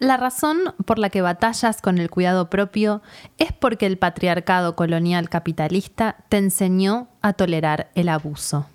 [0.00, 3.02] La razón por la que batallas con el cuidado propio
[3.36, 8.66] es porque el patriarcado colonial capitalista te enseñó a tolerar el abuso.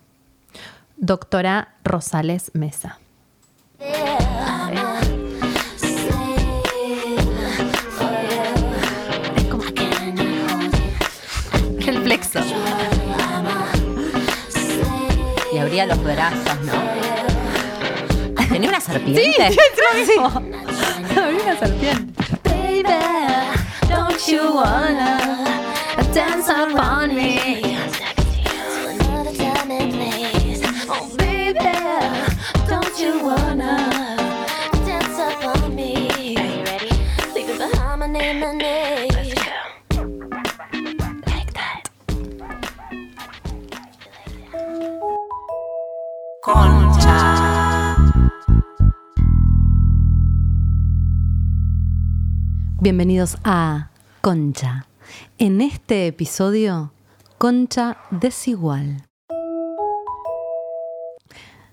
[0.97, 2.99] Doctora Rosales Mesa.
[11.87, 12.39] El flexo.
[15.51, 16.73] Y abría los brazos, ¿no?
[18.47, 19.51] Tenía una serpiente.
[20.05, 20.13] Sí,
[21.45, 22.23] una serpiente.
[22.43, 22.89] Baby,
[23.87, 25.43] don't you wanna
[26.11, 27.77] dance upon me?
[28.89, 30.63] Another time and place.
[30.89, 31.59] Oh, baby,
[32.67, 33.84] don't you wanna?
[52.85, 53.89] Bienvenidos a
[54.21, 54.85] Concha.
[55.39, 56.93] En este episodio,
[57.39, 59.04] Concha desigual.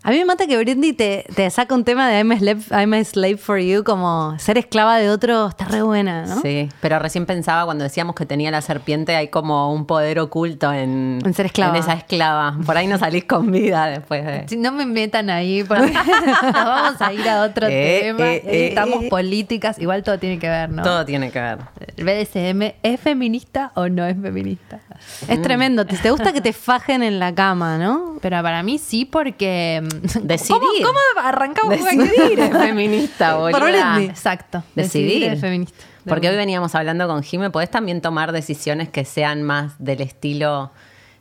[0.04, 2.60] A mí me mata que Britney te, te saca un tema de I'm a, slave,
[2.72, 6.40] I'm a slave for you, como ser esclava de otro, está re buena, ¿no?
[6.42, 10.72] Sí, pero recién pensaba cuando decíamos que tenía la serpiente, hay como un poder oculto
[10.72, 11.76] en, En ser esclava.
[11.76, 12.56] en esa esclava.
[12.66, 14.48] Por ahí no salís con vida después de.
[14.48, 15.92] Si no me metan ahí, porque
[16.42, 18.26] nos vamos a ir a otro Eh, tema.
[18.32, 19.08] eh, eh, Estamos eh.
[19.08, 20.82] políticas, igual todo tiene que ver, ¿no?
[20.82, 21.58] Todo tiene que ver.
[21.96, 24.80] ¿El BDSM es feminista o no es feminista?
[25.28, 25.86] Es tremendo.
[25.86, 28.16] Te, te gusta que te fajen en la cama, ¿no?
[28.20, 29.80] Pero para mí sí, porque.
[29.94, 30.60] Mm, Decidir.
[30.84, 34.06] ¿Cómo, cómo arrancamos con Decidir es feminista, Britney.
[34.06, 34.62] Exacto.
[34.74, 35.36] Decidir.
[35.38, 35.76] feminista.
[36.06, 40.72] Porque hoy veníamos hablando con Jime, podés también tomar decisiones que sean más del estilo.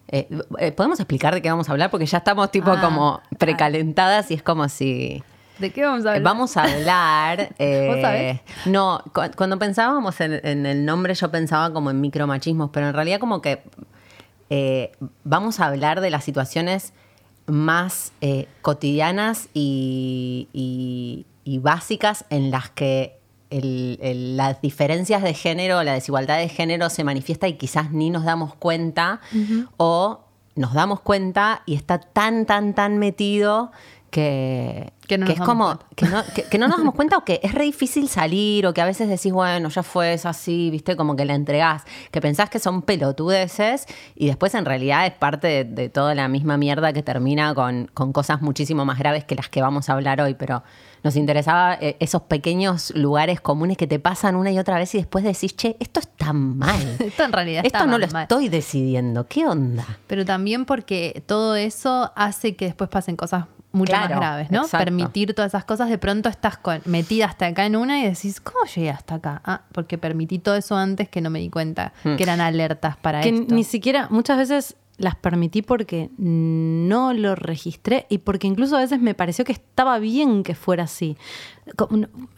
[0.08, 0.28] eh,
[0.58, 1.92] eh, ¿Podemos explicar de qué vamos a hablar?
[1.92, 5.22] Porque ya estamos tipo Ah, como precalentadas y es como si.
[5.60, 6.24] ¿De qué vamos a Eh, hablar?
[6.24, 7.50] Vamos a hablar.
[7.60, 8.40] eh, ¿Vos sabés?
[8.66, 12.94] No, cu- cuando pensábamos en, en el nombre, yo pensaba como en micromachismos, pero en
[12.96, 13.62] realidad, como que
[14.50, 14.92] eh,
[15.24, 16.94] vamos a hablar de las situaciones
[17.52, 23.18] más eh, cotidianas y, y- y básicas en las que
[23.50, 28.10] el- el- las diferencias de género, la desigualdad de género se manifiesta y quizás ni
[28.10, 29.20] nos damos cuenta
[29.78, 30.22] o
[30.56, 33.72] nos damos cuenta y está tan, tan, tan metido
[34.12, 35.86] que, Que no nos es como cuenta.
[35.96, 38.74] que no, que- que no nos damos cuenta o que es re difícil salir o
[38.74, 42.22] que a veces decís, bueno, ya fue, es así, viste, como que la entregás, que
[42.22, 46.58] pensás que son pelotudeces y después en realidad es parte de, de toda la misma
[46.58, 50.22] mierda que termina con, con cosas muchísimo más graves que las que vamos a hablar
[50.22, 50.62] hoy, pero
[51.04, 55.00] nos interesaba eh, esos pequeños lugares comunes que te pasan una y otra vez y
[55.00, 56.80] después decís, che, esto está mal.
[57.00, 58.22] Esto en realidad está Esto no mal, lo mal.
[58.24, 59.26] estoy decidiendo.
[59.28, 59.86] ¿Qué onda?
[60.06, 64.64] Pero también porque todo eso hace que después pasen cosas mucho Claro, más graves, ¿no?
[64.64, 64.84] exacto.
[64.86, 68.42] Permitir todas esas cosas, de pronto estás con- metida hasta acá en una y decís,
[68.42, 69.42] ¿cómo llegué hasta acá?
[69.46, 72.16] Ah, porque permití todo eso antes que no me di cuenta Hmm.
[72.18, 73.54] que eran alertas para que esto.
[73.56, 79.00] ni siquiera, muchas veces las permití porque no lo registré y porque incluso a veces
[79.02, 81.18] me pareció que estaba bien que fuera así.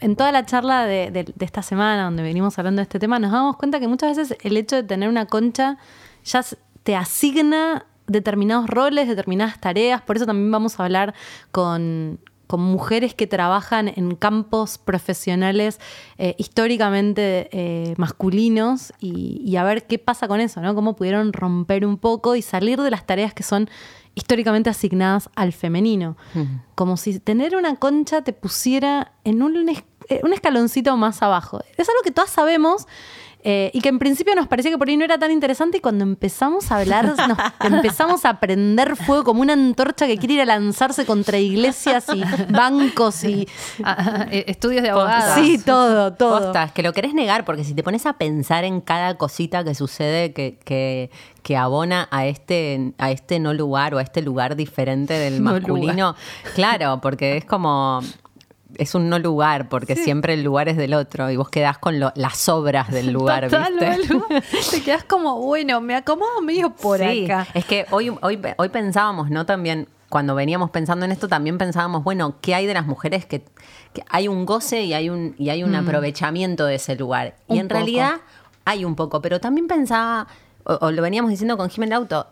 [0.00, 3.18] En toda la charla de, de- de esta semana donde venimos hablando de este tema,
[3.18, 5.76] nos damos cuenta que muchas veces el hecho de tener una concha
[6.24, 6.42] ya
[6.84, 10.02] te asigna determinados roles, determinadas tareas.
[10.02, 11.14] Por eso también vamos a hablar
[11.50, 15.80] con, con mujeres que trabajan en campos profesionales
[16.18, 20.74] eh, históricamente eh, masculinos y, y a ver qué pasa con eso, ¿no?
[20.74, 23.68] Cómo pudieron romper un poco y salir de las tareas que son
[24.14, 26.16] históricamente asignadas al femenino.
[26.74, 31.60] Como si tener una concha te pusiera en un, eh, un escaloncito más abajo.
[31.76, 32.86] Es algo que todas sabemos.
[33.44, 35.80] Eh, y que en principio nos parecía que por ahí no era tan interesante y
[35.80, 37.38] cuando empezamos a hablar nos
[37.72, 42.22] empezamos a prender fuego como una antorcha que quiere ir a lanzarse contra iglesias y
[42.50, 43.46] bancos y
[43.82, 45.34] Ah, eh, estudios de abogados.
[45.34, 46.40] sí, todo, todo.
[46.40, 49.64] Posta, es que lo querés negar, porque si te pones a pensar en cada cosita
[49.64, 51.10] que sucede que, que,
[51.42, 55.52] que abona a este, a este no lugar o a este lugar diferente del No
[55.52, 56.16] masculino,
[56.54, 58.00] claro, porque es como.
[58.78, 62.00] Es un no lugar, porque siempre el lugar es del otro y vos quedás con
[62.00, 64.76] lo- las obras del lugar, Total, ¿viste?
[64.78, 67.46] Te quedas como, bueno, me acomodo medio por Sí, acá.
[67.54, 69.46] Es que hoy, hoy, hoy pensábamos, ¿no?
[69.46, 73.42] También, cuando veníamos pensando en esto, también pensábamos, bueno, ¿qué hay de las mujeres que,
[73.92, 77.34] que hay un goce y hay un, y hay un aprovechamiento de ese lugar?
[77.48, 77.52] Mm.
[77.52, 77.78] Un y en poco.
[77.78, 78.12] realidad
[78.64, 80.26] hay un poco, pero también pensaba,
[80.64, 82.26] o, o lo veníamos diciendo con Jiménez Auto,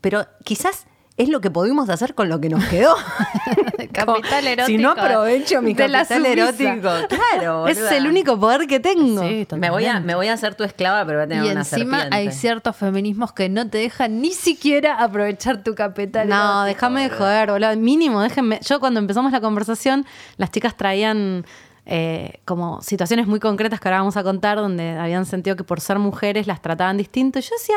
[0.00, 0.86] pero quizás
[1.22, 2.94] es lo que pudimos hacer con lo que nos quedó.
[3.92, 4.66] Capital erótico.
[4.66, 6.88] Si no aprovecho mi capital erótico.
[7.08, 7.96] Claro, es boluda.
[7.96, 9.22] el único poder que tengo.
[9.28, 10.06] Sí, Me voy, a, totalmente.
[10.06, 12.16] me voy a hacer tu esclava, pero voy a tener Y una encima serpiente.
[12.16, 16.28] hay ciertos feminismos que no te dejan ni siquiera aprovechar tu capital.
[16.28, 17.76] No, erótico, déjame de joder, boludo.
[17.76, 18.60] Mínimo, déjenme.
[18.66, 20.06] Yo cuando empezamos la conversación,
[20.36, 21.44] las chicas traían
[21.86, 25.80] eh, como situaciones muy concretas que ahora vamos a contar, donde habían sentido que por
[25.80, 27.38] ser mujeres las trataban distinto.
[27.38, 27.76] Y yo decía,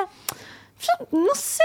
[0.79, 1.63] yo no sé,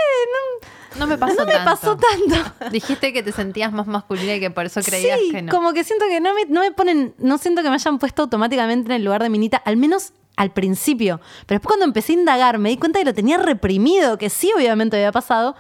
[0.94, 1.70] no, No me pasó no me tanto.
[1.70, 2.54] pasó tanto.
[2.70, 5.50] Dijiste que te sentías más masculina y que por eso creías sí, que no.
[5.52, 8.22] como que siento que no me, no me ponen, no siento que me hayan puesto
[8.22, 11.20] automáticamente en el lugar de minita, al menos al principio.
[11.46, 14.52] Pero después cuando empecé a indagar me di cuenta que lo tenía reprimido, que sí
[14.56, 15.56] obviamente había pasado.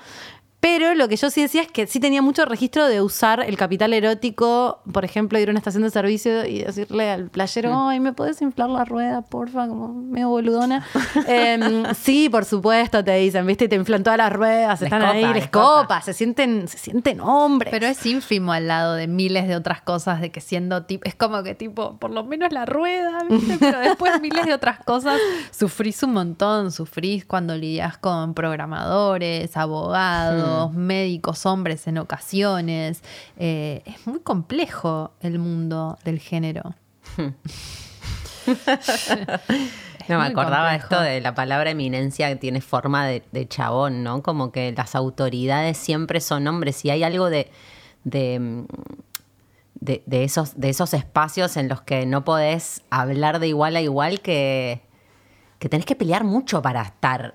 [0.60, 3.56] Pero lo que yo sí decía es que sí tenía mucho registro de usar el
[3.56, 8.00] capital erótico, por ejemplo, ir a una estación de servicio y decirle al playero, ay,
[8.00, 9.68] ¿me puedes inflar la rueda, porfa?
[9.68, 10.84] Como medio boludona.
[11.28, 13.68] Em, sí, por supuesto, te dicen, ¿viste?
[13.68, 15.82] Te inflan todas las ruedas, Les están copa, ahí, les les copa.
[15.82, 17.70] copa, se sienten, se sienten hombres.
[17.70, 21.14] Pero es ínfimo al lado de miles de otras cosas, de que siendo tipo, es
[21.14, 23.56] como que tipo, por lo menos la rueda, ¿viste?
[23.60, 25.20] Pero después miles de otras cosas,
[25.52, 33.02] sufrís un montón, sufrís cuando lidias con programadores, abogados, médicos, hombres en ocasiones.
[33.36, 36.74] Eh, es muy complejo el mundo del género.
[40.08, 40.94] No me acordaba complejo.
[40.94, 44.22] esto de la palabra eminencia que tiene forma de, de chabón, ¿no?
[44.22, 47.50] Como que las autoridades siempre son hombres y hay algo de,
[48.04, 48.64] de, mm,
[49.80, 53.82] de, de esos, de esos espacios en los que no podés hablar de igual a
[53.82, 54.80] igual que,
[55.58, 57.34] que tenés que pelear mucho para estar.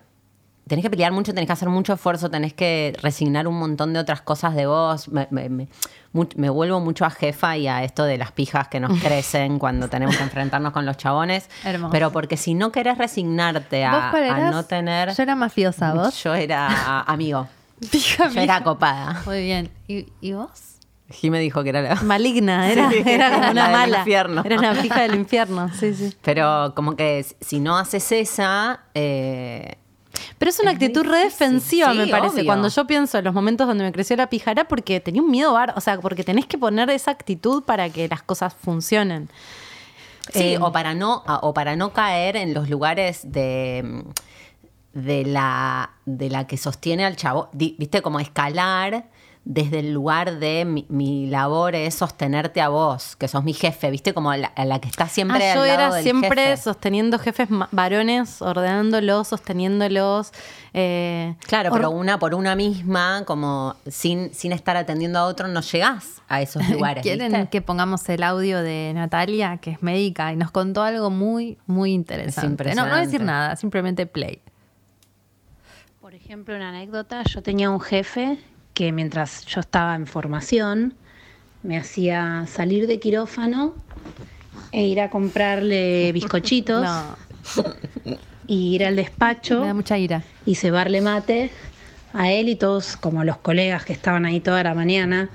[0.67, 3.99] Tenés que pelear mucho, tenés que hacer mucho esfuerzo, tenés que resignar un montón de
[3.99, 5.09] otras cosas de vos.
[5.09, 5.67] Me, me- me-
[6.13, 9.59] mu- me vuelvo mucho a jefa y a esto de las pijas que nos crecen
[9.59, 11.49] cuando tenemos que enfrentarnos con los chabones.
[11.65, 11.91] Hermoso.
[11.91, 15.13] Pero porque si no querés resignarte ¿Vos a, no tener.
[15.13, 16.15] Yo era mafiosa, ¿vos?
[16.23, 17.47] Yo era amigo.
[17.81, 19.21] Fija, Yo era copada.
[19.25, 19.69] Muy bien.
[19.89, 20.77] ¿Y, y vos?
[21.09, 21.95] Jim me dijo que era la.
[22.03, 23.97] Maligna, era, Sí, era como una del mala.
[23.99, 24.41] infierno.
[24.45, 26.15] Era una fija del infierno, sí, sí.
[26.23, 28.79] Pero como que si no haces esa.
[28.95, 29.75] eh,
[30.37, 32.35] Pero es una Es actitud re defensiva, Sí, me parece.
[32.35, 32.45] obvio.
[32.45, 35.53] Cuando yo pienso en los momentos donde me creció la pijara, porque tenía un miedo,
[35.53, 39.29] bar- o sea, porque tenés que poner esa actitud para que las cosas funcionen.
[40.31, 44.03] Sí, Eh, o para no, o para no caer en los lugares de,
[44.93, 49.05] de la de la que sostiene al chavo, viste, como escalar
[49.45, 53.91] desde el lugar de mi, mi labor es sostenerte a vos, que sos mi jefe,
[53.91, 56.41] viste, como la, a la que está siempre Ah, al yo lado era del siempre
[56.45, 56.57] jefe.
[56.63, 60.31] sosteniendo jefes varones, ordenándolos, sosteniéndolos.
[60.73, 65.59] eh, Claro, pero una por una misma, como sin, sin estar atendiendo a otro, no
[65.59, 67.03] llegás a esos lugares.
[67.03, 67.49] ¿Quieren ¿viste?
[67.49, 71.91] que pongamos el audio de Natalia, que es médica, y nos contó algo muy, muy
[71.91, 72.69] interesante?
[72.69, 74.41] Es No, no decir nada, simplemente play.
[75.99, 78.37] Por ejemplo, una anécdota, yo tenía un jefe
[78.73, 80.93] que mientras yo estaba en formación
[81.61, 83.73] me hacía salir de quirófano
[84.71, 86.85] e ir a comprarle bizcochitos
[88.05, 88.15] No,
[88.47, 90.23] y ir al despacho me da mucha ira.
[90.45, 91.51] y cebarle mate
[92.13, 95.29] a él y todos como los colegas que estaban ahí toda la mañana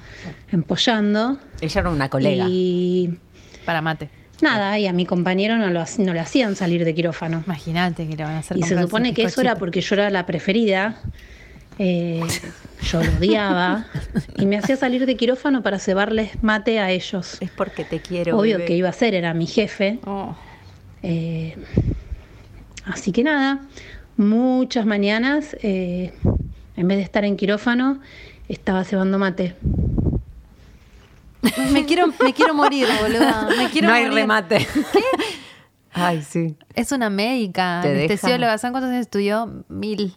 [0.50, 2.46] empollando Ella era una colega.
[2.48, 3.18] y
[3.64, 4.08] Para mate.
[4.40, 7.42] nada, y a mi compañero no lo, no le hacían salir de quirófano.
[7.46, 10.08] Imagínate que le van a hacer Y se supone que eso era porque yo era
[10.10, 11.00] la preferida.
[11.78, 12.22] Eh,
[12.82, 13.86] yo lo odiaba.
[14.36, 17.38] Y me hacía salir de quirófano para cebarles mate a ellos.
[17.40, 18.38] Es porque te quiero.
[18.38, 18.66] Obvio bebé.
[18.66, 19.98] que iba a ser, era mi jefe.
[20.04, 20.34] Oh.
[21.02, 21.56] Eh,
[22.84, 23.60] así que nada,
[24.16, 26.12] muchas mañanas, eh,
[26.76, 28.00] en vez de estar en quirófano,
[28.48, 29.54] estaba cebando mate.
[31.72, 32.88] Me quiero, me quiero morir.
[33.56, 34.18] Me quiero no hay morir.
[34.18, 34.66] remate.
[35.92, 36.56] Ay, sí.
[36.74, 38.58] Es una médica, anestesióloga.
[38.58, 39.64] ¿Saben cuántos años estudió?
[39.68, 40.16] Mil.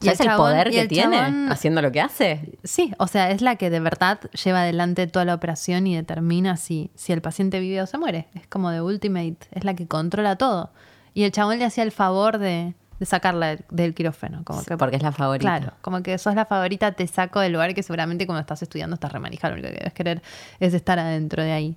[0.00, 2.58] Y ¿Sabes el, chabón- poder que el tiene chabón- haciendo lo que hace?
[2.64, 6.56] Sí, o sea, es la que de verdad lleva adelante toda la operación y determina
[6.58, 8.28] si, si el paciente vive o se muere.
[8.34, 10.70] Es como de Ultimate, es la que controla todo.
[11.14, 14.42] Y el chabón le hacía el favor de, de sacarla del, del quirófano.
[14.44, 15.58] Como que, Porque es la favorita.
[15.58, 18.94] Claro, como que sos la favorita, te saco del lugar que seguramente cuando estás estudiando
[18.94, 20.22] estás remanija, lo único que debes querer
[20.60, 21.76] es estar adentro de ahí.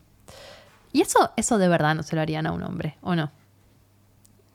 [0.92, 3.32] Y eso, eso de verdad no se lo harían a un hombre, ¿o no?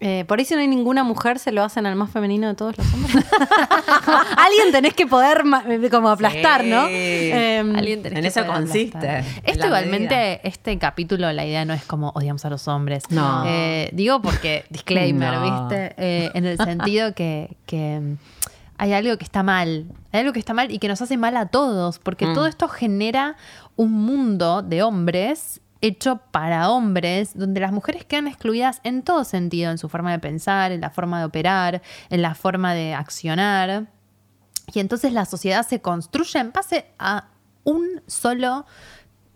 [0.00, 2.54] Eh, por ahí si no hay ninguna mujer, se lo hacen al más femenino de
[2.54, 3.24] todos los hombres.
[4.36, 6.68] Alguien tenés que poder eh, como aplastar, Sí.
[6.70, 6.86] ¿no?
[6.88, 9.24] Em, Alguien tenés en que eso poder consiste, aplastar.
[9.44, 10.40] Esto igualmente, medida.
[10.42, 13.04] este capítulo, la idea no es como odiamos a los hombres.
[13.10, 13.44] No.
[13.46, 15.68] Eh, digo porque, disclaimer, No.
[15.68, 15.94] ¿viste?
[15.96, 18.16] Eh, en el sentido que, que, mm,
[18.76, 19.86] hay algo que está mal.
[20.12, 21.98] Hay algo que está mal y que nos hace mal a todos.
[21.98, 22.34] Porque Mm.
[22.34, 23.36] todo esto genera
[23.76, 29.70] un mundo de hombres hecho para hombres, donde las mujeres quedan excluidas en todo sentido,
[29.70, 33.86] en su forma de pensar, en la forma de operar, en la forma de accionar.
[34.72, 37.28] Y entonces la sociedad se construye en base a
[37.64, 38.64] un solo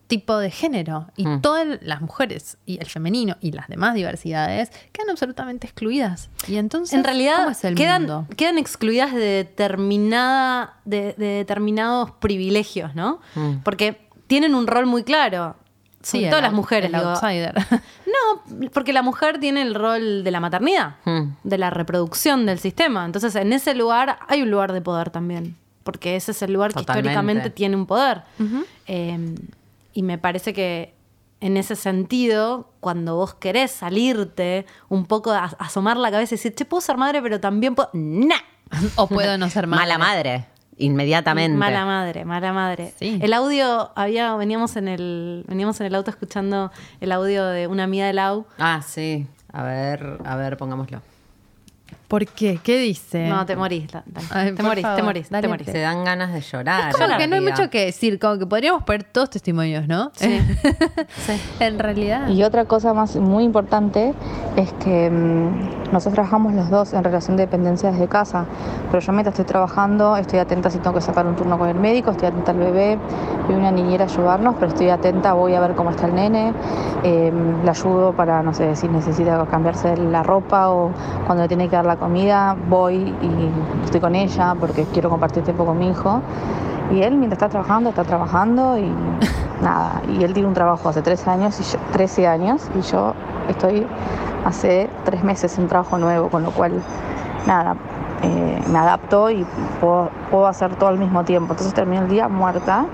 [0.06, 1.08] tipo de género.
[1.16, 1.42] Y Mm.
[1.42, 6.30] todas las mujeres y el femenino y las demás diversidades quedan absolutamente excluidas.
[6.46, 8.26] Y entonces, En realidad ¿cómo es el quedan, mundo?
[8.38, 13.20] quedan excluidas de determinada de, de determinados privilegios, ¿no?
[13.34, 13.58] Mm.
[13.64, 15.56] Porque tienen un rol muy claro.
[16.02, 16.90] Sobre el todo las out- mujeres.
[16.92, 17.10] el digo.
[17.10, 17.54] outsider.
[18.08, 21.34] No, porque la mujer tiene el rol de la maternidad, Hmm.
[21.44, 23.04] de la reproducción del sistema.
[23.04, 26.72] Entonces, en ese lugar hay un lugar de poder también, porque ese es el lugar
[26.72, 28.22] que históricamente tiene un poder.
[28.86, 29.34] Eh,
[29.92, 30.94] y me parece que
[31.40, 36.54] en ese sentido, cuando vos querés salirte un poco, a- asomar la cabeza y decir,
[36.54, 37.90] che, puedo ser madre, pero también puedo...
[37.92, 38.36] ¡Nah!
[38.96, 39.82] o puedo no ser madre.
[39.84, 40.46] Mala madre,
[40.78, 41.56] inmediatamente.
[41.56, 42.92] Mala madre, mala madre.
[42.98, 43.18] Sí.
[43.20, 46.70] El audio, había, veníamos en el, veníamos en el auto escuchando
[47.00, 48.46] el audio de una amiga de Lau.
[48.58, 49.26] Ah, sí.
[49.52, 51.00] A ver, a ver, pongámoslo.
[52.08, 52.58] ¿Por qué?
[52.62, 53.28] ¿Qué dice?
[53.28, 53.84] No, te morís.
[54.30, 55.48] Ay, te morís, te morís, te dale.
[55.48, 55.66] morís.
[55.66, 56.90] Se dan ganas de llorar.
[56.94, 60.10] Como que no hay mucho que decir, como que podríamos poner todos testimonios, ¿no?
[60.18, 60.40] Sí.
[61.60, 62.28] en realidad.
[62.28, 64.14] Y otra cosa más muy importante
[64.56, 68.46] es que mm, nosotros trabajamos los dos en relación de dependencia desde casa,
[68.90, 71.74] pero yo mientras estoy trabajando estoy atenta si tengo que sacar un turno con el
[71.76, 72.98] médico, estoy atenta al bebé,
[73.48, 76.54] vi una niñera a ayudarnos, pero estoy atenta, voy a ver cómo está el nene,
[77.04, 77.32] eh,
[77.64, 80.90] le ayudo para, no sé, si necesita cambiarse la ropa o
[81.26, 85.44] cuando le tiene que dar la comida, voy y estoy con ella porque quiero compartir
[85.44, 86.22] tiempo con mi hijo.
[86.92, 88.90] Y él, mientras está trabajando, está trabajando y
[89.62, 90.02] nada.
[90.08, 93.14] Y él tiene un trabajo hace 13 años, y yo, 13 años y yo
[93.48, 93.86] estoy
[94.44, 96.82] hace tres meses en un trabajo nuevo, con lo cual,
[97.46, 97.76] nada,
[98.22, 99.44] eh, me adapto y
[99.80, 101.52] puedo, puedo hacer todo al mismo tiempo.
[101.52, 102.86] Entonces termino el día muerta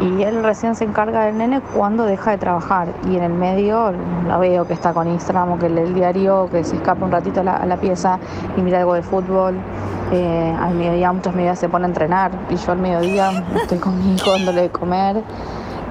[0.00, 2.88] y él recién se encarga del nene cuando deja de trabajar.
[3.10, 3.92] Y en el medio
[4.28, 7.10] la veo que está con Instagram o que lee el diario, que se escapa un
[7.12, 8.18] ratito a la, a la pieza
[8.56, 9.56] y mira algo de fútbol.
[10.12, 13.98] Eh, al mediodía, muchos mediodías se pone a entrenar y yo al mediodía estoy con
[13.98, 15.22] mi hijo dándole de comer.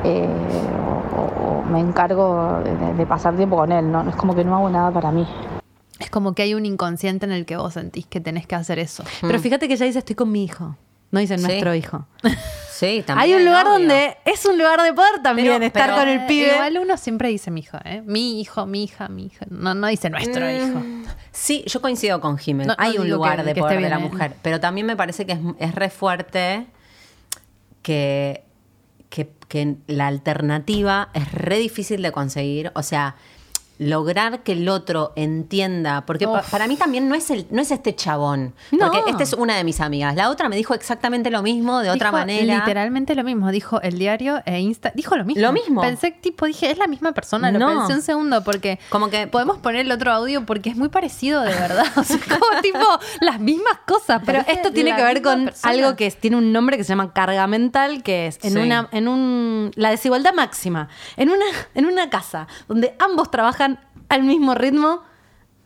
[0.03, 0.27] eh,
[1.17, 4.07] o, o- me encargo de, de pasar tiempo con él, ¿no?
[4.07, 5.27] Es como que no hago nada para mí.
[5.99, 8.77] Es como que hay un inconsciente en el que vos sentís que tenés que hacer
[8.79, 9.03] eso.
[9.21, 10.75] Pero fíjate que ella dice, estoy con mi hijo.
[11.11, 11.43] No dice Sí.
[11.43, 12.05] nuestro hijo.
[12.77, 13.19] Sí, también.
[13.29, 13.79] Hay un lugar obvio.
[13.79, 16.51] donde es un lugar de poder también Pero- estar pero- con el pibe.
[16.53, 18.01] Igual uno siempre dice mi hijo, ¿eh?
[18.05, 19.45] Mi hijo, mi hija, mi hija.
[19.49, 20.81] No, no dice nuestro hijo.
[21.31, 22.67] Sí, yo coincido con Jiménez.
[22.67, 23.99] No- no Hay un lugar que- de que poder de la ¿eh?
[23.99, 26.65] mujer, pero también me parece que es, es re fuerte
[27.81, 28.43] que,
[29.09, 32.71] que, que la alternativa es re difícil de conseguir.
[32.75, 33.15] O sea,
[33.77, 37.71] lograr que el otro entienda, porque pa- para mí también no es, el, no es
[37.71, 38.91] este chabón, No.
[38.91, 40.15] porque esta es una de mis amigas.
[40.15, 42.55] La otra me dijo exactamente lo mismo, de otra manera.
[42.59, 43.51] Literalmente lo mismo.
[43.51, 44.91] Dijo el diario e Insta.
[44.95, 45.41] Dijo lo mismo.
[45.41, 45.81] Lo mismo.
[45.81, 47.51] Pensé, tipo, dije, es la misma persona.
[47.51, 47.67] Lo No.
[47.79, 48.79] pensé un segundo porque.
[48.89, 51.85] Como que- Podemos poner el otro audio porque es muy parecido de verdad.
[51.97, 52.79] O sea, como tipo
[53.21, 54.21] las mismas cosas.
[54.25, 55.73] Pero parece esto tiene que ver con persona.
[55.73, 58.57] algo que es- tiene un nombre que se llama carga mental, que es en Sí.
[58.59, 60.87] una, en un la desigualdad máxima.
[61.17, 63.74] En una, en una casa donde ambos trabajan
[64.09, 65.01] al mismo ritmo,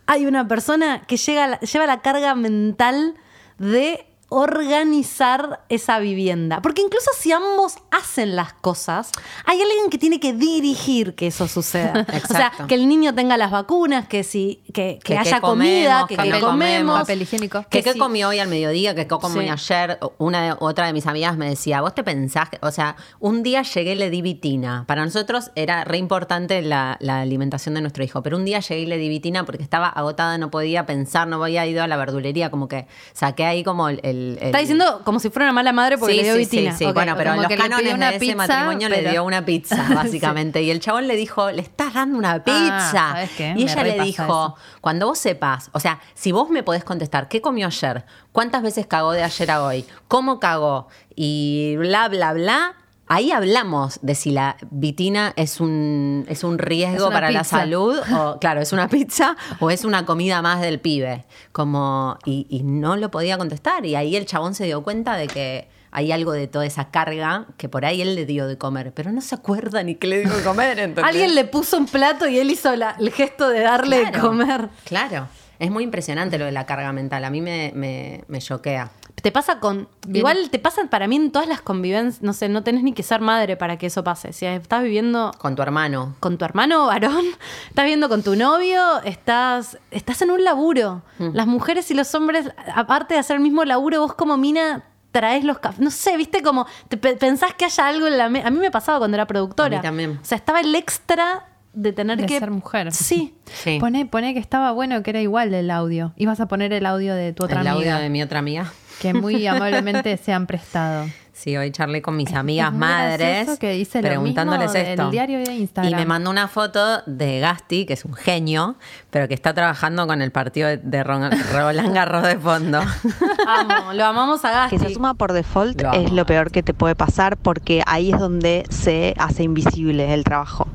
[0.06, 3.16] hay una persona que llega lleva la carga mental
[3.58, 6.62] de organizar esa vivienda.
[6.62, 9.12] Porque incluso si ambos hacen las cosas,
[9.46, 11.92] hay alguien que tiene que dirigir que eso suceda.
[12.08, 12.68] o sea, Exacto.
[12.68, 16.16] que el niño tenga las vacunas, que si que, que Que haya comida, comemos, que,
[16.18, 17.00] que que no comemos.
[17.02, 17.62] Papel higiénico.
[17.70, 18.00] ¿Qué, que qué sí.
[18.00, 18.96] comí hoy al mediodía?
[18.96, 19.50] ¿Qué comí Sí.
[19.50, 20.00] ayer?
[20.18, 23.44] Una de- otra de mis amigas me decía, vos te pensás, que-?" o sea, un
[23.44, 24.84] día llegué y le di vitina.
[24.88, 28.82] Para nosotros era re importante la, la alimentación de nuestro hijo, pero un día llegué
[28.82, 31.98] y le di vitina porque estaba agotada, no podía pensar, no había ido a la
[31.98, 34.00] verdulería, como que saqué ahí como el...
[34.04, 36.40] el- el- Está diciendo como si fuera una mala madre porque Sí, le dio sí,
[36.40, 36.72] vitina.
[36.72, 36.92] sí, sí.
[36.92, 40.62] Bueno, pero como en los una de ese pizza, matrimonio le dio una pizza, básicamente.
[40.62, 42.90] Y el chabón le dijo, le estás dando una pizza.
[42.92, 43.54] ¿sabes qué?
[43.56, 44.56] Y ella le dijo, eso.
[44.82, 48.06] cuando vos sepas, o sea, si vos me podés contestar, ¿qué comió ayer?
[48.32, 49.86] ¿Cuántas veces cagó de ayer a hoy?
[50.08, 50.88] ¿Cómo cagó?
[51.16, 52.76] Y bla, bla, bla.
[53.12, 57.98] Ahí hablamos de si la vitina es un, es un riesgo Es para la salud,
[58.16, 61.26] o claro, es una pizza o es una comida más del pibe.
[61.52, 63.86] Como, y, y no lo podía contestar.
[63.86, 67.48] Y ahí el chabón se dio cuenta de que hay algo de toda esa carga
[67.58, 70.20] que por ahí él le dio de comer, pero no se acuerda ni qué le
[70.22, 70.78] dio de comer.
[70.78, 71.04] ¿entendés?
[71.04, 74.70] Alguien le puso un plato y él hizo la- el gesto de darle de comer.
[74.86, 75.28] Claro.
[75.60, 77.24] Es muy impresionante lo de la carga mental.
[77.26, 78.90] A mí me, me, me choquea.
[79.22, 79.90] Te pasa con.
[80.08, 80.18] Bien.
[80.22, 82.22] Igual te pasa para mí en todas las convivencias.
[82.24, 84.32] No sé, no tenés ni que ser madre para que eso pase.
[84.32, 86.16] Si estás viviendo Con tu hermano.
[86.22, 87.26] con tu hermano varón,
[87.68, 91.02] estás viviendo con tu novio, estás, estás en un laburo.
[91.18, 91.32] Mm.
[91.34, 95.44] Las mujeres y los hombres, aparte de hacer el mismo laburo, vos como mina traes
[95.44, 95.82] los cafés.
[95.82, 98.26] No sé, viste como te pe- pensás que haya algo en la.
[98.26, 99.80] A mí me pasaba cuando era productora.
[99.80, 100.20] A mí también.
[100.22, 102.92] O sea, estaba el extra de tener de que ser mujer.
[102.92, 103.34] Sí.
[103.46, 103.78] Sí.
[103.80, 106.14] Pone, pone que estaba bueno, que era igual del audio.
[106.18, 107.94] Ibas a poner el audio de tu otra el amiga.
[107.96, 108.72] audio de mi otra amiga.
[109.02, 111.06] Que muy amablemente se han prestado.
[111.32, 114.88] Sí, hoy charlé con mis amigas es muy madres gracioso que dice lo preguntándoles del
[114.88, 115.10] esto.
[115.10, 115.94] diario de Instagram.
[115.94, 118.76] Y me mandó una foto de Gasti, que es un genio,
[119.10, 122.82] pero que está trabajando con el partido de- Ron- Roland Garros de fondo.
[123.48, 124.78] Amo, lo amamos a Gasti.
[124.80, 128.12] Que se suma por default Lo es lo peor que te puede pasar porque ahí
[128.12, 130.68] es donde se hace invisible el trabajo.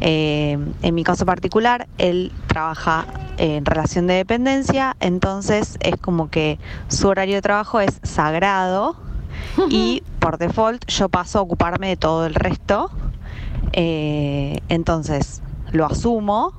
[0.00, 6.58] Eh, en mi caso particular, él trabaja en relación de dependencia, entonces es como que
[6.88, 8.96] su horario de trabajo es sagrado
[9.68, 12.90] y por default yo paso a ocuparme de todo el resto.
[13.72, 15.42] Eh, entonces
[15.72, 16.52] lo asumo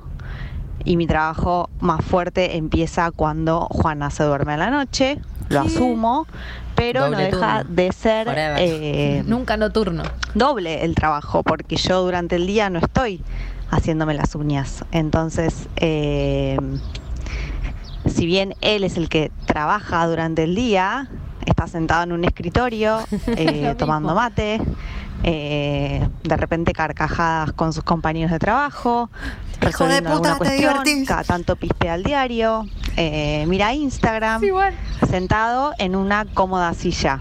[0.84, 6.26] y mi trabajo más fuerte empieza cuando Juana se duerme a la noche, lo asumo,
[6.74, 7.74] pero Doble no deja turno.
[7.74, 10.02] de ser eh, Nunca nocturno.
[10.34, 13.22] doble el trabajo, porque yo durante el día no estoy
[13.70, 14.84] haciéndome las uñas.
[14.92, 16.56] Entonces, eh,
[18.06, 21.08] si bien él es el que trabaja durante el día,
[21.46, 22.98] está sentado en un escritorio
[23.28, 24.60] eh, tomando mate,
[25.22, 29.10] eh, de repente carcajadas con sus compañeros de trabajo,
[29.60, 34.42] resolviendo alguna cuestión, cada tanto pispea al diario, eh, mira Instagram,
[35.08, 37.18] sentado en una cómoda silla.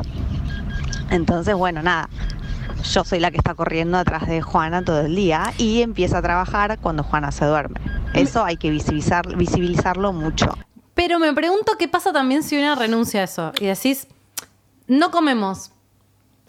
[1.09, 2.09] Entonces, bueno, nada.
[2.83, 6.21] Yo soy la que está corriendo atrás de Juana todo el día y empieza a
[6.21, 7.79] trabajar cuando Juana se duerme.
[8.13, 10.57] Eso hay que visibilizar, visibilizarlo mucho.
[10.95, 14.07] Pero me pregunto qué pasa también si una renuncia a eso y decís,
[14.87, 15.71] no comemos.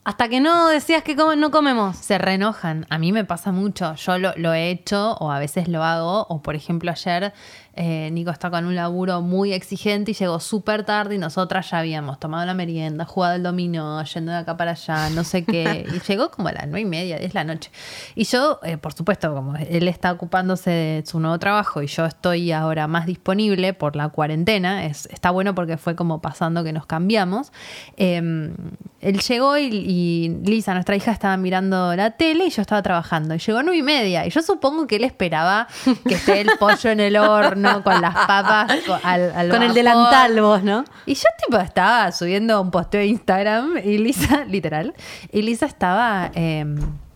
[0.04, 1.96] Hasta que no decías que no comemos.
[1.96, 2.86] Se reenojan.
[2.90, 3.94] A mí me pasa mucho.
[3.94, 6.26] Yo lo, lo he hecho o a veces lo hago.
[6.28, 7.32] O por ejemplo ayer
[7.74, 11.78] eh, Nico está con un laburo muy exigente y llegó súper tarde y nosotras ya
[11.78, 15.86] habíamos tomado la merienda, jugado el dominó, yendo de acá para allá, no sé qué.
[15.90, 17.70] Y llegó como a las nueve y media, diez de la noche.
[18.14, 22.04] Y yo, eh, por supuesto, como él está ocupándose de su nuevo trabajo y yo
[22.04, 26.74] estoy ahora más disponible por la cuarentena, es, está bueno porque fue como pasando que
[26.74, 27.52] nos cambiamos.
[27.96, 28.52] Eh,
[29.00, 33.34] él llegó y, y Lisa, nuestra hija, estaba mirando la tele y yo estaba trabajando.
[33.34, 34.26] Y llegó nueve y media.
[34.26, 35.68] Y yo supongo que él esperaba
[36.06, 39.74] que esté el pollo en el horno con las papas co- al, al Con el
[39.74, 40.84] delantal vos, ¿no?
[41.06, 44.94] Y yo tipo estaba subiendo un posteo de Instagram y Lisa, literal,
[45.30, 46.64] y Lisa estaba eh,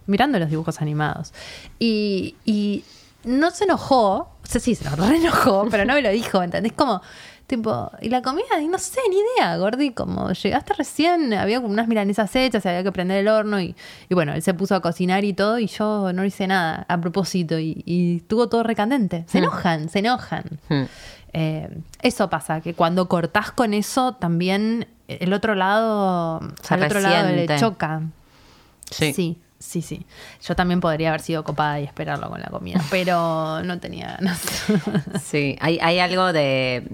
[0.06, 1.32] mirando los dibujos animados.
[1.78, 2.84] Y, y
[3.24, 6.72] no se enojó, o sea, sí, se enojó, pero no me lo dijo, ¿entendés?
[6.72, 7.02] Como,
[7.46, 11.72] tipo, y la comida, y no sé, ni idea, Gordi, como llegaste recién, había como
[11.72, 13.74] unas milanesas hechas, había que prender el horno y,
[14.08, 17.00] y bueno, él se puso a cocinar y todo y yo no hice nada a
[17.00, 19.24] propósito y, y estuvo todo recandente.
[19.28, 20.44] Se enojan, se enojan.
[20.68, 20.84] Hmm.
[21.32, 21.68] Eh,
[22.02, 27.30] eso pasa, que cuando cortás con eso, también el otro lado, Se al otro lado
[27.30, 28.02] le choca.
[28.90, 29.12] Sí.
[29.12, 30.06] sí, sí, sí.
[30.42, 34.40] Yo también podría haber sido copada y esperarlo con la comida, pero no tenía ganas.
[35.22, 36.86] Sí, hay, hay algo de...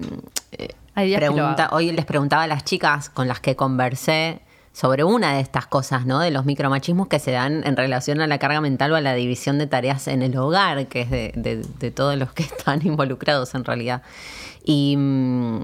[0.52, 4.42] eh, Hay pregunta, hoy les preguntaba a las chicas con las que conversé
[4.74, 6.18] sobre una de estas cosas, ¿no?
[6.20, 9.14] De los micromachismos que se dan en relación a la carga mental o a la
[9.14, 12.86] división de tareas en el hogar, que es de, de- de todos los que están
[12.86, 14.02] involucrados en realidad.
[14.66, 15.62] Y, mm,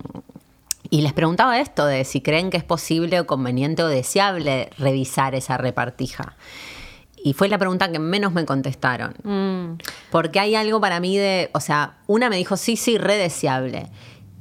[0.90, 5.34] y les preguntaba esto de si creen que es posible o conveniente o deseable revisar
[5.34, 6.36] esa repartija.
[7.28, 9.14] Y fue la pregunta que menos me contestaron.
[9.22, 9.78] Mm.
[10.10, 13.90] Porque hay algo para mí de, o sea, una me dijo, sí, sí, re deseable.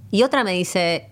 [0.09, 1.09] Y otra me dice,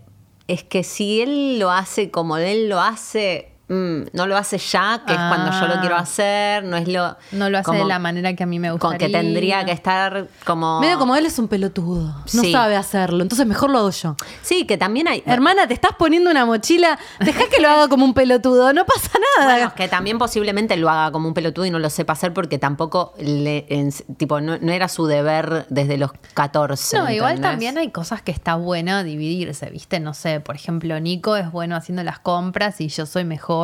[0.48, 5.02] es que si él lo hace como él lo hace, mm, no lo hace ya,
[5.06, 5.80] que es cuando yo lo Ah.
[5.82, 7.16] quiero hacer, no es lo...
[7.32, 9.08] No lo hace como- de la manera que a mí me Con gustaría.
[9.08, 10.80] que tendría que estar como...
[10.80, 12.16] Medio como él es un pelotudo.
[12.34, 12.52] No Sí.
[12.52, 13.22] sabe hacerlo.
[13.24, 14.16] Entonces mejor lo hago yo.
[14.42, 15.24] Sí, que también hay...
[15.26, 17.00] Hermana, te estás poniendo una mochila.
[17.20, 18.72] Deja que lo haga como un pelotudo.
[18.74, 19.54] No pasa nada.
[19.56, 22.60] Bueno, que también posiblemente lo haga como un pelotudo y no lo sepa hacer porque
[22.60, 26.98] tampoco le, en- tipo, no, no era su deber desde los 14.
[26.98, 30.00] No, igual también hay cosas que está bueno dividirse, ¿viste?
[30.00, 33.55] No sé, por ejemplo, Nico es bueno haciendo las compras y yo soy mejor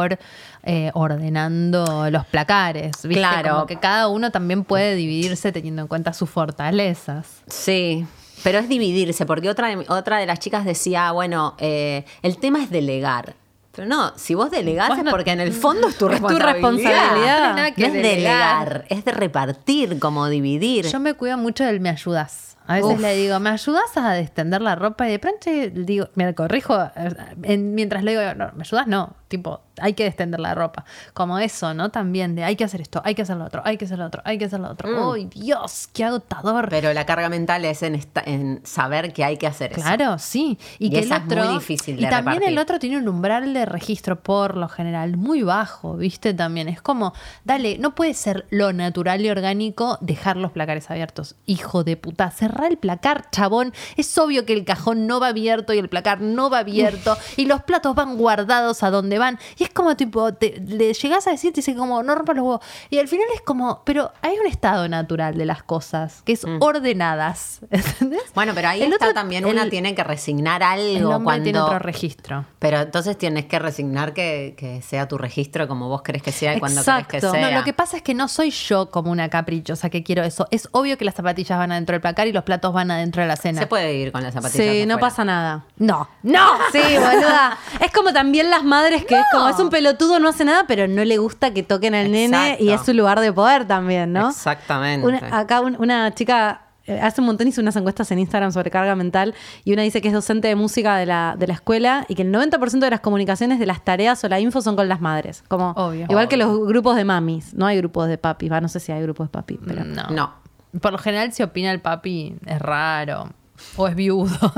[0.64, 3.16] eh, ordenando los placares, ¿viste?
[3.20, 3.54] Claro.
[3.56, 7.28] Como que cada uno también puede dividirse teniendo en cuenta sus fortalezas.
[7.48, 8.06] Sí,
[8.44, 12.62] pero es dividirse, porque otra de, otra de las chicas decía, bueno, eh, el tema
[12.64, 13.36] es delegar.
[13.74, 16.28] Pero no, si vos delegás Vos es porque en el fondo es tu Es tu
[16.28, 17.56] responsabilidad.
[17.56, 18.04] No que no es delegar.
[18.04, 20.88] delegar, es de repartir, como dividir.
[20.88, 22.58] Yo me cuido mucho del me ayudas.
[22.68, 23.00] A veces Uf.
[23.02, 25.08] le digo, ¿me ayudas a extender la ropa?
[25.08, 28.88] Y de pronto digo, me corrijo, eh, en- mientras le digo, no, ¿me ayudas?
[28.88, 30.86] No, tipo, hay que extender la ropa.
[31.16, 31.90] Como eso, ¿no?
[31.90, 34.06] También de hay que hacer esto, hay que hacer lo otro, hay que hacer lo
[34.06, 35.12] otro, hay que hacer lo otro.
[35.14, 35.90] ¡Ay, Dios!
[35.94, 36.68] ¡Qué agotador!
[36.68, 36.70] Mm.
[36.70, 39.82] Pero la carga mental es en, esta- en saber que hay que hacer eso.
[39.82, 40.60] Claro, sí.
[40.78, 42.50] Y, Y que el esa es muy difícil y de también repartir.
[42.50, 46.34] el otro tiene un umbral de registro por lo general muy bajo, ¿viste?
[46.34, 47.14] También es como,
[47.46, 51.36] dale, no puede ser lo natural y orgánico dejar los placares abiertos.
[51.46, 53.74] Hijo de puta, cerrar el placar, chabón.
[53.96, 57.46] Es obvio que el cajón no va abierto y el placar no va abierto y
[57.46, 59.40] los platos van guardados a donde van.
[59.58, 62.44] Y es como tipo, te- le llegás a decir, te dice como, no rompas los
[62.44, 62.62] huevos.
[62.90, 66.46] Y al final es como, pero hay un estado natural de las cosas, que es
[66.86, 67.60] ordenadas.
[67.72, 68.22] ¿Entendés?
[68.34, 71.44] Bueno, pero ahí El está otro- también, el- una tiene que resignar algo cuando...
[71.44, 72.46] tiene otro registro.
[72.60, 76.56] Pero entonces tienes que resignar que, que sea tu registro como vos querés que sea
[76.56, 77.32] y cuando querés que sea.
[77.52, 80.48] No, lo que pasa es que no soy yo como una caprichosa que quiero eso.
[80.52, 83.28] Es obvio que las zapatillas van adentro del placar y los platos van adentro de
[83.28, 83.62] la cena.
[83.62, 85.66] Se puede vivir con las zapatillas Sí, no pasa nada.
[85.78, 86.58] No, no.
[86.72, 87.58] Sí, boluda.
[87.80, 90.88] Es como también las madres que es como es un pelotudo, no hace nada, pero
[90.88, 94.30] no le gusta que toquen al nene y es su lugar de poder también, ¿no?
[94.30, 95.06] Exactamente.
[95.08, 98.72] Una- acá un- una chica eh, hace un montón hizo unas encuestas en Instagram sobre
[98.72, 102.06] carga mental y una dice que es docente de música de la, de la escuela
[102.08, 104.90] y que el 90% de las comunicaciones de las tareas o la info son con
[104.90, 105.44] las madres.
[105.48, 106.08] Como, Obvio.
[106.10, 107.54] Igual que los grupos de mamis.
[107.54, 108.52] No hay grupos de papis.
[108.52, 109.84] Va, no sé si hay grupos de papis, pero...
[109.86, 110.08] No.
[110.10, 110.34] No.
[110.82, 113.30] Por lo general, si opina el papi, es raro.
[113.78, 114.36] O es viudo.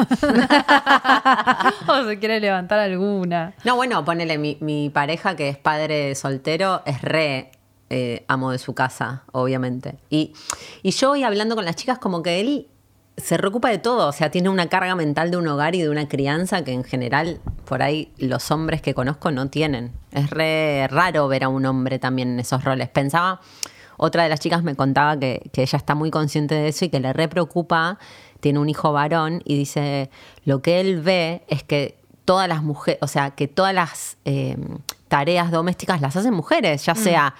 [1.88, 3.54] o se quiere levantar alguna.
[3.64, 7.52] No, bueno, ponele, mi, pareja que es padre soltero es re
[7.90, 9.98] eh, amo de su casa, obviamente.
[10.10, 10.34] Y,
[10.82, 12.68] y yo voy hablando con las chicas como que él
[13.18, 15.90] se preocupa de todo, o sea, tiene una carga mental de un hogar y de
[15.90, 19.92] una crianza que en general por ahí los hombres que conozco no tienen.
[20.12, 22.90] Es re raro ver a un hombre también en esos roles.
[22.90, 23.40] Pensaba,
[23.98, 26.90] otra de las chicas me contaba que, que ella está muy consciente de eso y
[26.90, 28.00] que le re preocupa,
[28.44, 30.10] tiene un hijo varón y dice,
[30.44, 34.58] lo que él ve es que todas las mujeres, o sea, que todas las eh,
[35.08, 37.36] tareas domésticas las hacen mujeres, ya sea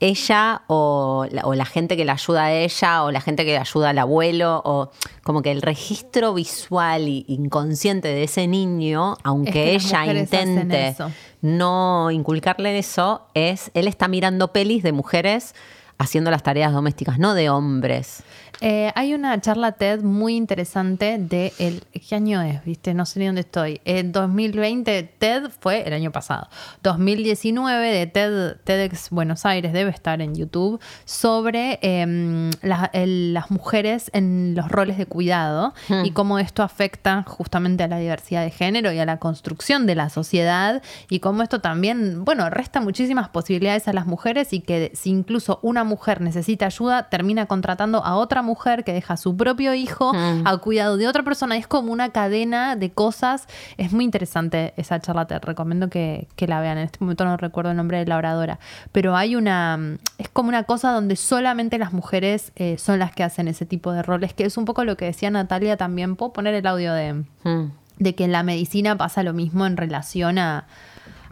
[0.00, 3.52] ella o la, o la gente que le ayuda a ella o la gente que
[3.52, 4.90] le ayuda al abuelo o
[5.22, 10.96] como que el registro visual y inconsciente de ese niño, aunque que ella intente
[11.40, 15.54] no inculcarle eso, es él está mirando pelis de mujeres
[15.98, 18.22] haciendo las tareas domésticas, no de hombres.
[18.60, 22.64] Eh, hay una charla TED muy interesante de el ¿qué año es?
[22.64, 22.94] ¿Viste?
[22.94, 23.80] No sé ni dónde estoy.
[23.84, 26.48] En 2020 TED fue el año pasado.
[26.82, 33.50] 2019 de TED TEDx Buenos Aires debe estar en YouTube sobre em, la- el- las
[33.50, 38.50] mujeres en los roles de cuidado y cómo esto afecta justamente a la diversidad de
[38.50, 43.28] género y a la construcción de la sociedad y cómo esto también, bueno, resta muchísimas
[43.28, 48.16] posibilidades a las mujeres y que si incluso una mujer necesita ayuda, termina contratando a
[48.16, 48.45] otra mujer
[48.84, 50.12] que deja a su propio hijo
[50.44, 51.56] al cuidado de otra persona.
[51.56, 53.46] Es como una cadena de cosas.
[53.76, 56.78] Es muy interesante esa charla, te recomiendo que, que la vean.
[56.78, 58.58] En este momento no recuerdo el nombre de la oradora,
[58.92, 59.78] pero hay una,
[60.18, 63.92] es como una cosa donde solamente las mujeres eh, son las que hacen ese tipo
[63.92, 66.16] de roles, que es un poco lo que decía Natalia también.
[66.16, 67.70] ¿Puedo poner el audio de, Mm.
[67.98, 70.66] de que en la medicina pasa lo mismo en relación a,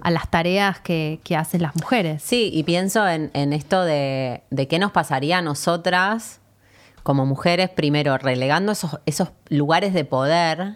[0.00, 2.22] a las tareas que, que hacen las mujeres?
[2.22, 6.40] Sí, y pienso en, en esto de, de qué nos pasaría a nosotras
[7.04, 10.74] como mujeres, primero relegando esos, esos lugares de poder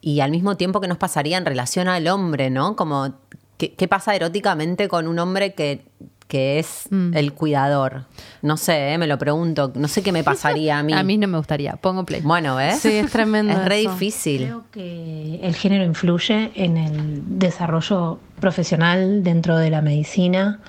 [0.00, 2.74] y al mismo tiempo qué nos pasaría en relación al hombre, ¿no?
[2.74, 3.12] Como
[3.58, 5.84] qué, qué pasa eróticamente con un hombre que,
[6.28, 8.04] que es el cuidador.
[8.42, 10.92] No sé, eh, me lo pregunto, no sé qué me pasaría a mí.
[10.96, 11.76] A mí no me gustaría.
[11.76, 12.20] Pongo play.
[12.22, 12.80] Bueno, ¿ves?
[12.80, 13.92] Sí, es tremendo Es re eso.
[13.92, 14.44] difícil.
[14.44, 20.60] Creo que el género influye en el desarrollo profesional dentro de la medicina,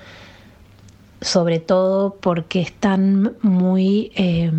[1.20, 4.52] sobre todo porque están muy eh,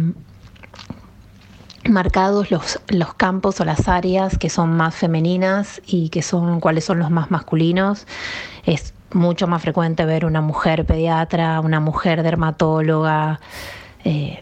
[1.87, 6.85] marcados los, los campos o las áreas que son más femeninas y que son cuáles
[6.85, 8.05] son los más masculinos.
[8.65, 13.39] Es mucho más frecuente ver una mujer pediatra, una mujer dermatóloga,
[14.03, 14.39] eh,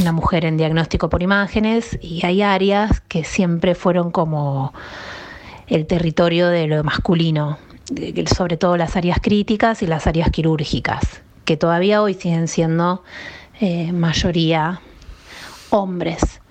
[0.00, 4.72] una mujer en diagnóstico por imágenes y hay áreas que siempre fueron como
[5.66, 7.58] el territorio de lo masculino,
[8.34, 13.02] sobre todo las áreas críticas y las áreas quirúrgicas, que todavía hoy siguen siendo
[13.60, 14.80] eh, mayoría
[15.70, 16.41] hombres.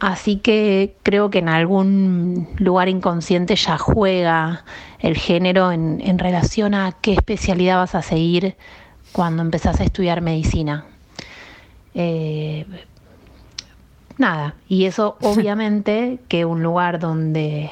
[0.00, 4.64] Así que creo que en algún lugar inconsciente ya juega
[5.00, 8.56] el género en, en relación a qué especialidad vas a seguir
[9.12, 10.84] cuando empezás a estudiar medicina.
[11.94, 12.64] Eh,
[14.18, 17.70] nada, y eso obviamente que un lugar donde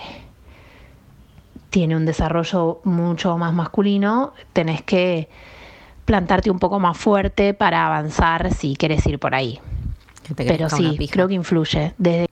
[1.70, 5.28] tiene un desarrollo mucho más masculino, tenés que
[6.04, 9.60] plantarte un poco más fuerte para avanzar si quieres ir por ahí.
[10.26, 11.12] Que te Pero una sí, pija.
[11.12, 11.94] creo que influye.
[11.98, 12.26] Desde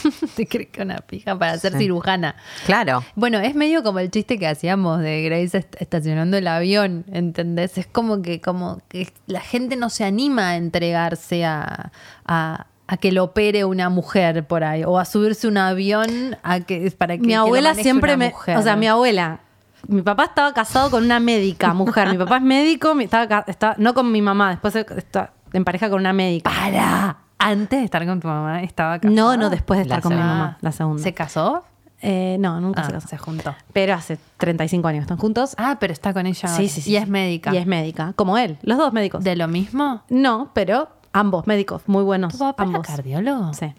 [0.34, 1.78] Te crees que una pija para ser Sí.
[1.78, 2.34] cirujana.
[2.66, 3.04] Claro.
[3.14, 7.78] Bueno, es medio como el chiste que hacíamos de Grace est- estacionando el avión, ¿entendés?
[7.78, 11.92] Es como que, como que la gente no se anima a entregarse a,
[12.26, 16.58] a- a que lo opere una mujer por ahí, o a subirse un avión a
[16.60, 18.30] que, para que mi abuela siempre una me.
[18.30, 18.56] mujer.
[18.56, 19.40] O sea, mi abuela.
[19.86, 22.08] Mi papá estaba casado con una médica, mujer.
[22.10, 26.12] Mi papá es médico, estaba- no con mi mamá, después está en pareja con una
[26.12, 26.50] médica.
[26.50, 27.18] ¡Para!
[27.40, 29.14] Antes de estar con tu mamá estaba casada.
[29.14, 31.02] No, no, después de estar La con mi mamá, la segunda.
[31.02, 31.64] ¿Se casó?
[32.02, 33.08] Eh, no, nunca se Ah, casó.
[33.08, 33.54] se juntó.
[33.72, 35.54] Pero hace 35 años están juntos.
[35.58, 36.48] Ah, pero está con ella.
[36.48, 36.90] sí, sí, sí.
[36.90, 36.96] Y sí.
[36.96, 37.52] es médica.
[37.52, 39.22] Y es médica, como él, los dos médicos.
[39.24, 40.02] ¿De lo mismo?
[40.08, 42.32] No, pero ambos médicos, muy buenos.
[42.32, 42.86] ¿Tu papá era ambos.
[42.86, 43.52] cardiólogo?
[43.54, 43.74] Sí.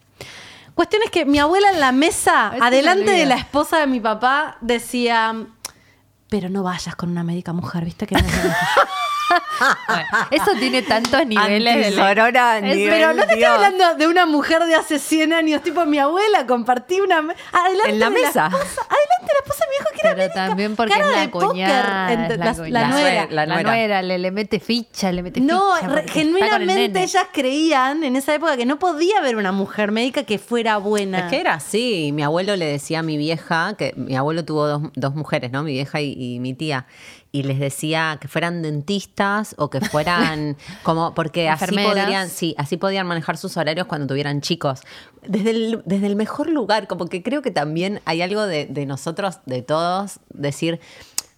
[0.76, 4.58] Cuestión es que mi abuela en la mesa, adelante de la esposa de mi papá,
[4.62, 5.36] decía,
[6.30, 8.08] pero no vayas con una médica mujer, ¿viste?
[8.08, 8.22] Que no
[9.88, 14.08] Bueno, eso tiene tantos niveles de la- Es- nivel Pero no te estoy hablando de
[14.08, 17.22] una mujer de hace 100 años, tipo mi abuela, compartí una...
[17.22, 18.46] me- Adelante En la de mesa.
[18.48, 20.48] esposa, adelante de la esposa de mi hijo que era Pero médica.
[20.48, 22.88] también porque Cara es la de póker, cuñada, la, la, la cuñada.
[22.90, 23.28] nuera.
[23.30, 23.70] La La nuera.
[23.72, 26.00] nuera, le, le mete ficha, le mete No, ficha.
[26.02, 30.40] el genuinamente ellas creían en esa época que no podía haber una mujer médica que
[30.40, 31.20] fuera buena.
[31.20, 32.12] Es que era así.
[32.14, 35.64] Mi abuelo le decía a mi vieja, que mi abuelo tuvo dos, dos mujeres, ¿no?
[35.64, 36.86] Mi vieja y, y mi tía.
[37.34, 42.78] Y les decía que fueran dentistas o que fueran como, porque así podrían, sí, así
[42.78, 44.82] podían manejar sus horarios cuando tuvieran chicos.
[45.26, 48.86] Desde el, desde el mejor lugar, como que creo que también hay algo de, de
[48.86, 50.80] nosotros, de todos, decir.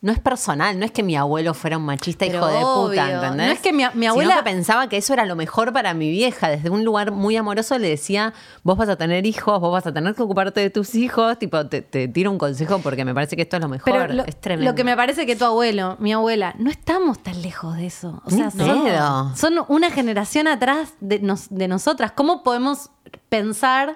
[0.04, 2.60] No es personal, no es que mi abuelo fuera un machista Pero hijo de
[2.92, 3.12] puta.
[3.14, 3.48] ¿entendés?
[3.48, 6.10] No es que mi- mi abuela- que pensaba que eso era lo mejor para mi
[6.12, 6.50] vieja.
[6.50, 9.94] Desde un lugar muy amoroso le decía, vos vas a tener hijos, vos vas a
[9.94, 11.40] tener que ocuparte de tus hijos.
[11.40, 13.94] Tipo, te, te tiro un consejo porque me parece que esto es lo mejor.
[13.94, 14.70] Pero lo, es tremendo.
[14.72, 18.22] lo que me parece que tu abuelo, mi abuela, no estamos tan lejos de eso.
[18.26, 22.12] O sea, son, son una generación atrás de, nos- de nosotras.
[22.12, 22.90] ¿Cómo podemos
[23.30, 23.96] pensar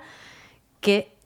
[0.80, 1.17] que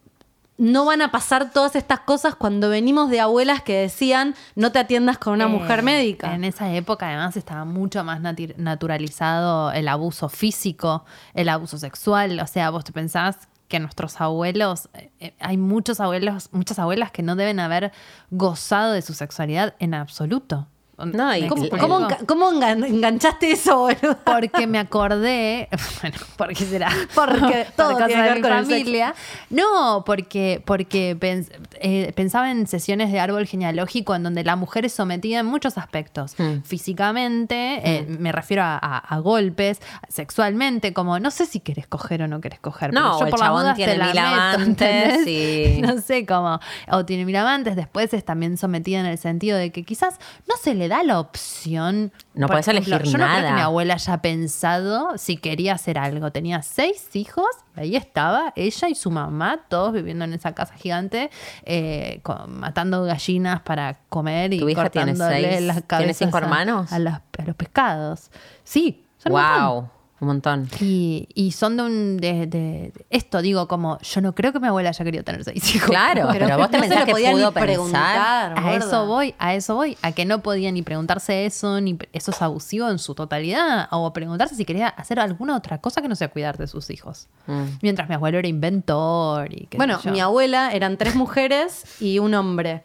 [0.62, 4.78] no van a pasar todas estas cosas cuando venimos de abuelas que decían no te
[4.78, 6.36] atiendas con una Eh, mujer médica?
[6.36, 12.40] En esa época, además, estaba mucho más naturalizado el abuso físico, el abuso sexual.
[12.40, 17.12] O sea, vos te pensás que nuestros abuelos, eh, eh, hay muchos abuelos, muchas abuelas
[17.12, 17.92] que no deben haber
[18.30, 20.68] gozado de su sexualidad en absoluto.
[21.06, 24.18] No, y- ¿Me ¿Cómo, cómo enga- cómo engan- enganchaste eso, boludo?
[24.26, 25.68] Porque me acordé,
[26.02, 29.16] bueno, porque será Porque por todo tiene que ver con el familia.
[29.50, 34.86] No, porque, porque pens- eh, pensaba en sesiones de árbol genealógico en donde la mujer
[34.86, 36.36] es sometida en muchos aspectos.
[36.38, 36.62] Mm.
[36.64, 42.22] Físicamente, eh, me refiero a, a- a golpes, sexualmente, como no sé si querés coger
[42.24, 42.94] o no querés coger.
[42.94, 46.26] No, pero o yo el por chabón dudas tiene te la mil amantes No sé
[46.26, 46.60] cómo.
[46.92, 50.56] O tiene mil amantes, después es también sometida en el sentido de que quizás no
[50.62, 52.12] se le da la opción.
[52.34, 56.32] No podés elegir yo no creo que mi abuela haya pensado si quería hacer algo.
[56.32, 61.30] Tenía seis hijos, ahí estaba ella y su mamá, todos viviendo en esa casa gigante,
[61.64, 65.62] eh, con- matando gallinas para comer y ¿Tu hija tiene cortándole seis?
[65.66, 66.92] las ¿Tiene cabezas cinco a- hermanos?
[66.92, 68.30] A, los, a los pescados.
[68.64, 69.90] Sí, son wow, un
[70.28, 70.68] montón.
[70.80, 72.18] Y, y son de un.
[72.18, 75.76] De, de- esto digo, como yo no creo que mi abuela haya querido tener seis
[75.76, 75.90] hijos.
[75.90, 77.54] Claro, pero, vos te no pensás que pudo pensar.
[77.64, 78.52] preguntar.
[78.58, 78.76] A gorda.
[78.78, 82.42] eso voy, a eso voy, a que no podía ni preguntarse eso, ni eso es
[82.42, 86.30] abusivo en su totalidad, o preguntarse si quería hacer alguna otra cosa que no sea
[86.30, 87.28] cuidar de sus hijos.
[87.48, 87.64] Mm.
[87.82, 90.12] Mientras mi abuelo era inventor y qué Bueno, sé yo.
[90.12, 92.84] mi abuela eran tres mujeres y un hombre.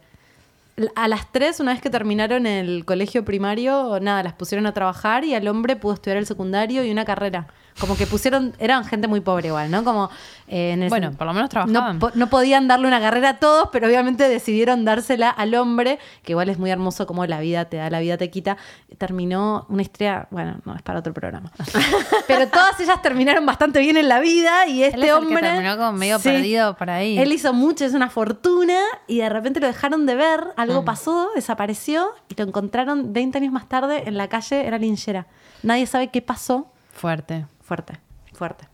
[0.95, 5.23] A las tres, una vez que terminaron el colegio primario, nada, las pusieron a trabajar
[5.23, 7.47] y al hombre pudo estudiar el secundario y una carrera.
[7.79, 9.83] Como que pusieron, eran gente muy pobre igual, ¿no?
[9.83, 10.09] Como
[10.47, 11.99] eh, en el- Bueno, por lo menos trabajaban.
[11.99, 15.99] No, po- no podían darle una carrera a todos, pero obviamente decidieron dársela al hombre,
[16.23, 18.57] que igual es muy hermoso como la vida te da, la vida te quita.
[18.97, 21.51] Terminó una historia, bueno, no es para otro programa.
[22.27, 25.25] pero todas ellas terminaron bastante bien en la vida y este Él es el que
[25.25, 26.29] hombre terminó como medio Sí.
[26.29, 27.17] perdido por ahí.
[27.19, 30.51] Él hizo mucho, es una fortuna y de repente lo dejaron de ver, Mm.
[30.61, 35.27] algo pasó, desapareció y lo encontraron 20 años más tarde en la calle, era linchera.
[35.63, 36.67] Nadie sabe qué pasó.
[36.93, 37.45] Fuerte.
[37.67, 37.99] Fuerte,
[38.31, 38.65] fuerte.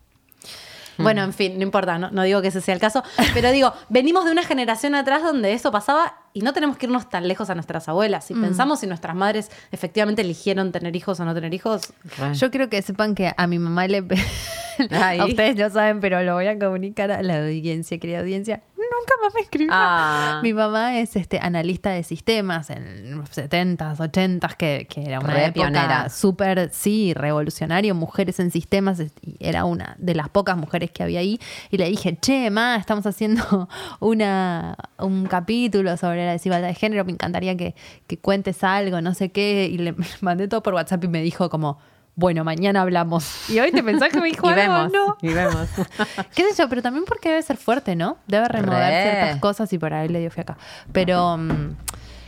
[0.97, 1.03] Mm.
[1.03, 3.01] Bueno, en fin, no importa, no, no digo que ese sea el caso,
[3.33, 7.09] pero digo, venimos de una generación atrás donde eso pasaba y no tenemos que irnos
[7.09, 8.25] tan lejos a nuestras abuelas.
[8.25, 8.27] Mm.
[8.27, 11.91] Si pensamos si nuestras madres efectivamente eligieron tener hijos o no tener hijos.
[12.33, 14.03] Yo quiero que sepan que a mi mamá le...
[14.91, 18.61] a ustedes no saben, pero lo voy a comunicar a la audiencia, querida audiencia.
[18.99, 19.71] Nunca más me escribió.
[19.73, 20.39] Ah.
[20.43, 25.33] Mi mamá es este analista de sistemas en los 70s, 80s, que, que era una
[25.33, 26.09] Re época pionera.
[26.09, 31.19] súper, sí, revolucionario, mujeres en sistemas, y era una de las pocas mujeres que había
[31.19, 31.39] ahí.
[31.71, 33.67] Y le dije, che, ma, estamos haciendo
[33.99, 37.75] una, un capítulo sobre la desigualdad de género, me encantaría que,
[38.07, 39.67] que cuentes algo, no sé qué.
[39.71, 41.79] Y le mandé todo por WhatsApp y me dijo como...
[42.15, 43.49] Bueno, mañana hablamos.
[43.49, 45.17] Y hoy te pensás que me dijo Y vemos, no.
[45.21, 45.67] y vemos.
[46.35, 46.69] ¿Qué sé yo?
[46.69, 48.17] Pero también porque debe ser fuerte, ¿no?
[48.27, 49.11] Debe remover Re.
[49.11, 50.57] ciertas cosas y por ahí le dio fiaca.
[50.91, 51.75] Pero mm,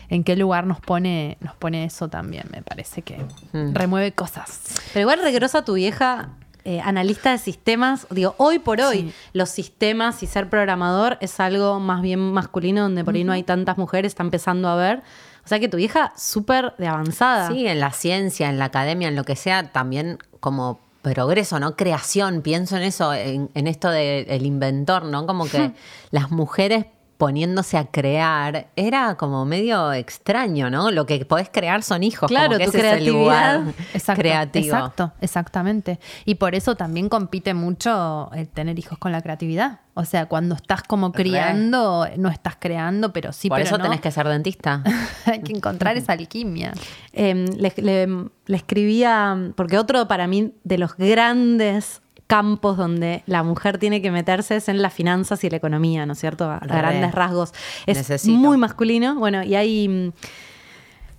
[0.09, 2.47] ¿en qué lugar nos pone, nos pone eso también?
[2.51, 3.17] Me parece que
[3.53, 3.73] Mm.
[3.75, 4.61] remueve cosas.
[4.93, 6.29] Pero igual regrosa tu vieja
[6.67, 8.07] eh, analista de sistemas.
[8.09, 9.13] Digo, hoy por hoy, Sí.
[9.33, 13.43] los sistemas y ser programador es algo más bien masculino, donde por ahí no hay
[13.43, 15.03] tantas mujeres, está empezando a ver.
[15.45, 17.49] O sea que tu vieja súper de avanzada.
[17.49, 21.75] Sí, en la ciencia, en la academia, en lo que sea, también como progreso, ¿no?
[21.75, 25.27] Creación, pienso en eso, en, en esto del inventor, ¿no?
[25.27, 25.71] Como que
[26.11, 30.91] las mujeres poniéndose a crear, era como medio extraño, ¿no?
[30.91, 32.27] Lo que podés crear son hijos.
[32.27, 34.65] Claro, como que tu ese es el lugar Exacto, creativo.
[34.65, 35.99] Exacto, exactamente.
[36.25, 39.79] Y por eso también compite mucho el tener hijos con la creatividad.
[39.93, 43.83] O sea, cuando estás como criando, no estás creando, pero sí, Por pero eso no.
[43.85, 44.83] tenés que ser dentista.
[45.25, 46.73] Hay que encontrar esa alquimia.
[47.13, 53.43] Eh, le, le- le escribía, porque otro para mí de los grandes campos donde la
[53.43, 56.49] mujer tiene que meterse es en las finanzas y la economía, ¿no es cierto?
[56.49, 57.53] A, grandes rasgos.
[57.85, 58.37] Es Necesito.
[58.37, 59.15] muy masculino.
[59.15, 59.87] Bueno, y hay...
[59.87, 60.11] mm,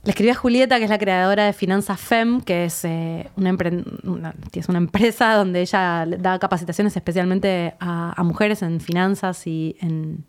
[0.05, 3.51] Le escribí a Julieta, que es la creadora de Finanzas FEM, que es, eh, una,
[3.53, 9.47] empre- una- es una empresa donde ella da capacitaciones especialmente a, a mujeres en finanzas
[9.49, 10.25] y en,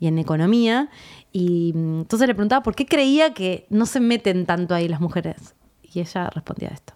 [0.00, 0.88] y en economía.
[1.32, 5.00] Y mm, entonces le preguntaba por qué creía que no se meten tanto ahí las
[5.00, 5.54] mujeres.
[5.82, 6.94] Y ella respondía esto.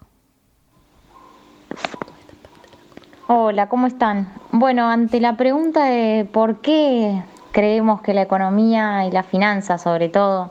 [3.34, 4.28] Hola, ¿cómo están?
[4.50, 10.10] Bueno, ante la pregunta de por qué creemos que la economía y la finanza, sobre
[10.10, 10.50] todo,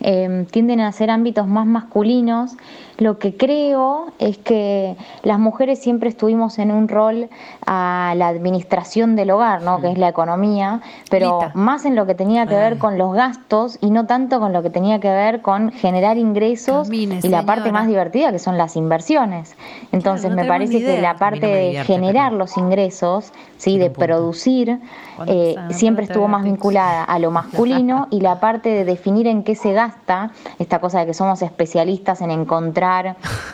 [0.00, 2.54] eh, tienden a ser ámbitos más masculinos,
[2.98, 7.28] lo que creo es que las mujeres siempre estuvimos en un rol
[7.64, 9.80] a la administración del hogar, ¿no?
[9.80, 11.52] que es la economía, pero Lita.
[11.54, 14.64] más en lo que tenía que ver con los gastos y no tanto con lo
[14.64, 18.58] que tenía que ver con generar ingresos Camine, y la parte más divertida que son
[18.58, 19.56] las inversiones.
[19.92, 23.90] Entonces no me parece que la parte no de generar pero- los ingresos, sí, de
[23.90, 24.80] producir,
[25.26, 29.54] eh, siempre estuvo más vinculada a lo masculino y la parte de definir en qué
[29.54, 32.87] se gasta, esta cosa de que somos especialistas en encontrar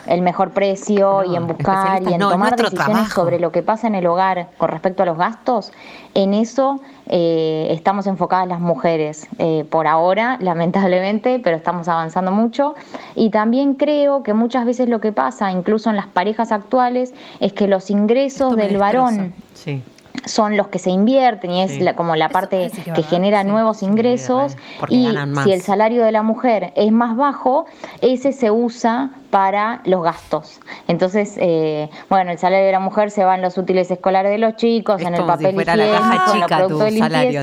[0.07, 3.21] el mejor precio y en buscar y en no, tomar decisiones trabajo.
[3.21, 5.71] sobre lo que pasa en el hogar con respecto a los gastos,
[6.13, 12.75] en eso eh, estamos enfocadas las mujeres eh, por ahora, lamentablemente, pero estamos avanzando mucho.
[13.15, 17.53] Y también creo que muchas veces lo que pasa, incluso en las parejas actuales, es
[17.53, 18.91] que los ingresos del destroza.
[18.91, 19.83] varón Sí.
[20.25, 21.79] Son los que se invierten y es Sí.
[21.81, 23.47] la- como la parte que genera sí.
[23.47, 24.55] nuevos ingresos
[24.89, 25.09] y
[25.43, 27.65] si el salario de la mujer es más bajo,
[28.01, 30.59] ese se usa para los gastos.
[30.87, 34.37] Entonces, eh, bueno, el salario de la mujer se va en los útiles escolares de
[34.37, 36.79] los chicos, Es en el si papel fuera la higiénico, caja en los chica productos
[36.87, 37.41] tu de salario,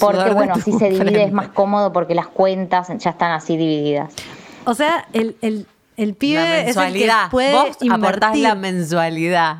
[0.00, 1.24] porque bueno, así se divide, frente.
[1.24, 4.12] es más cómodo porque las cuentas ya están así divididas.
[4.64, 7.30] O sea, el, el, el pibe La es el que mensualidad.
[7.30, 8.42] puede Vos aportás invertir.
[8.42, 9.56] la mensualidad.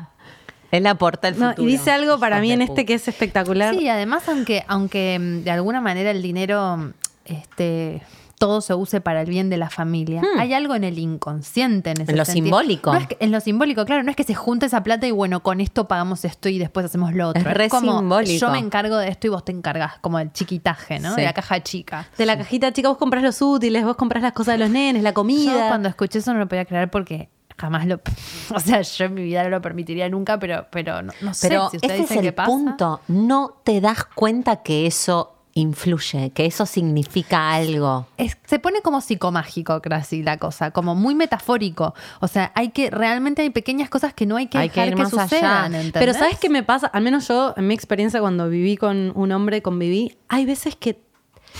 [0.73, 1.67] Él aporta el No, futuro.
[1.67, 3.75] y dice algo para mí en este que es espectacular.
[3.75, 6.89] Sí, además, aunque, aunque mm, de alguna manera el dinero, mm,
[7.25, 8.01] este,
[8.39, 11.91] todo se use para el bien de la familia, hay algo en el inconsciente.
[11.91, 12.09] En, ese Hmm.
[12.09, 12.45] En lo sentido.
[12.45, 12.91] simbólico.
[12.91, 15.11] No es que- en lo simbólico, claro, no es que se junte esa plata y
[15.11, 17.41] bueno, con esto pagamos esto y después hacemos lo otro.
[17.49, 18.39] Es re como, simbólico.
[18.45, 21.11] yo me encargo de esto y vos te encargas, como el chiquitaje, ¿no?
[21.11, 21.17] Sí.
[21.21, 22.07] De la caja chica.
[22.17, 25.03] De la cajita chica, vos compras los útiles, vos compras las cosas de los nenes,
[25.03, 25.53] la comida.
[25.53, 27.99] Yo cuando escuché eso no lo podía creer porque jamás lo...
[28.55, 31.47] O sea, yo en mi vida no lo permitiría nunca, pero, pero no, no sé
[31.49, 32.47] Pero si usted ese dice es que el pasa.
[32.49, 33.01] punto.
[33.07, 38.07] No te das cuenta que eso influye, que eso significa algo.
[38.17, 41.93] Es- se pone como psicomágico casi la cosa, como muy metafórico.
[42.21, 44.87] O sea, hay que, realmente hay pequeñas cosas que no hay que Hay que dejar
[44.89, 45.23] ir que, más allá.
[45.27, 45.75] sucedan.
[45.75, 45.93] ¿entendés?
[45.93, 46.87] Pero ¿sabes qué me pasa?
[46.87, 50.99] Al menos yo, en mi experiencia cuando viví con un hombre, conviví, hay veces que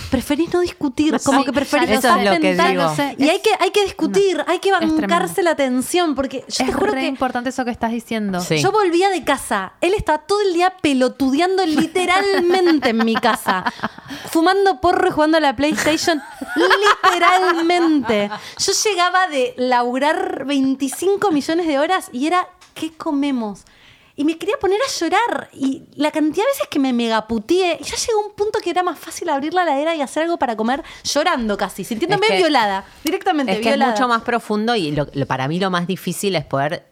[0.09, 2.93] preferís no discutir, como Sí, que preferís Eso es lo que digo.
[3.17, 6.73] Y hay que, hay que discutir, hay que bancarse la tensión, porque yo es te
[6.73, 8.39] juro re que importante eso que estás diciendo.
[8.39, 8.61] Sí.
[8.61, 13.63] yo volvía de casa, él estaba todo el día pelotudeando literalmente en mi casa,
[14.29, 16.21] fumando porro y jugando a la PlayStation,
[17.03, 18.29] literalmente.
[18.57, 23.61] Yo llegaba de laburar 25 millones de horas y era, ¿qué comemos?
[24.15, 25.49] Y me quería poner a llorar.
[25.53, 27.79] Y la cantidad de veces que me megaputeé.
[27.81, 30.55] Ya llegó un punto que era más fácil abrir la heladera y hacer algo para
[30.55, 32.85] comer llorando casi, sintiéndome Es que- violada.
[33.03, 33.93] Directamente Es que violada.
[33.93, 36.85] es mucho más profundo y lo- lo- para mí lo más difícil es poder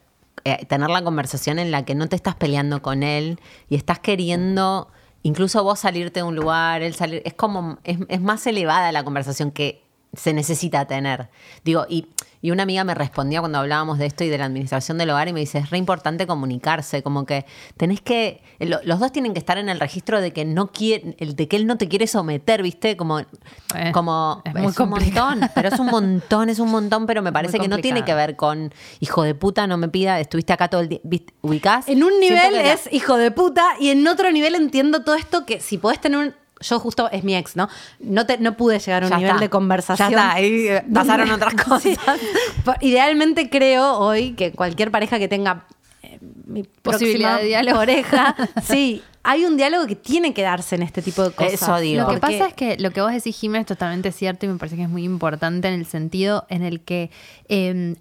[0.44, 4.00] eh, tener la conversación en la que no te estás peleando con él y estás
[4.00, 4.88] queriendo
[5.22, 7.22] incluso vos salirte de un lugar, él salir.
[7.26, 9.81] Es como, es, es más elevada la conversación que
[10.14, 11.30] se necesita tener.
[11.64, 12.08] Digo, y,
[12.42, 15.28] y una amiga me respondía cuando hablábamos de esto y de la administración del hogar
[15.30, 17.46] y me dice, es re importante comunicarse, como que
[17.78, 21.16] tenés que, lo- los dos tienen que estar en el registro de que no quiere,
[21.20, 22.98] el de que él no te quiere someter, ¿viste?
[22.98, 25.30] Como, Eh, como es muy un complicado.
[25.30, 28.14] montón, pero es un montón, es un montón, pero me parece que no tiene que
[28.14, 31.34] ver con hijo de puta, no me pida, estuviste acá todo el día, ¿viste?
[31.42, 31.88] ubicás.
[31.88, 35.46] En un nivel la- es hijo de puta y en otro nivel entiendo todo esto
[35.46, 36.41] que si podés tener un...
[36.62, 37.68] Yo justo, es mi ex, ¿no?
[38.00, 39.42] No, te, no pude llegar a un Ya nivel está.
[39.42, 40.10] de conversación.
[40.12, 41.82] Ya está, ahí, pasaron otras cosas.
[41.82, 41.98] Sí.
[42.82, 45.66] Idealmente creo hoy que cualquier pareja que tenga
[46.04, 47.78] eh, mi Posibilidad de diálogo.
[47.78, 51.54] pareja, sí, hay un diálogo que tiene que darse en este tipo de cosas.
[51.54, 52.02] Eso digo.
[52.04, 54.50] Lo que Porque- pasa es que lo que vos decís, Jimena, es totalmente cierto y
[54.50, 57.12] me parece que es muy importante en el sentido en el que
[57.50, 57.96] eh,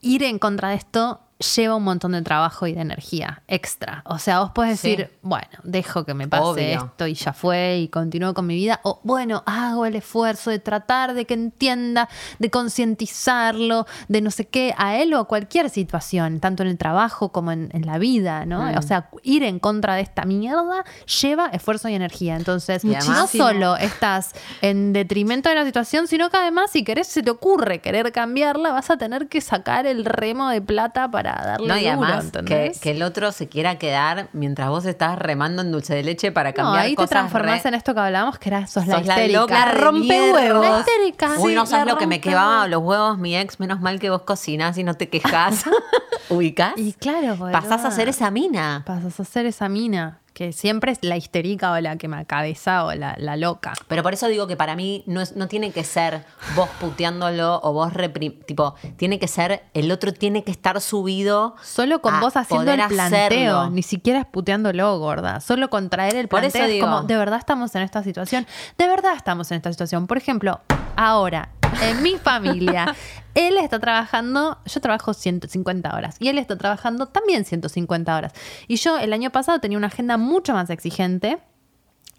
[0.00, 1.20] ir en contra de esto
[1.56, 4.02] lleva un montón de trabajo y de energía extra.
[4.06, 4.90] O sea, vos podés Sí.
[4.90, 6.84] decir, bueno, dejo que me pase Obvio.
[6.86, 8.80] esto y ya fue y continúo con mi vida.
[8.82, 12.08] O bueno, hago el esfuerzo de tratar de que entienda,
[12.38, 16.78] de concientizarlo, de no sé qué, a él o a cualquier situación, tanto en el
[16.78, 18.62] trabajo como en, en la vida, ¿no?
[18.72, 18.78] Mm.
[18.78, 20.84] O sea, ir en contra de esta mierda
[21.22, 22.36] lleva esfuerzo y energía.
[22.36, 27.06] Entonces, Y no solo estás en detrimento de la situación, sino que además, si querés,
[27.06, 31.27] se te ocurre querer cambiarla, vas a tener que sacar el remo de plata para
[31.66, 35.94] No, y además que, el otro se quiera quedar mientras vos estás remando en dulce
[35.94, 38.48] de leche para no, cambiar ahí te cosas transformás re- en esto que hablábamos, que
[38.48, 39.72] era sos, la Sos la histérica.
[39.92, 40.60] mierda.
[40.60, 41.30] La histérica.
[41.38, 43.60] Uy, no sabes la lo que me quemaba los huevos, mi ex.
[43.60, 45.64] Menos mal que vos cocinás y no te quejas.
[46.28, 46.74] ¿Ubicás?
[46.76, 47.52] Y claro, boluda.
[47.60, 48.82] Pasás a ser esa mina.
[48.86, 52.84] Pasas a ser esa mina, que siempre es la histérica o la que me cabeza
[52.84, 53.72] o la, la loca.
[53.88, 56.24] Pero por eso digo que para mí no, es, no tiene que ser
[56.54, 58.38] vos puteándolo o vos reprim...
[58.46, 61.56] Tipo, tiene que ser, el otro tiene que estar subido.
[61.60, 63.70] Solo con vos haciendo el planteo, hacerlo.
[63.70, 65.40] ni siquiera es puteándolo, gorda.
[65.40, 68.46] Solo con traer el Por planteo eso es como, de verdad estamos en esta situación.
[68.78, 70.06] De verdad estamos en esta situación.
[70.06, 70.60] Por ejemplo,
[70.94, 71.48] ahora,
[71.82, 72.94] en mi familia,
[73.38, 78.32] él está trabajando, yo trabajo 150 horas y él está trabajando también 150 horas.
[78.66, 81.38] Y yo el año pasado tenía una agenda mucho más exigente.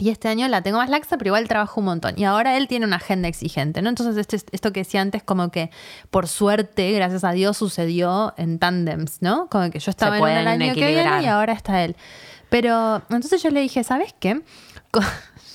[0.02, 2.14] Y este año la tengo más laxa, pero igual trabajo un montón.
[2.16, 3.90] Y ahora él tiene una agenda exigente, ¿no?
[3.90, 5.72] Entonces, este, esto que decía antes, como que
[6.10, 9.50] por suerte, gracias a Dios, sucedió en tándems, ¿no?
[9.50, 11.22] Como que yo estaba en el año que viene equilibrar.
[11.22, 11.98] y ahora está él.
[12.48, 14.42] Pero entonces yo le dije, ¿sabes qué?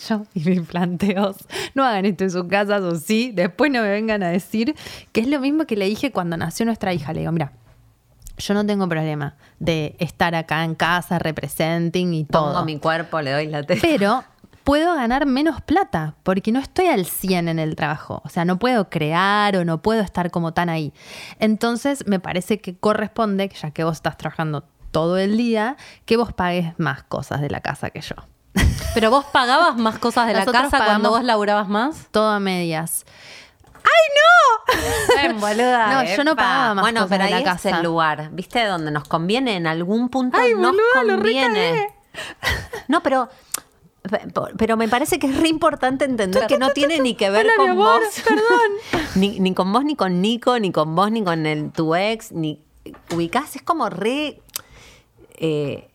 [0.09, 1.37] Yo y mis planteos,
[1.75, 4.75] no hagan esto en sus casas o sí, después no me vengan a decir
[5.13, 7.13] que es lo mismo que le dije cuando nació nuestra hija.
[7.13, 7.53] Le digo, mira,
[8.39, 12.53] yo no tengo problema de estar acá en casa, representing y todo.
[12.53, 13.81] Pongo mi cuerpo, le doy la teta.
[13.81, 14.25] Pero
[14.65, 18.23] puedo ganar menos plata porque no estoy al 100 en el trabajo.
[18.25, 20.93] O sea, no puedo crear o no puedo estar como tan ahí.
[21.39, 25.77] Entonces, me parece que corresponde, ya que vos estás trabajando todo el día,
[26.07, 28.17] que vos pagues más cosas de la casa que yo.
[28.95, 32.07] Pero vos pagabas más cosas de la casa cuando vos laburabas más.
[32.11, 33.05] Todo a medias.
[35.17, 36.03] Ven, boluda.
[36.05, 37.71] No, yo no pagaba más Bueno, cosas pero de la ahí es casa.
[37.79, 38.65] el lugar, ¿viste?
[38.65, 41.89] Donde nos conviene en algún punto Ay, nos boluda, conviene.
[42.89, 43.29] No, pero
[44.59, 47.57] pero me parece que es re importante entender que no tiene ni que ver Hola,
[47.57, 48.23] con amor, vos.
[49.17, 52.31] ni, ni con vos, ni con Nico, ni con vos, ni con el, tu ex,
[52.33, 52.63] ni
[53.11, 54.43] ubicás, es como re.
[55.37, 55.91] eh,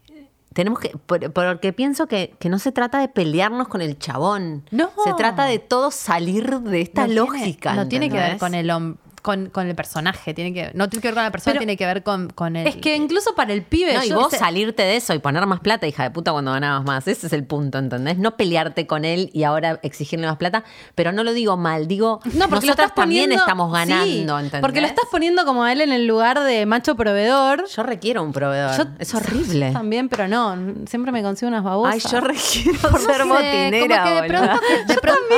[0.59, 0.89] tenemos que.
[1.05, 4.63] por- Porque pienso que, que no se trata de pelearnos con el chabón.
[4.71, 4.89] No.
[5.05, 7.73] Se trata de todos salir de esta No tiene- lógica.
[7.75, 11.01] no tiene que ver con el hom- con, con el personaje, tiene que, no tiene
[11.01, 12.67] que ver con la persona, Pero- tiene que ver con, con el...
[12.67, 13.93] Es que incluso para el pibe.
[13.93, 16.51] No, y yo vos salirte de eso y poner más plata, hija de puta, cuando
[16.51, 17.07] ganabas más.
[17.07, 18.17] Ese es el punto, ¿entendés?
[18.17, 20.63] No pelearte con él y ahora exigirle más plata.
[20.95, 22.95] Pero no lo digo mal, digo, No, porque nosotras poniendo.
[22.95, 24.61] también estamos ganando, Sí, ¿entendés?
[24.61, 27.67] Porque lo estás poniendo como a él en el lugar de macho proveedor.
[27.67, 28.77] Yo requiero un proveedor.
[28.77, 29.67] Yo- es horrible.
[29.67, 30.55] yo También, pero no.
[30.87, 31.93] Siempre me consigo unas babosas.
[31.95, 35.35] Ay, yo requiero No ser sé, botinera, como que de pronto, de pronto,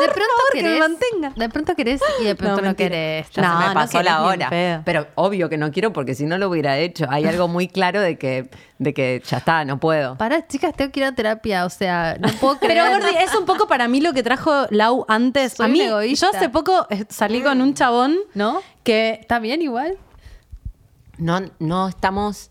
[0.00, 1.32] de pronto que me mantenga.
[1.36, 2.88] de pronto querés y de pronto no, mentira.
[2.90, 3.11] querés.
[3.32, 4.82] Ya No, se me pasó la hora.
[4.84, 7.06] Pero obvio que no quiero porque si no lo hubiera hecho.
[7.08, 8.48] Hay algo muy claro de que,
[8.78, 10.16] de que ya está, no puedo.
[10.16, 12.82] Pará, chicas, tengo que ir a terapia, o sea, no puedo creer.
[12.84, 15.52] Pero Gordi, es un poco para mí lo que trajo Lau antes.
[15.54, 18.60] Soy a mí, yo hace poco eh, salí con un chabón ¿No?
[18.82, 19.96] que ¿Está bien igual?
[21.18, 22.50] no, no estamos,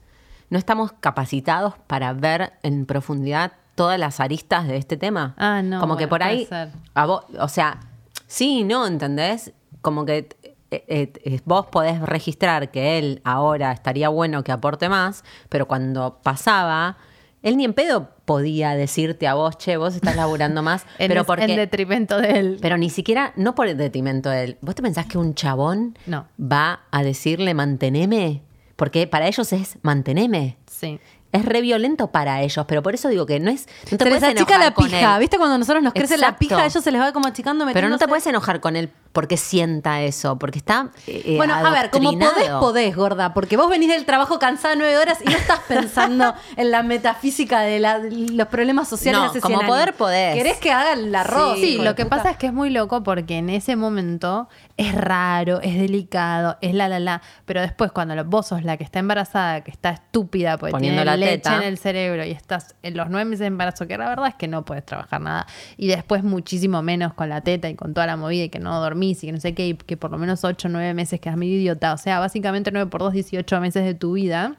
[0.50, 5.34] no estamos capacitados para ver en profundidad todas las aristas de este tema.
[5.38, 6.70] Ah, no, Como que por ahí, ser.
[6.94, 7.80] a vos, o sea,
[8.28, 9.52] sí, y no, ¿entendés?
[9.82, 10.30] Como que
[10.72, 15.68] eh, eh, eh, vos podés registrar que él ahora estaría bueno que aporte más, pero
[15.68, 16.98] cuando pasaba,
[17.44, 21.26] él ni en pedo podía decirte a vos, che, vos estás laburando más, En, pero
[21.26, 21.44] porque...
[21.46, 22.58] en detrimento de él.
[22.62, 24.58] Pero ni siquiera, no por el detrimento de él.
[24.62, 26.28] ¿Vos te pensás que un chabón No.
[26.40, 28.42] va a decirle manteneme?
[28.78, 30.58] Porque para ellos es manteneme.
[30.68, 31.00] sí.
[31.32, 33.68] Es re violento para ellos, pero por eso digo que no es.
[33.92, 35.14] No te se les achica enojar la con pija.
[35.16, 35.20] él.
[35.22, 36.58] ¿Viste cuando a nosotros nos crece la pija?
[36.62, 39.36] A ellos se les va como achicando, Pero no te puedes enojar con él porque
[39.38, 40.90] sienta eso, porque está.
[41.08, 44.98] eh, Bueno, a ver, como podés, podés, gorda, porque vos venís del trabajo cansada nueve
[44.98, 49.58] horas y no estás pensando en la metafísica de la- los problemas sociales No, como
[49.60, 50.36] 100 poder, podés.
[50.36, 51.56] ¿Querés que haga el arroz?
[51.60, 52.18] Sí, lo que puta?
[52.18, 54.48] pasa es que es muy loco porque en ese momento
[54.82, 58.84] es raro, es delicado, es la la la, pero después cuando vos sos la que
[58.84, 61.58] está embarazada, que está estúpida porque Poniendo tiene la leche teta.
[61.58, 64.36] en el cerebro y estás en los nueve meses de embarazo, que la verdad es
[64.36, 65.46] que no puedes trabajar nada,
[65.78, 68.80] y después muchísimo menos con la teta y con toda la movida y que no
[68.82, 71.20] dormís y que no sé qué, y que por lo menos ocho o nueve meses
[71.20, 74.56] quedas medio idiota, o sea, básicamente 9 por 2, 18 meses de tu vida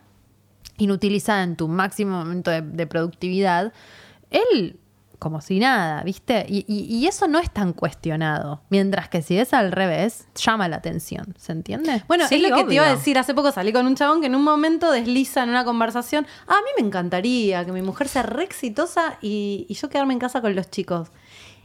[0.78, 3.72] inutilizada en tu máximo momento de, de productividad,
[4.30, 4.78] él
[5.22, 6.44] como si nada, ¿viste?
[6.48, 8.60] Y, y- y eso no es tan cuestionado.
[8.70, 11.34] Mientras que si es al revés, llama la atención.
[11.38, 12.02] ¿Se entiende?
[12.08, 13.16] Bueno, Sí, es lo que te iba a decir.
[13.18, 16.26] Hace poco salí con un chabón que en un momento desliza en una conversación.
[16.48, 20.12] "Ah, a mí me encantaría que mi mujer sea re exitosa y, y yo quedarme
[20.14, 21.08] en casa con los chicos.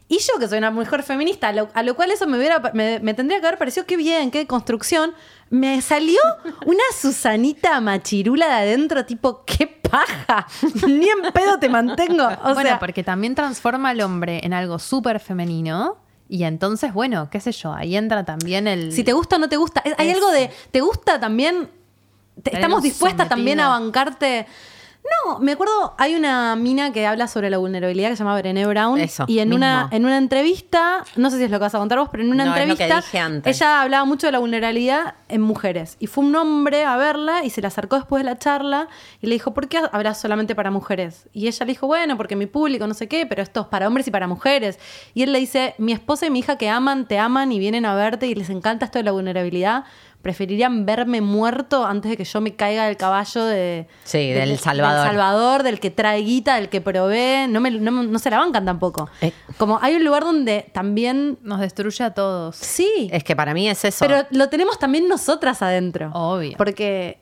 [0.10, 2.62] Y yo, que soy una mujer feminista, a lo, a lo cual eso me, hubiera,
[2.74, 5.14] me, me tendría que haber parecido qué bien, qué construcción.
[5.50, 6.20] Me salió
[6.66, 10.48] una Susanita machirula de adentro, tipo, qué paja.
[10.88, 12.26] Ni en pedo te mantengo.
[12.44, 15.98] O bueno, sea, porque también transforma al hombre en algo súper femenino.
[16.30, 18.92] Y entonces, bueno, qué sé yo, ahí entra también el...
[18.94, 19.84] Si te gusta o no te gusta.
[19.98, 21.70] Hay algo de, ¿te gusta también?
[22.44, 24.46] Te- estamos dispuestas también a bancarte.
[25.26, 28.66] No, me acuerdo, hay una mina que habla sobre la vulnerabilidad que se llama Brené
[28.66, 29.00] Brown.
[29.00, 31.80] Eso, y en una, en una entrevista, no sé si es lo que vas a
[31.80, 33.04] contar vos, pero en una No, entrevista,
[33.46, 35.96] ella hablaba mucho de la vulnerabilidad en mujeres.
[36.00, 38.88] Y fue un hombre a verla y se la acercó después de la charla
[39.22, 41.28] y le dijo, ¿por qué hablas solamente para mujeres?
[41.34, 43.88] Y ella le dijo, bueno, porque mi público no sé qué, pero esto es para
[43.88, 44.80] hombres y para mujeres.
[45.14, 47.86] Y él le dice, mi esposa y mi hija que aman, te aman y vienen
[47.86, 49.86] a verte y les encanta esto de la vulnerabilidad,
[50.22, 53.88] preferirían verme muerto antes de que yo me caiga del caballo de...
[54.04, 55.00] Sí, de- del de- Salvador.
[55.04, 57.48] Del Salvador, del que trae guita, del que provee.
[57.48, 59.10] No, me- no, no se la bancan tampoco.
[59.22, 59.32] Eh.
[59.58, 61.38] Como hay un lugar donde también...
[61.44, 62.56] Nos destruye a todos.
[62.58, 63.10] Sí.
[63.12, 64.06] Es que para mí es eso.
[64.06, 66.12] Pero lo tenemos también nosotras adentro.
[66.14, 66.58] Obvio.
[66.58, 67.20] Porque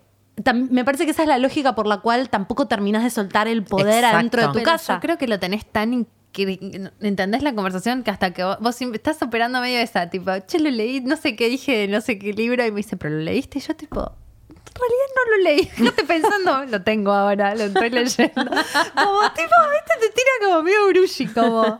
[0.70, 3.64] me parece que esa es la lógica por la cual tampoco terminas de soltar el
[3.64, 4.16] poder Exacto.
[4.18, 4.96] adentro de tu Pero casa.
[4.96, 6.08] Yo creo que lo tenés tan.
[6.36, 8.04] Que- ¿Entendés la conversación?
[8.04, 11.36] Que hasta que vos, vos estás operando medio esa, tipo, che, lo leí, no sé
[11.36, 14.02] qué dije, no sé qué libro, y me dice, pero lo leíste, y yo, tipo,
[14.50, 15.70] en realidad no lo leí.
[15.80, 18.34] No estoy pensando, lo tengo ahora, lo estoy leyendo.
[18.36, 21.80] Como, tipo, viste, te tira como medio brushi, como.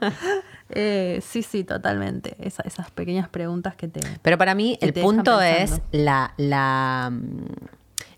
[0.70, 2.36] Eh, sí, sí, totalmente.
[2.40, 4.00] Esa- esas pequeñas preguntas que te.
[4.22, 7.46] Pero para mí el punto es la, la, mm,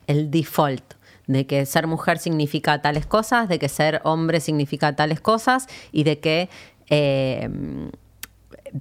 [0.07, 0.93] el default
[1.27, 6.03] de que ser mujer significa tales cosas, de que ser hombre significa tales cosas y
[6.03, 6.49] de que
[6.89, 7.49] eh,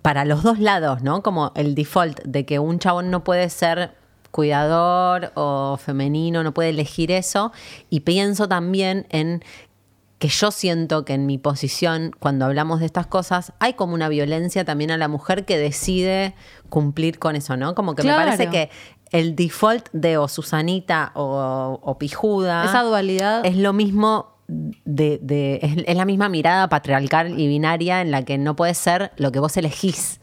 [0.02, 1.22] para los dos lados, ¿no?
[1.22, 3.94] Como el default de que un chabón no puede ser
[4.30, 7.52] cuidador o femenino, no puede elegir eso.
[7.90, 9.42] Y pienso también en
[10.18, 14.08] que yo siento que en mi posición, cuando hablamos de estas cosas, hay como una
[14.08, 16.34] violencia también a la mujer que decide
[16.70, 17.74] cumplir con eso, ¿no?
[17.74, 18.18] Como que Claro.
[18.20, 18.70] me parece que
[19.18, 23.44] el default de o Susanita o, o Pijuda Esa dualidad.
[23.46, 28.22] es lo mismo de, de- es, es la misma mirada patriarcal y binaria en la
[28.24, 30.20] que no puede ser lo que vos elegís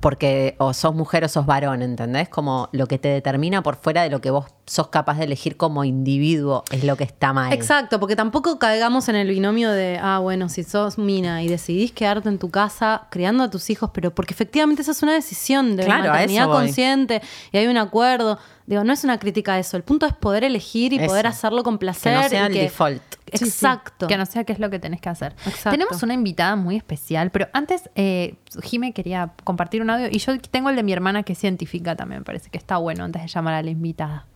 [0.00, 2.28] porque o sos mujer o sos varón, ¿entendés?
[2.28, 5.56] Como lo que te determina por fuera de lo que vos sos capaz de elegir
[5.58, 7.52] como individuo es lo que está mal.
[7.52, 11.92] Exacto, porque tampoco caigamos en el binomio de, ah, bueno, si sos mina y decidís
[11.92, 15.76] quedarte en tu casa criando a tus hijos, pero porque efectivamente esa es una decisión
[15.76, 17.20] de Claro, maternidad consciente
[17.52, 18.38] y hay un acuerdo.
[18.66, 19.76] Digo, no es una crítica a eso.
[19.76, 21.06] El punto es poder elegir y Eso.
[21.08, 22.14] poder hacerlo con placer.
[22.16, 23.02] Que no sea y el que- default.
[23.34, 24.06] Sí, sí, Exacto.
[24.06, 25.34] que no sea qué es lo que tenés que hacer.
[25.44, 25.70] Exacto.
[25.72, 30.38] Tenemos una invitada muy especial, pero antes, eh, Jime quería compartir un audio y yo
[30.40, 33.20] tengo el de mi hermana que es científica también, me parece que está bueno antes
[33.20, 34.26] de llamar a la invitada.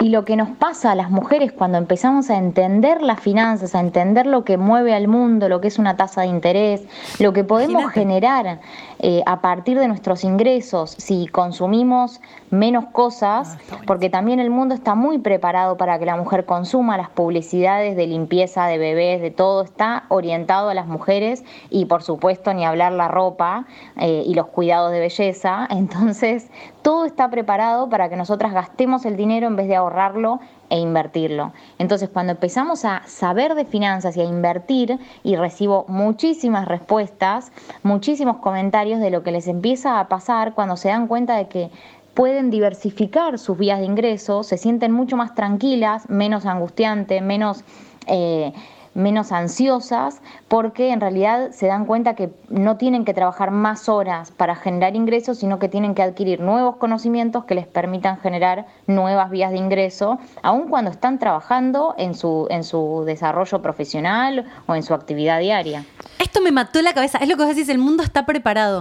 [0.00, 3.80] Y lo que nos pasa a las mujeres cuando empezamos a entender las finanzas, a
[3.80, 6.86] entender lo que mueve al mundo, lo que es una tasa de interés,
[7.18, 8.00] lo que podemos Imagínate.
[8.00, 8.60] generar
[9.00, 12.20] eh, a partir de nuestros ingresos si consumimos
[12.50, 17.10] menos cosas, porque también el mundo está muy preparado para que la mujer consuma las
[17.10, 22.54] publicidades de limpieza de bebés, de todo, está orientado a las mujeres y por supuesto
[22.54, 25.66] ni hablar la ropa eh, y los cuidados de belleza.
[25.70, 26.48] Entonces,
[26.82, 31.52] todo está preparado para que nosotras gastemos el dinero en vez de ahorrarlo e invertirlo.
[31.78, 38.36] Entonces, cuando empezamos a saber de finanzas y a invertir, y recibo muchísimas respuestas, muchísimos
[38.38, 41.70] comentarios de lo que les empieza a pasar cuando se dan cuenta de que
[42.14, 47.64] pueden diversificar sus vías de ingreso, se sienten mucho más tranquilas, menos angustiantes, menos...
[48.06, 48.52] eh,
[48.98, 54.30] menos ansiosas porque en realidad se dan cuenta que no tienen que trabajar más horas
[54.32, 59.30] para generar ingresos, sino que tienen que adquirir nuevos conocimientos que les permitan generar nuevas
[59.30, 64.82] vías de ingreso, aun cuando están trabajando en su, en su desarrollo profesional o en
[64.82, 65.84] su actividad diaria.
[66.18, 67.18] Esto me mató la cabeza.
[67.18, 68.80] Es lo que vos decís, el mundo está preparado.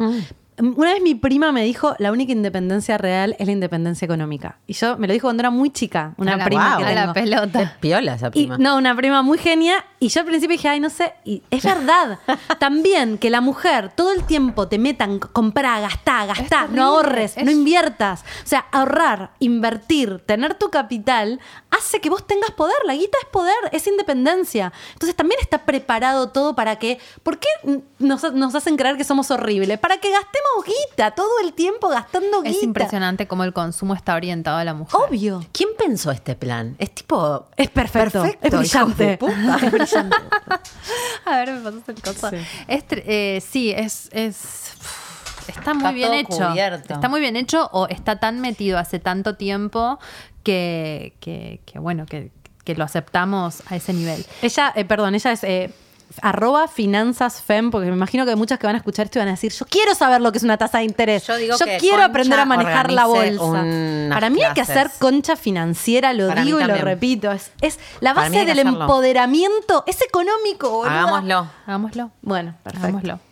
[0.60, 4.58] Una vez mi prima me dijo, la única independencia real es la independencia económica.
[4.66, 6.78] Y yo me lo dijo cuando era muy chica, una A la- prima wow.
[6.80, 7.14] que a la tengo.
[7.14, 7.78] pelota.
[7.80, 8.58] Piola esa Y, prima.
[8.58, 9.86] no, una prima muy genia.
[10.00, 11.14] Y yo al principio dije, ay, no sé.
[11.26, 12.18] Y es verdad.
[12.60, 16.76] También que la mujer todo el tiempo te metan comprar, gastar, gastar, terrible.
[16.82, 18.22] no ahorres, Es- no inviertas.
[18.44, 21.40] O sea, ahorrar, invertir, tener tu capital
[21.70, 22.76] hace que vos tengas poder.
[22.86, 24.74] La guita es poder, es independencia.
[24.94, 27.00] Entonces también está preparado todo para que.
[27.22, 27.48] ¿Por qué
[28.00, 29.78] nos, nos hacen creer que somos horribles?
[29.80, 32.58] Para que gastemos Guita, todo el tiempo gastando guita.
[32.58, 35.00] Es impresionante cómo el consumo está orientado a la mujer.
[35.08, 35.46] Obvio.
[35.52, 36.76] ¿Quién pensó este plan?
[36.80, 37.46] Es tipo.
[37.56, 38.60] Es perfecto, es hijos
[38.96, 39.18] brillante.
[39.18, 39.58] puta.
[39.64, 40.18] Es brillante.
[41.26, 42.30] A ver, me pasaste el coso.
[42.30, 42.38] Sí.
[42.68, 44.74] Es eh, sí, es, es-
[45.48, 46.50] Está muy Está bien todo hecho.
[46.50, 46.94] cubierto.
[46.96, 49.98] Está muy bien hecho o está tan metido hace tanto tiempo
[50.44, 52.32] que, que, que, bueno, que,
[52.66, 54.26] que lo aceptamos a ese nivel.
[54.42, 55.74] Ella, eh, perdón, ella es eh,
[56.22, 59.52] arroba finanzasfem, porque me imagino que muchas que van a escuchar esto van a decir,
[59.52, 61.26] yo quiero saber lo que es una tasa de interés.
[61.28, 63.64] Yo digo que quiero aprender a manejar la bolsa.
[64.10, 67.32] Para mí hay que hacer concha financiera, lo Para digo y lo repito.
[67.32, 68.82] Es, es la base del hacerlo.
[68.82, 71.02] empoderamiento, es económico, boluda.
[71.02, 71.48] Hagámoslo.
[71.66, 72.12] Hagámoslo.
[72.22, 72.88] Bueno, perfecto.
[72.88, 73.27] Hagámoslo.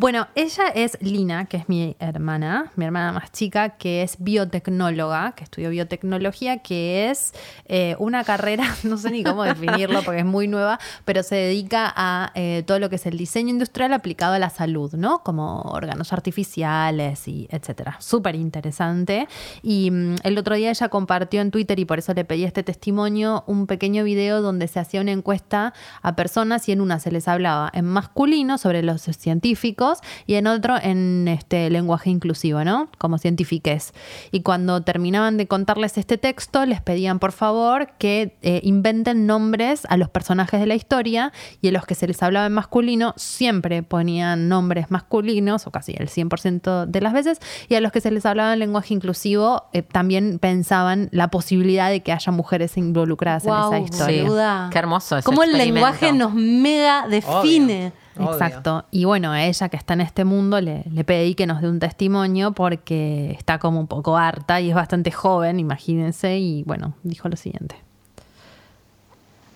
[0.00, 5.32] Bueno, ella es Lina, que es mi hermana, mi hermana más chica, que es biotecnóloga,
[5.32, 7.34] que estudió biotecnología, que es
[7.66, 11.92] eh, una carrera, no sé ni cómo definirlo porque es muy nueva, pero se dedica
[11.94, 15.22] a eh, todo lo que es el diseño industrial aplicado a la salud, ¿no?
[15.22, 17.98] Como órganos artificiales y etcétera.
[18.00, 19.28] Súper interesante.
[19.62, 22.62] Y mm, el otro día ella compartió en Twitter, y por eso le pedí este
[22.62, 27.10] testimonio, un pequeño video donde se hacía una encuesta a personas y en una se
[27.10, 29.89] les hablaba en masculino sobre los científicos
[30.26, 32.88] y en otro en este lenguaje inclusivo, ¿no?
[32.98, 33.92] Como científiques.
[34.30, 39.82] Y cuando terminaban de contarles este texto, les pedían por favor que eh, inventen nombres
[39.88, 43.14] a los personajes de la historia y en los que se les hablaba en masculino
[43.16, 47.38] siempre ponían nombres masculinos, o casi el 100% de las veces,
[47.68, 51.90] y a los que se les hablaba en lenguaje inclusivo eh, también pensaban la posibilidad
[51.90, 54.22] de que haya mujeres involucradas en esa historia.
[54.22, 54.68] boluda.
[54.72, 57.86] Qué hermoso ese Cómo el lenguaje nos mega define.
[57.88, 58.09] Obvio.
[58.22, 58.84] Exacto.
[58.90, 61.68] Y bueno, a ella que está en este mundo le, le pedí que nos dé
[61.68, 66.94] un testimonio porque está como un poco harta y es bastante joven, imagínense, y bueno,
[67.02, 67.76] dijo lo siguiente.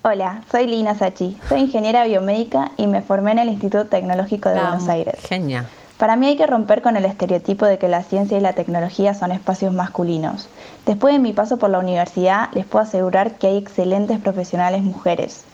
[0.03, 4.61] Hola, soy Lina Sachi, soy ingeniera biomédica y me formé en el Instituto Tecnológico de
[4.61, 4.87] Buenos.
[4.87, 5.15] Aires.
[5.27, 5.65] Genia.
[5.97, 9.15] Para mí hay que romper con el estereotipo de que la ciencia y la tecnología
[9.15, 10.49] son espacios masculinos.
[10.85, 15.45] Después de mi paso por la universidad, les puedo asegurar que hay excelentes profesionales mujeres.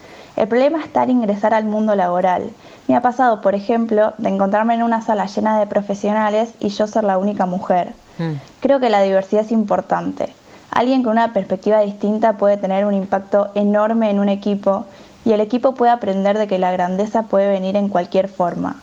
[0.41, 2.51] El problema está en ingresar al mundo laboral.
[2.89, 6.87] Me ha pasado, por ejemplo, de encontrarme en una sala llena de profesionales y yo
[6.87, 7.93] ser la única mujer.
[8.17, 8.37] Mm.
[8.61, 10.33] Creo que la diversidad es importante.
[10.71, 14.87] Alguien con una perspectiva distinta puede tener un impacto enorme en un equipo
[15.27, 18.77] y el equipo puede aprender de que la grandeza puede venir en cualquier forma.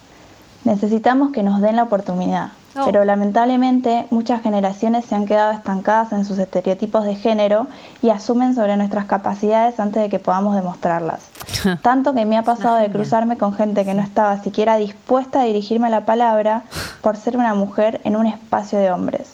[0.63, 2.49] Necesitamos que nos den la oportunidad,
[2.85, 7.67] Pero lamentablemente muchas generaciones se han quedado estancadas en sus estereotipos de género
[8.01, 11.21] y asumen sobre nuestras capacidades antes de que podamos demostrarlas.
[11.81, 15.45] Tanto que me ha pasado de cruzarme con gente que no estaba siquiera dispuesta a
[15.45, 16.63] dirigirme la palabra
[17.01, 19.33] por ser una mujer en un espacio de hombres.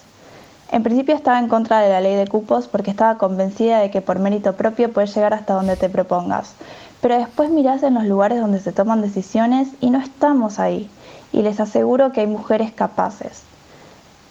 [0.72, 4.00] En principio estaba en contra de la ley de cupos porque estaba convencida de que
[4.00, 6.54] por mérito propio puedes llegar hasta donde te propongas.
[7.00, 10.90] Pero después mirás en los lugares donde se toman decisiones y no estamos ahí.
[11.34, 13.42] Y les aseguro que hay mujeres capaces.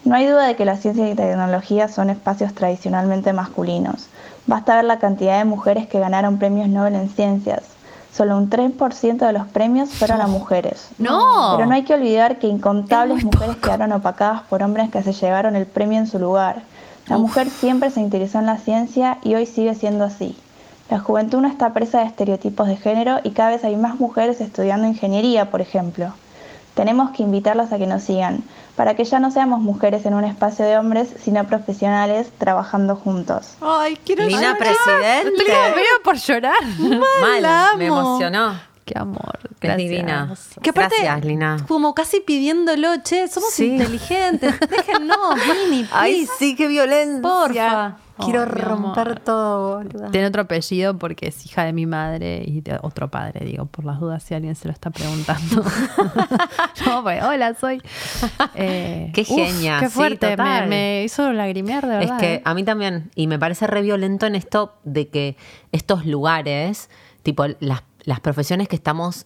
[0.06, 4.08] No hay duda de que la ciencia y tecnología son espacios tradicionalmente masculinos.
[4.47, 7.64] Basta ver la cantidad de mujeres que ganaron premios Nobel en ciencias.
[8.14, 10.91] Solo un 3% de los premios fueron a mujeres.
[10.97, 11.56] ¡No!
[11.58, 15.58] Pero no hay que olvidar que incontables mujeres quedaron opacadas por hombres que se llevaron
[15.58, 16.62] el premio en su lugar.
[17.08, 20.38] La mujer siempre se interesó en la ciencia y hoy sigue siendo así.
[20.89, 24.39] La juventud no está presa de estereotipos de género y cada vez hay más mujeres
[24.39, 26.14] estudiando ingeniería, por ejemplo.
[26.76, 28.43] Tenemos que invitarlas a que nos sigan,
[28.76, 33.55] para que ya no seamos mujeres en un espacio de hombres, sino profesionales trabajando juntos.
[33.61, 34.57] Ay, quiero Lina llorar.
[34.57, 35.43] Presidente.
[35.45, 36.63] Veo por llorar.
[36.80, 38.59] Mal, me emocionó.
[38.86, 39.39] Qué amor.
[39.43, 39.78] Es Gracias.
[39.78, 40.34] divina.
[40.61, 41.57] Que aparte, Gracias, Lina.
[41.69, 43.67] como casi pidiéndolo, che, somos Sí.
[43.76, 45.17] inteligentes, déjennos,
[45.69, 46.30] Mini, please.
[46.38, 47.21] sí, qué violencia.
[47.21, 47.97] Porfa.
[48.18, 50.11] Quiero romper todo, boluda.
[50.11, 53.86] Tiene otro apellido porque es hija de mi madre y de otro padre, digo, por
[53.86, 55.64] las dudas si alguien se lo está preguntando.
[56.86, 57.82] no, pues, hola, soy.
[58.55, 60.68] Eh, Qué uf, genia, Qué sí, fuerte, me, total.
[60.70, 62.20] me hizo lagrimear de Es verdad.
[62.20, 62.41] que ¿eh?
[62.45, 65.36] a mí también, y me parece re violento en esto de que
[65.72, 66.89] estos lugares,
[67.24, 69.26] tipo las, las profesiones que estamos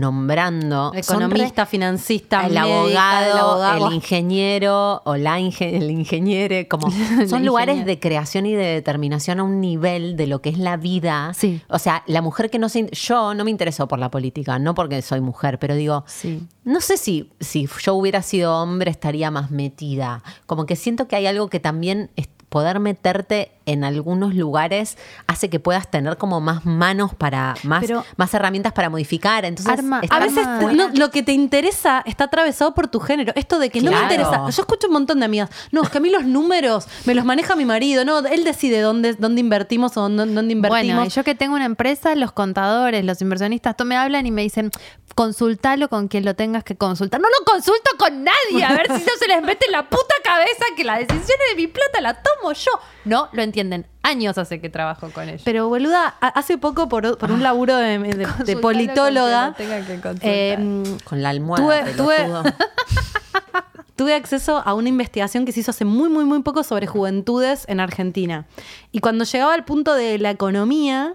[0.00, 3.86] nombrando, Economista, financista, el médica, abogado, el abogado.
[3.88, 6.88] el ingeniero o la inge- el ingeniere, como
[7.28, 10.76] son lugares de creación y de determinación a un nivel de lo que es la
[10.76, 11.32] vida.
[11.34, 11.60] Sí.
[11.68, 12.88] O sea, la mujer que no se...
[12.92, 16.40] Yo no me intereso por la política, no porque soy mujer, pero digo, Sí.
[16.64, 20.22] no sé si, si yo hubiera sido hombre estaría más metida.
[20.46, 24.96] Como que siento que hay algo que también es- poder meterte en algunos lugares
[25.26, 29.44] hace que puedas tener como más manos para, más, Pero- más herramientas para modificar.
[29.44, 33.32] Entonces, Arma- A veces no, lo que te interesa está atravesado por tu género.
[33.36, 34.48] Esto de que no me interesa.
[34.48, 35.50] Yo escucho un montón de amigas.
[35.70, 38.04] No, es que a mí los números me los maneja mi marido.
[38.06, 40.94] No, él decide dónde, dónde invertimos o dónde, dónde invertimos.
[40.96, 44.30] Bueno, y yo que tengo una empresa, los contadores, los inversionistas, todos me hablan y
[44.30, 44.70] me dicen,
[45.18, 47.20] consultalo con quien lo tengas que consultar.
[47.20, 50.14] No lo consulto con nadie, a ver si no se les mete en la puta
[50.22, 52.70] cabeza que las decisiones de mi plata la tomo yo.
[53.04, 53.84] No, lo entienden.
[54.02, 55.42] Años hace que trabajo con ellos.
[55.44, 59.66] Pero boluda, hace poco por, por un laburo de, de- de politóloga, con
[60.00, 60.18] consultar.
[60.22, 61.84] eh, con la almohada.
[61.84, 62.54] Tuve- tuve-
[63.96, 67.64] tuve acceso a una investigación que se hizo hace muy, muy, muy poco sobre juventudes
[67.68, 68.46] en Argentina.
[68.92, 71.14] Y cuando llegaba al punto de la economía,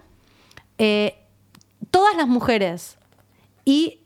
[0.77, 1.15] eh,
[1.89, 2.97] todas las mujeres
[3.65, 3.99] y,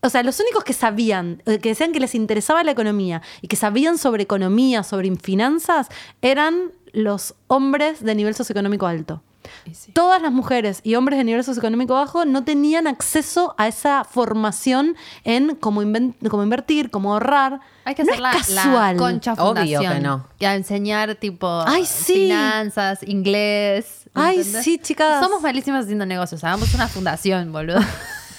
[0.00, 3.48] o sea, los únicos que sabían, eh, que decían que les interesaba la economía y
[3.48, 5.88] que sabían sobre economía, sobre finanzas,
[6.22, 9.22] eran los hombres de nivel socioeconómico alto.
[9.94, 14.94] Todas las mujeres y hombres de nivel socioeconómico bajo no tenían acceso a esa formación
[15.24, 15.80] en cómo,
[16.28, 17.60] cómo invertir, cómo ahorrar.
[17.84, 18.96] Hay que no hacer la, es la casual.
[18.96, 19.46] concha Obvio
[19.78, 19.94] fundación.
[19.94, 20.26] que no.
[20.38, 22.14] Y a enseñar tipo Ay, sí.
[22.14, 24.10] finanzas, inglés.
[24.12, 25.22] Ay, sí, chicas.
[25.24, 26.44] Somos malísimas haciendo negocios.
[26.44, 27.80] Hagamos una fundación, boludo.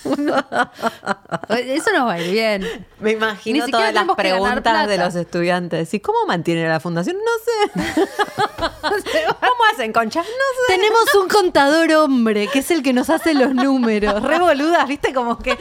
[1.49, 2.87] Eso nos va a ir bien.
[2.99, 5.93] Me imagino todas las preguntas de los estudiantes.
[5.93, 7.17] ¿Y cómo mantiene la fundación?
[7.17, 7.93] No sé.
[9.39, 10.25] ¿Cómo hacen conchas?
[10.25, 10.75] No sé.
[10.75, 14.21] Tenemos un contador hombre, que es el que nos hace los números.
[14.23, 15.13] Re boludas, ¿viste?
[15.13, 15.57] Como que.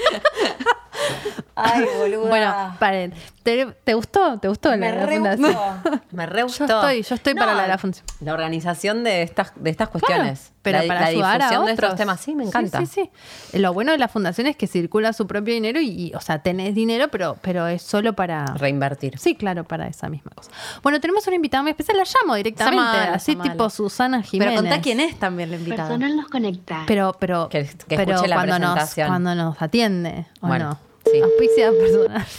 [1.62, 2.28] Ay, boluda.
[2.28, 3.12] Bueno, paren.
[3.42, 4.38] ¿Te, te gustó?
[4.38, 5.52] ¿Te gustó me la, la re fundación?
[5.54, 6.00] gustó.
[6.12, 6.64] Me re gustó.
[6.64, 8.04] estoy- yo estoy para la- la función.
[8.20, 10.52] La organización de estas, de estas Claro, cuestiones.
[10.62, 11.76] pero la, para la ayudar a difusión otros.
[11.78, 12.20] de estos temas.
[12.20, 12.78] Sí, me encanta.
[12.80, 13.10] Sí, sí,
[13.52, 13.58] sí.
[13.58, 16.40] Lo bueno de la fundación es que circula su propio dinero y, y, o sea,
[16.40, 18.44] tenés dinero, pero, pero es solo para...
[18.46, 19.18] Reinvertir.
[19.18, 20.50] Sí, claro, para esa misma cosa.
[20.82, 24.54] Bueno, tenemos una invitada muy especial, la llamo directamente, Llamala, así tipo Susana Jiménez.
[24.56, 25.88] Pero contá quién es también la invitada.
[25.88, 26.84] Personal nos conecta.
[26.86, 29.08] Pero, pero, Que- que pero escuche la cuando, nos, presentación.
[29.08, 30.87] cuando nos atiende, ¿o Bueno, no?
[31.12, 31.20] Sí.
[31.20, 32.26] Auspicia personal.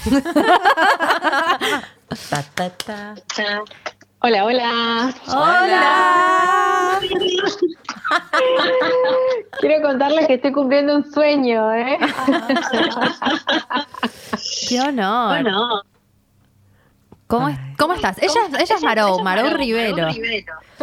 [2.30, 3.15] Ta, ta, ta.
[4.22, 5.13] Hola, hola.
[5.28, 6.99] ¡Hola!
[9.59, 11.97] Quiero contarles que estoy cumpliendo un sueño, ¿eh?
[14.70, 15.28] ¡Qué honor!
[15.30, 15.82] Bueno,
[17.28, 18.17] ¿Cómo, es- ¿Cómo estás?
[18.17, 20.07] Ella, es- ella es Marou, Marou Rivero.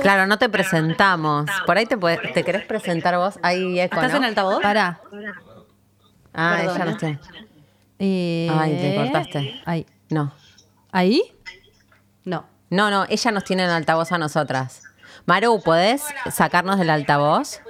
[0.01, 1.47] Claro, no te presentamos.
[1.67, 3.39] Por ahí te, puede- te querés presentar vos.
[3.43, 4.19] Ahí eco, ¿Estás ¿no?
[4.19, 4.63] en altavoz?
[4.63, 5.01] Pará.
[6.33, 6.75] Ah, Perdona.
[6.77, 7.19] ella no está.
[7.99, 9.63] Eh, Ay, te cortaste.
[9.65, 9.87] Ahí.
[10.11, 10.33] No.
[10.93, 11.23] ¿Ahí?
[12.25, 12.47] No.
[12.69, 14.83] No, no, ella nos tiene en altavoz a nosotras.
[15.25, 17.61] Maru, ¿podés sacarnos del altavoz?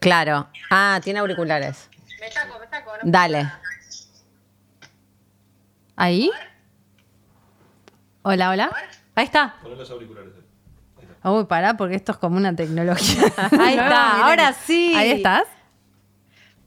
[0.00, 0.48] Claro.
[0.70, 1.88] Ah, tiene auriculares.
[3.02, 3.50] Dale.
[5.96, 6.30] ¿Ahí?
[8.22, 8.72] Hola, hola.
[9.14, 9.56] Ahí está.
[11.24, 13.22] Uy, pará, porque esto es como una tecnología.
[13.60, 14.24] Ahí está.
[14.26, 14.94] Ahora sí.
[14.96, 15.44] Ahí estás.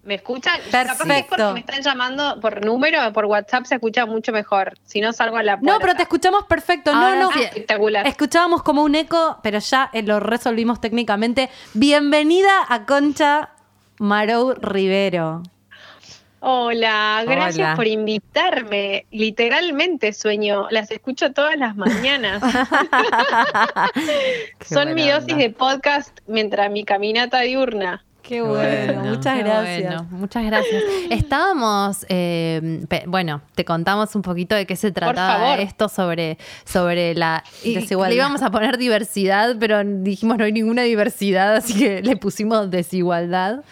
[0.06, 0.60] ¿Me escuchan?
[0.72, 1.30] Capaz que es Perfecto.
[1.30, 4.78] porque me están llamando por número, por WhatsApp se escucha mucho mejor.
[4.86, 5.74] Si no salgo a la puerta.
[5.74, 6.92] No, pero te escuchamos perfecto.
[6.92, 7.32] Ahora no, no.
[7.32, 7.44] sí.
[7.44, 8.08] Espectacular.
[8.08, 11.50] Escuchábamos como un eco, pero ya eh, lo resolvimos técnicamente.
[11.74, 13.50] Bienvenida a Concha
[13.98, 15.44] Marou Rivero.
[16.48, 17.76] Hola, gracias Hola.
[17.76, 19.08] por invitarme.
[19.10, 22.40] Literalmente sueño, las escucho todas las mañanas.
[24.62, 25.44] Son mi dosis onda.
[25.44, 28.06] de podcast mientras mi caminata diurna.
[28.28, 29.84] Qué bueno, muchas Qué gracias.
[29.84, 30.84] bueno, muchas gracias.
[31.12, 37.44] Estábamos, eh, bueno, te contamos un poquito de qué se trataba esto sobre, sobre la
[37.64, 38.10] y Desigualdad.
[38.10, 42.72] Le íbamos a poner diversidad, pero dijimos no hay ninguna diversidad, así que le pusimos
[42.72, 43.64] desigualdad.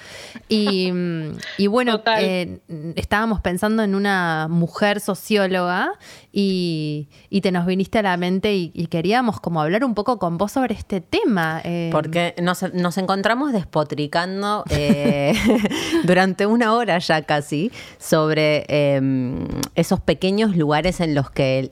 [0.49, 2.59] Y, mm, y bueno, eh,
[2.95, 5.93] estábamos pensando en una mujer socióloga
[6.31, 10.19] y, y te nos viniste a la mente y, y queríamos como hablar un poco
[10.19, 11.59] con vos sobre este tema.
[11.63, 15.33] eh, Porque nos, nos encontramos despotricando eh,
[16.03, 19.01] durante una hora ya casi sobre eh,
[19.75, 21.71] esos pequeños lugares en los que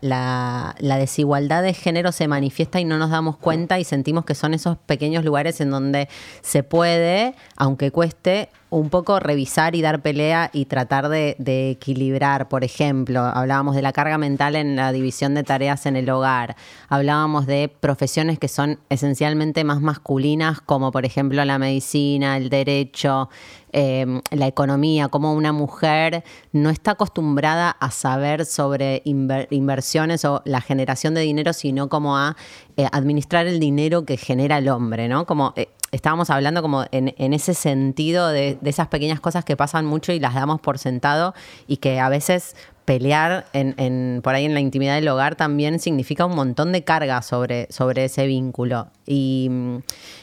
[0.00, 4.54] la desigualdad de género se manifiesta y no nos damos cuenta y sentimos que son
[4.54, 6.08] esos pequeños lugares en donde
[6.42, 11.36] se puede, aunque cueste, un poco revisar y dar pelea y tratar de,
[11.70, 12.48] equilibrar.
[12.48, 16.56] Por ejemplo, hablábamos de la carga mental en la división de tareas en el hogar.
[16.88, 23.30] Hablábamos de profesiones que son esencialmente más masculinas, como por ejemplo la medicina, el derecho,
[23.72, 30.42] eh, la economía, como una mujer no está acostumbrada a saber sobre inver- inversiones o
[30.44, 32.36] la generación de dinero, sino como a
[32.76, 35.26] eh, administrar el dinero que genera el hombre, ¿no?
[35.26, 39.56] Como eh, estábamos hablando como en, en ese sentido de, de esas pequeñas cosas que
[39.56, 41.34] pasan mucho y las damos por sentado
[41.66, 42.54] y que a veces
[42.88, 47.20] pelear en, por ahí en la intimidad del hogar también significa un montón de carga
[47.20, 48.88] sobre, ese vínculo.
[49.04, 49.76] Y, mm,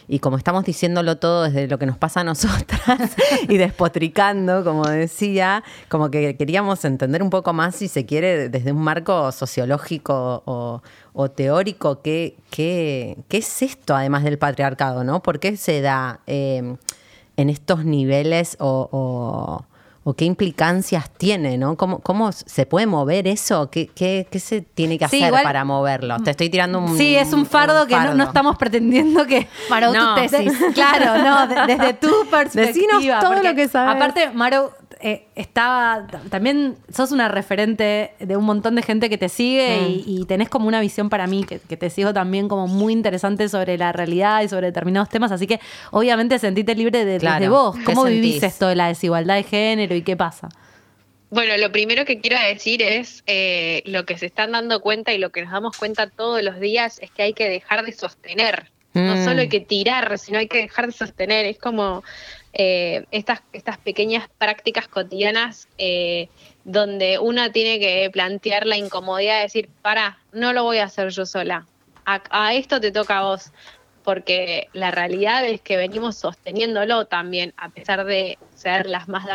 [0.08, 2.82] y como estamos diciéndolo todo desde lo que nos pasa a nosotras
[3.50, 8.72] y despotricando, como decía, como que queríamos entender un poco más, si se quiere, desde
[8.72, 10.42] un marco sociológico
[11.14, 12.36] o, teórico, qué,
[13.30, 15.22] es esto además del patriarcado, ¿no?
[15.22, 16.78] ¿Por qué se da eh,
[17.38, 19.66] en estos niveles o-
[20.08, 21.76] o qué implicancias tiene, ¿no?
[21.78, 23.72] ¿Cómo, cómo se puede mover eso?
[23.72, 26.20] ¿Qué, qué, qué se tiene que Sí, hacer igual- para moverlo?
[26.22, 29.48] Te estoy tirando un Sí, es un fardo que no, no estamos pretendiendo que...
[29.68, 30.60] Tu No, tesis.
[30.60, 32.68] de- claro, no, de- desde tu perspectiva.
[33.00, 33.96] Decinos todo porque lo que sabes.
[33.96, 34.72] Aparte, Maro,
[35.08, 36.08] eh, estaba...
[36.30, 39.92] También sos una referente de un montón de gente que te sigue Mm.
[40.10, 42.92] y, y tenés como una visión para mí, que, que te sigo también como muy
[42.94, 45.60] interesante sobre la realidad y sobre determinados temas, así que
[45.92, 47.36] obviamente sentite libre de, Claro.
[47.36, 47.76] desde vos.
[47.78, 48.44] ¿Qué ¿Cómo vivís sentís?
[48.44, 50.50] esto de la desigualdad de género y qué pasa?
[51.30, 55.18] Bueno, lo primero que quiero decir es eh, lo que se están dando cuenta y
[55.18, 58.72] lo que nos damos cuenta todos los días es que hay que dejar de sostener.
[58.94, 59.26] No Mm.
[59.26, 61.46] solo hay que tirar, sino hay que dejar de sostener.
[61.46, 62.02] Es como
[62.56, 66.30] eh, estas, estas pequeñas prácticas cotidianas eh,
[66.64, 71.10] donde uno tiene que plantear la incomodidad de decir, para, no lo voy a hacer
[71.10, 71.68] yo sola.
[72.06, 73.52] A, a esto te toca a vos.
[74.04, 79.26] Porque la realidad es que venimos sosteniéndolo también, a pesar de ser las más,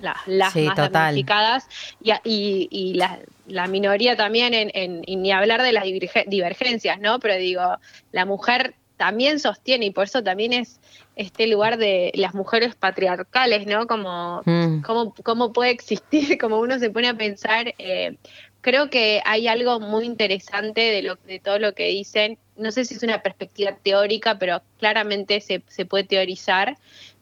[0.00, 1.66] las, las Sí, más damnificadas
[2.00, 6.24] y, y, y la, la minoría también, en, en- y ni hablar de las diverge-
[6.28, 7.18] divergencias, ¿no?
[7.18, 7.78] Pero digo,
[8.12, 10.80] la mujer también sostiene y por eso también es
[11.16, 13.86] este lugar de las mujeres patriarcales, ¿no?
[13.86, 14.80] Como, Mm.
[14.82, 17.74] cómo, cómo puede existir, como uno se pone a pensar.
[17.78, 18.16] eh,
[18.62, 22.36] creo que hay algo muy interesante de, lo, de todo lo que dicen.
[22.56, 26.76] No sé si es una perspectiva teórica, pero claramente se, se puede teorizar,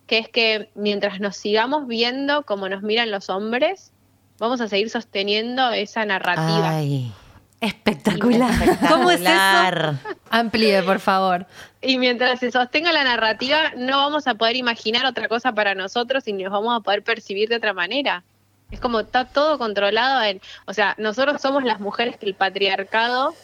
[0.06, 3.92] que es que mientras nos sigamos viendo como nos miran los hombres,
[4.38, 6.76] vamos a seguir sosteniendo esa narrativa.
[6.76, 7.12] Ay,
[7.64, 8.78] Espectacular.
[8.90, 9.98] ¿Cómo es eso?
[10.28, 11.46] Amplíe, por favor.
[11.80, 16.28] Y mientras se sostenga la narrativa, no vamos a poder imaginar otra cosa para nosotros
[16.28, 18.22] y nos vamos a poder percibir de otra manera.
[18.70, 23.34] Es como está todo controlado en, o sea, nosotros somos las mujeres que el patriarcado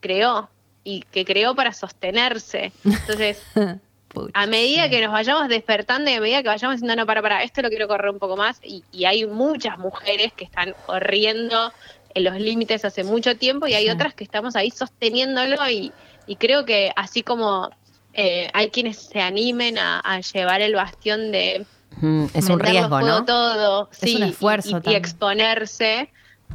[0.00, 0.50] creó
[0.82, 2.72] y que creó para sostenerse.
[2.84, 3.40] Entonces,
[4.34, 7.44] a medida que nos vayamos despertando y a medida que vayamos diciendo, no, para, para,
[7.44, 11.72] esto lo quiero correr un poco más, y, y hay muchas mujeres que están corriendo
[12.14, 13.90] en los límites hace mucho tiempo y hay Sí.
[13.90, 15.92] otras que estamos ahí sosteniéndolo y,
[16.26, 17.70] y creo que así como
[18.14, 21.66] eh, hay quienes se animen a, a llevar el bastión de
[22.00, 23.24] Mm, es un riesgo, ¿no?
[23.24, 26.10] todo, Es sí, un esfuerzo y, exponerse.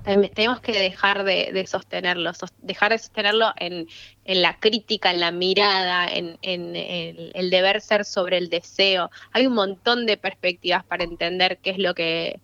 [0.06, 3.88] Tem- Tenemos que dejar de, de sostenerlo, sos- dejar de sostenerlo en,
[4.26, 9.10] en la crítica, en la mirada, en, en el deber ser sobre el deseo.
[9.34, 12.40] Hay un montón de perspectivas para entender qué es lo que,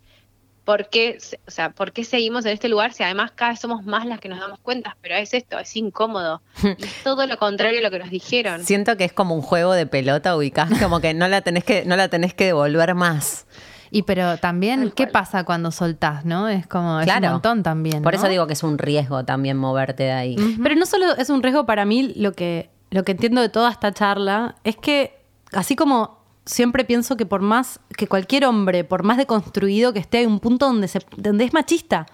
[0.70, 1.18] por qué,
[1.48, 4.20] o sea, por qué seguimos en este lugar si además cada vez somos más las
[4.20, 6.44] que nos damos cuenta, pero es esto, es incómodo.
[6.78, 8.64] Es todo lo contrario a lo que nos dijeron.
[8.64, 11.86] Siento que es como un juego de pelota ubicás, como que no la tenés que,
[11.86, 13.48] no la tenés que devolver más.
[13.90, 16.48] Y pero también, ¿qué pasa cuando soltás, no?
[16.48, 17.26] Es como, es Claro.
[17.26, 18.20] un montón también, Por ¿no?
[18.20, 20.36] eso digo que es un riesgo también moverte de ahí.
[20.62, 23.72] Pero no solo es un riesgo para mí, lo que, lo que entiendo de toda
[23.72, 25.20] esta charla es que,
[25.52, 26.19] así como
[26.50, 30.40] siempre pienso que por más que cualquier hombre, por más deconstruido que esté, hay un
[30.40, 32.08] punto donde, se, donde es machista.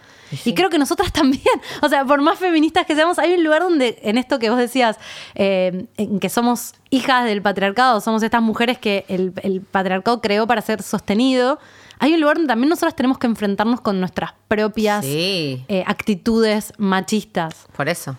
[0.43, 1.43] Y creo que nosotras también,
[1.81, 4.59] o sea, por más feministas que seamos, hay un lugar donde, en esto que vos
[4.59, 4.97] decías,
[5.35, 10.45] eh, en que somos hijas del patriarcado, somos estas mujeres que el, el patriarcado creó
[10.47, 11.57] para ser sostenido,
[11.99, 16.73] hay un lugar donde también nosotras tenemos que enfrentarnos con nuestras propias Sí, eh, actitudes
[16.77, 17.67] machistas.
[17.75, 18.17] por eso.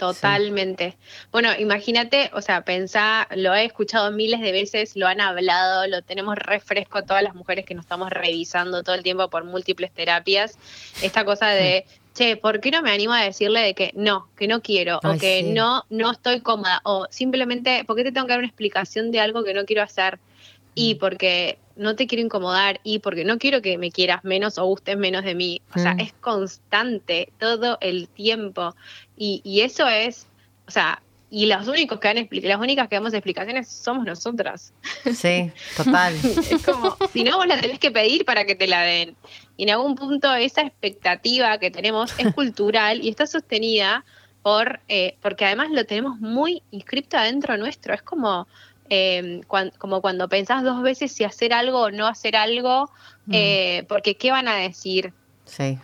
[0.00, 0.96] Totalmente.
[1.30, 6.00] Bueno, imagínate, o sea, pensá, lo he escuchado miles de veces, lo han hablado, lo
[6.02, 10.58] tenemos refresco todas las mujeres que nos estamos revisando todo el tiempo por múltiples terapias.
[11.02, 11.84] Esta cosa de,
[12.14, 15.16] che, ¿por qué no me animo a decirle de que no, que no quiero, Ay,
[15.16, 15.52] o que sí.
[15.52, 19.20] no, no estoy cómoda, o simplemente, ¿por qué te tengo que dar una explicación de
[19.20, 20.18] algo que no quiero hacer?
[20.74, 24.64] Y porque no te quiero incomodar y porque no quiero que me quieras menos o
[24.66, 25.60] gustes menos de mí.
[25.74, 26.00] O sea, Mm.
[26.00, 28.76] es constante todo el tiempo.
[29.22, 30.26] Y, y eso es,
[30.66, 34.72] o sea, y los únicos que dan expli- las únicas que damos explicaciones somos nosotras.
[35.14, 36.14] Sí, total.
[36.50, 39.14] Es como, si no, vos la tenés que pedir para que te la den.
[39.58, 44.06] Y en algún punto esa expectativa que tenemos es cultural y está sostenida
[44.42, 47.92] por, eh, porque además lo tenemos muy inscripto adentro nuestro.
[47.92, 48.48] Es como,
[48.88, 52.90] eh, cuan- como cuando pensás dos veces si hacer algo o no hacer algo,
[53.30, 55.12] eh, porque ¿qué van a decir?
[55.44, 55.78] Sí.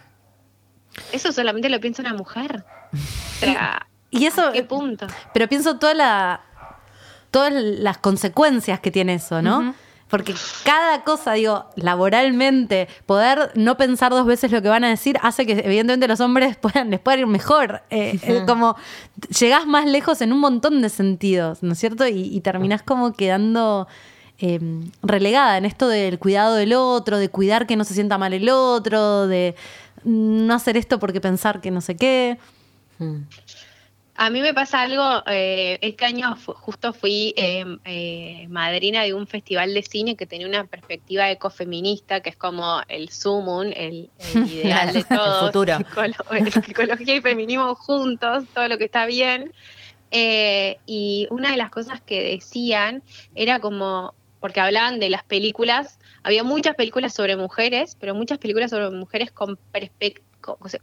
[1.12, 2.64] Eso solamente lo piensa una mujer.
[4.10, 5.06] Y eso, ¿a qué punto?
[5.34, 6.40] pero pienso toda la,
[7.30, 9.74] todas las consecuencias que tiene eso, ¿no?
[10.08, 10.34] Porque
[10.64, 15.44] cada cosa, digo, laboralmente, poder no pensar dos veces lo que van a decir hace
[15.44, 17.82] que evidentemente los hombres puedan, les pueda ir mejor.
[17.90, 18.76] Eh, eh, como
[19.36, 22.06] llegás más lejos en un montón de sentidos, ¿no es cierto?
[22.06, 23.88] Y, y terminás como quedando
[24.38, 24.60] eh,
[25.02, 28.50] relegada en esto del cuidado del otro, de cuidar que no se sienta mal el
[28.50, 29.56] otro, de
[30.04, 32.38] no hacer esto porque pensar que no sé qué.
[34.18, 39.26] A mí me pasa algo, eh, este año justo fui eh, eh, madrina de un
[39.26, 44.46] festival de cine que tenía una perspectiva ecofeminista, que es como el sumum, el, el
[44.50, 45.46] ideal de El todo.
[45.46, 45.78] futuro.
[46.66, 49.52] ecología y feminismo juntos, todo lo que está bien.
[50.10, 53.02] Eh, y una de las cosas que decían
[53.34, 58.70] era como, porque hablaban de las películas, había muchas películas sobre mujeres, pero muchas películas
[58.70, 60.25] sobre mujeres con perspectiva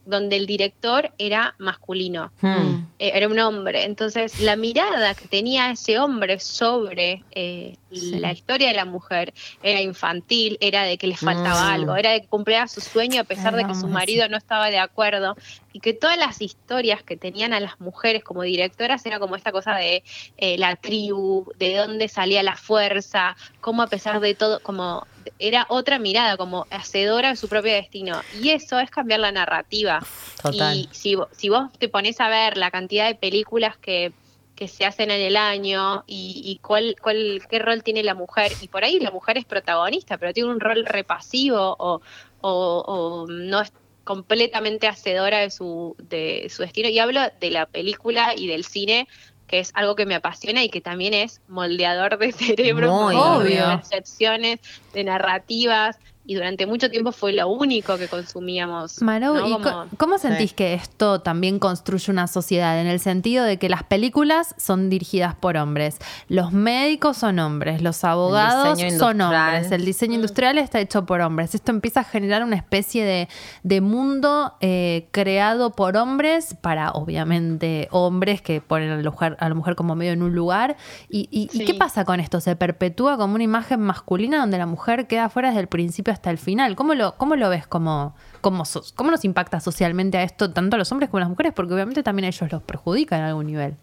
[0.05, 2.85] donde el director era masculino Hmm.
[2.99, 3.83] eh, era un hombre.
[3.85, 9.79] Entonces, la mirada que tenía ese hombre sobre eh, la historia de la mujer era
[9.81, 11.73] infantil, era de que le faltaba Mm.
[11.73, 14.69] algo, era de que cumplía su sueño a pesar de que su marido no estaba
[14.69, 15.35] de acuerdo.
[15.73, 19.51] Y que todas las historias que tenían a las mujeres como directoras era como esta
[19.51, 20.03] cosa de
[20.37, 25.05] eh, la tribu, de dónde salía la fuerza, cómo a pesar de todo, como
[25.39, 28.21] era otra mirada, como hacedora de su propio destino.
[28.39, 29.99] Y eso es cambiar la narrativa.
[30.41, 30.77] Total.
[30.77, 34.13] Y si, si vos te pones a ver la cantidad de películas que,
[34.55, 38.51] que se hacen en el año y, y cuál, cuál, qué rol tiene la mujer,
[38.61, 42.01] y por ahí la mujer es protagonista, pero tiene un rol repasivo o,
[42.41, 43.73] o, o no es
[44.03, 46.89] completamente hacedora de su, de su destino.
[46.89, 49.07] Y hablo de la película y del cine
[49.47, 53.61] que es algo que me apasiona y que también es moldeador de cerebro, Muy de
[53.61, 54.59] percepciones,
[54.93, 59.01] de narrativas, y durante mucho tiempo fue lo único que consumíamos.
[59.01, 59.47] Marou, ¿no?
[59.47, 62.79] ¿y Como- co- cómo sentís que esto también construye una sociedad?
[62.79, 65.97] En el sentido de que las películas son dirigidas por hombres,
[66.29, 71.55] los médicos son hombres, los abogados son hombres, el diseño industrial está hecho por hombres.
[71.55, 73.27] Esto empieza a generar una especie de,
[73.63, 79.49] de mundo eh, creado por hombres para, obviamente, hombres que ponen a la mujer, a
[79.49, 80.77] la mujer como medio en un lugar.
[81.09, 82.39] ¿Y, y- qué pasa con esto?
[82.39, 86.29] ¿Se perpetúa como una imagen masculina donde la mujer queda fuera desde el principio hasta
[86.31, 86.75] el final?
[86.75, 87.67] ¿Cómo lo, cómo lo ves?
[87.67, 91.21] como cómo, so- ¿Cómo nos impacta socialmente a esto tanto a los hombres como a
[91.21, 91.53] las mujeres?
[91.53, 93.75] Porque obviamente también a ellos los perjudica en algún nivel.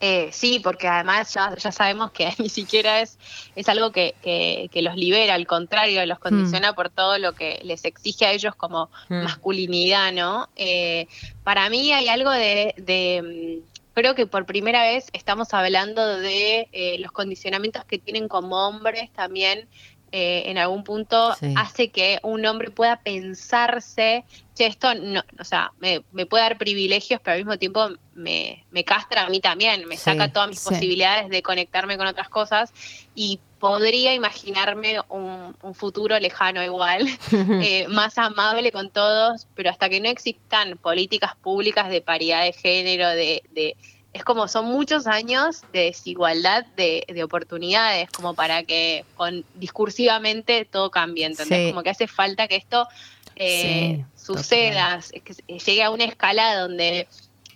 [0.00, 3.18] Eh, sí, porque además ya, ya sabemos que ni siquiera es,
[3.56, 7.60] es algo que, que- que los libera, al contrario, los condiciona por todo lo que
[7.64, 9.22] les exige a ellos como Mm.
[9.22, 10.48] masculinidad, ¿no?
[10.56, 11.06] Eh,
[11.42, 16.68] para mí hay algo de, de, mm, creo que por primera vez estamos hablando de
[16.72, 19.68] eh, los condicionamientos que tienen como hombres también.
[20.16, 21.52] Eh, en algún punto Sí.
[21.56, 26.56] hace que un hombre pueda pensarse, che, esto no, o sea, me, me puede dar
[26.56, 30.48] privilegios, pero al mismo tiempo me, me castra a mí también, me Sí, saca todas
[30.50, 30.68] mis sí.
[30.68, 32.72] posibilidades de conectarme con otras cosas
[33.12, 37.08] y podría imaginarme un, un futuro lejano igual,
[37.60, 42.52] eh, más amable con todos, pero hasta que no existan políticas públicas de paridad de
[42.52, 43.76] género, de, de
[44.14, 50.64] es como son muchos años de desigualdad de, de oportunidades, como para que con discursivamente
[50.64, 51.58] todo cambie, ¿entendés?
[51.66, 51.70] Sí.
[51.70, 52.88] Como que hace falta que esto
[53.36, 57.08] eh, Sí, suceda, es que llegue a una escala donde,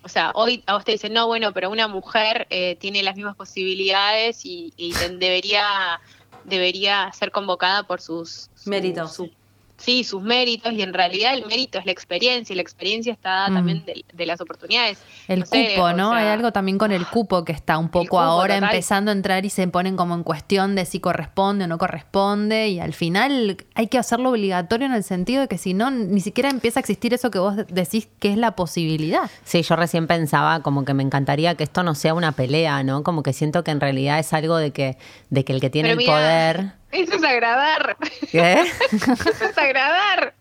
[0.03, 3.15] o sea, hoy a vos te dicen, no, bueno, pero una mujer eh, tiene las
[3.17, 6.01] mismas posibilidades y, y debería,
[6.45, 9.15] debería ser convocada por sus su- Méritos.
[9.15, 9.31] su-
[9.79, 13.31] sí, sus méritos, y en realidad el mérito es la experiencia, y la experiencia está
[13.31, 13.55] dada Mm.
[13.55, 14.99] también de, de las oportunidades.
[15.29, 16.11] El No sé, cupo, o ¿no?
[16.11, 18.71] sea, Hay algo también con el cupo que está un poco cupo, ahora total.
[18.71, 22.69] empezando a entrar y se ponen como en cuestión de si corresponde o no corresponde
[22.69, 26.21] y al final hay que hacerlo obligatorio en el sentido de que si no, ni
[26.21, 29.31] siquiera empieza a existir eso que vos de- decís que es la posibilidad.
[29.45, 33.03] Sí, yo recién pensaba como que me encantaría que esto no sea una pelea, ¿no?
[33.05, 34.99] Como que siento que en realidad es algo de que,
[35.31, 36.78] de que el que tiene Pero el mira, poder.
[36.91, 37.97] Eso es agradar.
[38.31, 38.63] ¿Qué?
[38.93, 40.35] Eso es agradar.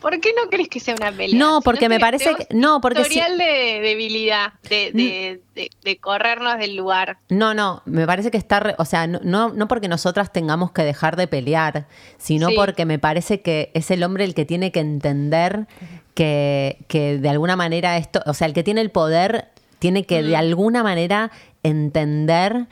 [0.00, 1.36] ¿Por qué no crees que sea una pelea?
[1.36, 5.70] No, Si porque me parece que- no, porque si- historial de debilidad, de, de, de,
[5.82, 7.18] de corrernos del lugar.
[7.28, 10.82] No, no, me parece que está, re- o sea, no, no, porque nosotras tengamos que
[10.84, 12.54] dejar de pelear, sino Sí.
[12.54, 15.66] porque me parece que es el hombre el que tiene que entender
[16.14, 19.48] que, que de alguna manera esto, o sea, el que tiene el poder
[19.80, 21.32] tiene que de alguna manera
[21.64, 22.66] entender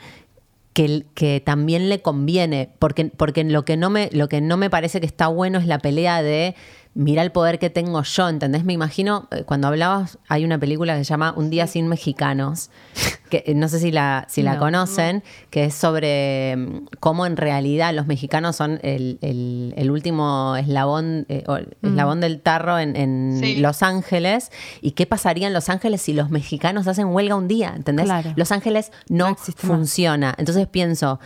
[0.77, 4.69] que, que también le conviene, porque, porque lo, que no me, lo que no me
[4.69, 6.53] parece que está bueno es la pelea de
[6.97, 8.63] mira el poder que tengo yo, ¿entendés?
[8.65, 12.71] Me imagino, eh, cuando hablabas, hay una película que se llama Un día sin mexicanos,
[13.29, 14.59] que eh, no sé si la, si la No.
[14.61, 20.55] conocen, que es sobre mm, cómo en realidad los mexicanos son el, el- el último
[20.57, 23.57] eslabón, eh, o el eslabón del tarro en, en Sí.
[23.57, 27.73] Los Ángeles, y qué pasaría en Los Ángeles si los mexicanos hacen huelga un día,
[27.75, 28.05] ¿entendés?
[28.05, 28.33] Claro.
[28.35, 30.33] Los Ángeles no, No funciona.
[30.37, 31.19] Entonces pienso,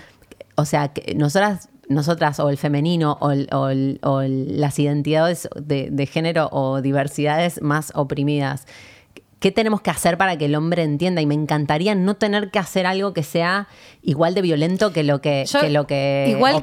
[0.55, 4.80] o sea, que nosotras nosotras o el femenino o, el- o el- o el- las
[4.80, 8.66] identidades de, de género o diversidades más oprimidas.
[9.39, 11.20] ¿Qué tenemos que hacer para que el hombre entienda?
[11.20, 13.68] Y me encantaría no tener que hacer algo que sea
[14.04, 16.54] igual de violento que lo que, Yo que, lo que igual-.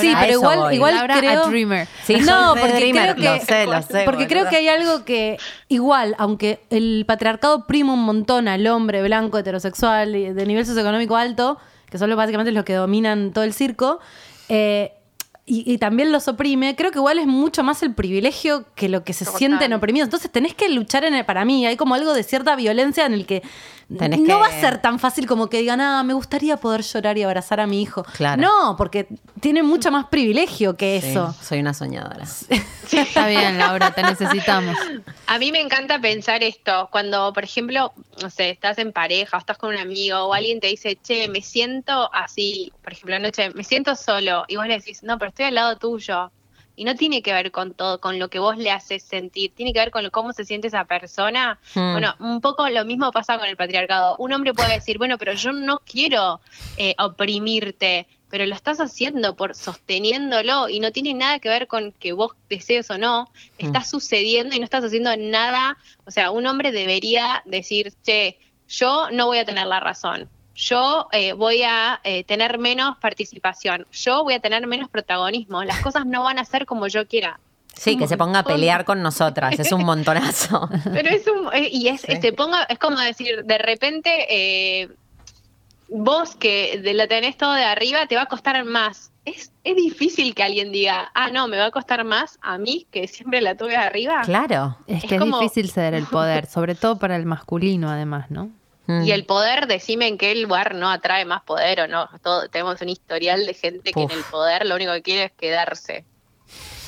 [0.00, 1.44] Sí, pero igual, igual Laura, creo.
[1.44, 1.86] a dreamer.
[2.02, 5.04] Sí, no, porque dreamer, creo que, lo sé, lo sé, porque creo que hay algo
[5.04, 5.38] que
[5.68, 11.14] igual, aunque el patriarcado prima un montón al hombre blanco, heterosexual, y de nivel socioeconómico
[11.14, 11.56] alto,
[11.88, 14.00] que son básicamente los que dominan todo el circo,
[14.54, 14.92] eh,
[15.46, 19.02] y, y también los oprime, creo que igual es mucho más el privilegio que lo
[19.02, 19.38] que se Total.
[19.38, 20.06] sienten oprimidos.
[20.06, 23.14] Entonces tenés que luchar en el, para mí, hay como algo de cierta violencia en
[23.14, 23.42] el que
[23.98, 26.82] Tenés no que- va a ser tan fácil como que digan, ah, me gustaría poder
[26.82, 28.04] llorar y abrazar a mi hijo.
[28.16, 28.40] Claro.
[28.40, 29.06] No, porque
[29.40, 31.34] tiene mucho más privilegio que Sí, eso.
[31.42, 32.24] soy una soñadora.
[32.90, 34.76] Está bien, Laura, te necesitamos.
[35.26, 39.40] A mí me encanta pensar esto, cuando, por ejemplo, no sé, estás en pareja o
[39.40, 43.50] estás con un amigo o alguien te dice, che, me siento así, por ejemplo, anoche,
[43.54, 46.30] me siento solo, y vos le decís, no, pero estoy al lado tuyo.
[46.74, 49.72] Y no tiene que ver con todo, con lo que vos le haces sentir, tiene
[49.72, 51.58] que ver con lo- cómo se siente esa persona.
[51.74, 51.92] Hmm.
[51.92, 54.16] Bueno, un poco lo mismo pasa con el patriarcado.
[54.18, 56.40] Un hombre puede decir, bueno, pero yo no quiero
[56.78, 61.92] eh, oprimirte, pero lo estás haciendo por sosteniéndolo y no tiene nada que ver con
[61.92, 63.84] que vos desees o no, está Mm.
[63.84, 65.76] sucediendo y no estás haciendo nada.
[66.06, 70.30] O sea, un hombre debería decir, che, yo no voy a tener la razón.
[70.54, 73.86] Yo eh, voy a eh, tener menos participación.
[73.92, 75.64] Yo voy a tener menos protagonismo.
[75.64, 77.40] Las cosas no van a ser como yo quiera.
[77.74, 79.58] Sí, que se ponga a pelear con nosotras.
[79.58, 80.68] Es un montonazo.
[80.92, 81.48] Pero es un.
[81.54, 82.20] eh, y es, Sí.
[82.20, 84.88] se ponga, es como decir, de repente, eh,
[85.88, 89.10] vos que de- lo tenés todo de arriba, te va a costar más.
[89.24, 92.86] Es, es difícil que alguien diga, ah, no, me va a costar más a mí,
[92.90, 94.20] que siempre la tuve arriba.
[94.24, 94.76] Claro.
[94.86, 98.30] Es Es que es, como- difícil ceder el poder, sobre todo para el masculino, además,
[98.30, 98.50] ¿no?
[99.00, 99.04] Mm.
[99.04, 102.08] Y el poder, decime en qué lugar no atrae más poder o no.
[102.22, 105.32] Todo, tenemos un historial de gente que en el poder lo único que quiere es
[105.32, 106.04] quedarse.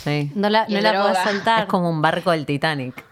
[0.05, 0.31] Sí.
[0.35, 1.63] No la, no la podés soltar.
[1.63, 3.05] Es como un barco del Titanic.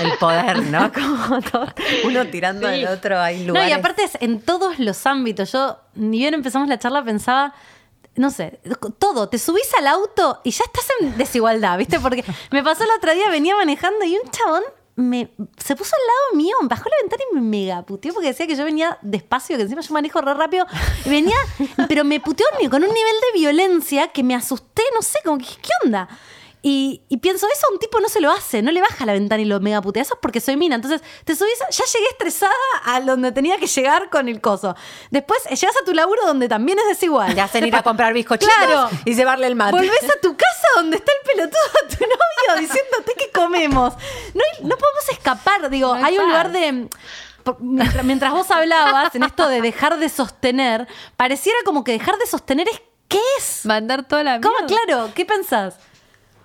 [0.00, 0.90] El poder, ¿no?
[0.94, 1.66] Como todo-
[2.04, 2.84] uno tirando Sí.
[2.86, 3.68] al otro, hay No, lugares.
[3.68, 5.52] y aparte es en todos los ámbitos.
[5.52, 7.52] Yo, ni bien empezamos la charla, pensaba,
[8.14, 8.60] no sé,
[8.98, 9.28] todo.
[9.28, 12.00] Te subís al auto y ya estás en desigualdad, ¿viste?
[12.00, 14.62] Porque me pasó el otro día, venía manejando y un chabón
[14.94, 18.46] me, se puso al lado mío, bajó la ventana y me mega puteó porque decía
[18.46, 20.66] que yo venía despacio, que encima yo manejo re rápido.
[21.06, 21.36] Venía,
[21.88, 25.46] pero me puteó con un nivel de violencia que me asusté, no sé, como que,
[25.46, 26.08] ¿qué onda?
[26.64, 29.14] Y, y pienso, eso a un tipo no se lo hace, no le baja la
[29.14, 30.02] ventana y lo mega putea.
[30.02, 30.76] Eso es porque soy mina.
[30.76, 32.52] Entonces, te subís, ya llegué estresada
[32.84, 34.76] a donde tenía que llegar con el coso.
[35.10, 37.34] Después, llegas a tu laburo donde también es desigual.
[37.34, 38.88] Te hacen ir a comprar bizcochitos Claro.
[39.04, 39.72] y llevarle el mate.
[39.72, 43.94] Volvés a tu casa donde está el pelotudo de tu novio diciéndote que comemos.
[44.34, 45.68] No, hay- no podemos escapar.
[45.68, 46.88] Digo, No hay hay un lugar de.
[47.58, 50.86] Mientras, mientras vos hablabas en esto de dejar de sostener,
[51.16, 52.80] pareciera como que dejar de sostener es.
[53.08, 53.66] ¿Qué es?
[53.66, 54.54] Mandar toda la ¿Cómo?
[54.60, 54.76] mierda.
[54.86, 55.74] Claro, ¿qué pensás?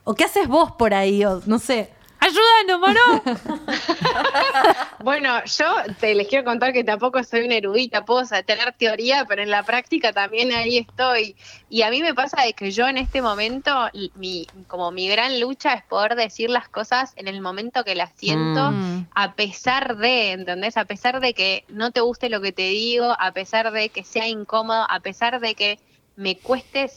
[0.09, 1.25] ¿O qué haces vos por ahí?
[1.25, 1.91] O, no sé.
[2.19, 3.21] ¡Ayúdanos, Mano!
[5.03, 5.65] Bueno, yo
[5.99, 9.63] te les quiero contar que tampoco soy una erudita, puedo tener teoría, pero en la
[9.63, 11.35] práctica también ahí estoy.
[11.69, 13.71] Y a mí me pasa de que yo en este momento,
[14.15, 18.11] mi, como mi gran lucha es poder decir las cosas en el momento que las
[18.15, 19.07] siento, Mm.
[19.13, 20.75] a pesar de, ¿entendés?
[20.77, 24.03] A pesar de que no te guste lo que te digo, a pesar de que
[24.03, 25.79] sea incómodo, a pesar de que
[26.17, 26.89] me cueste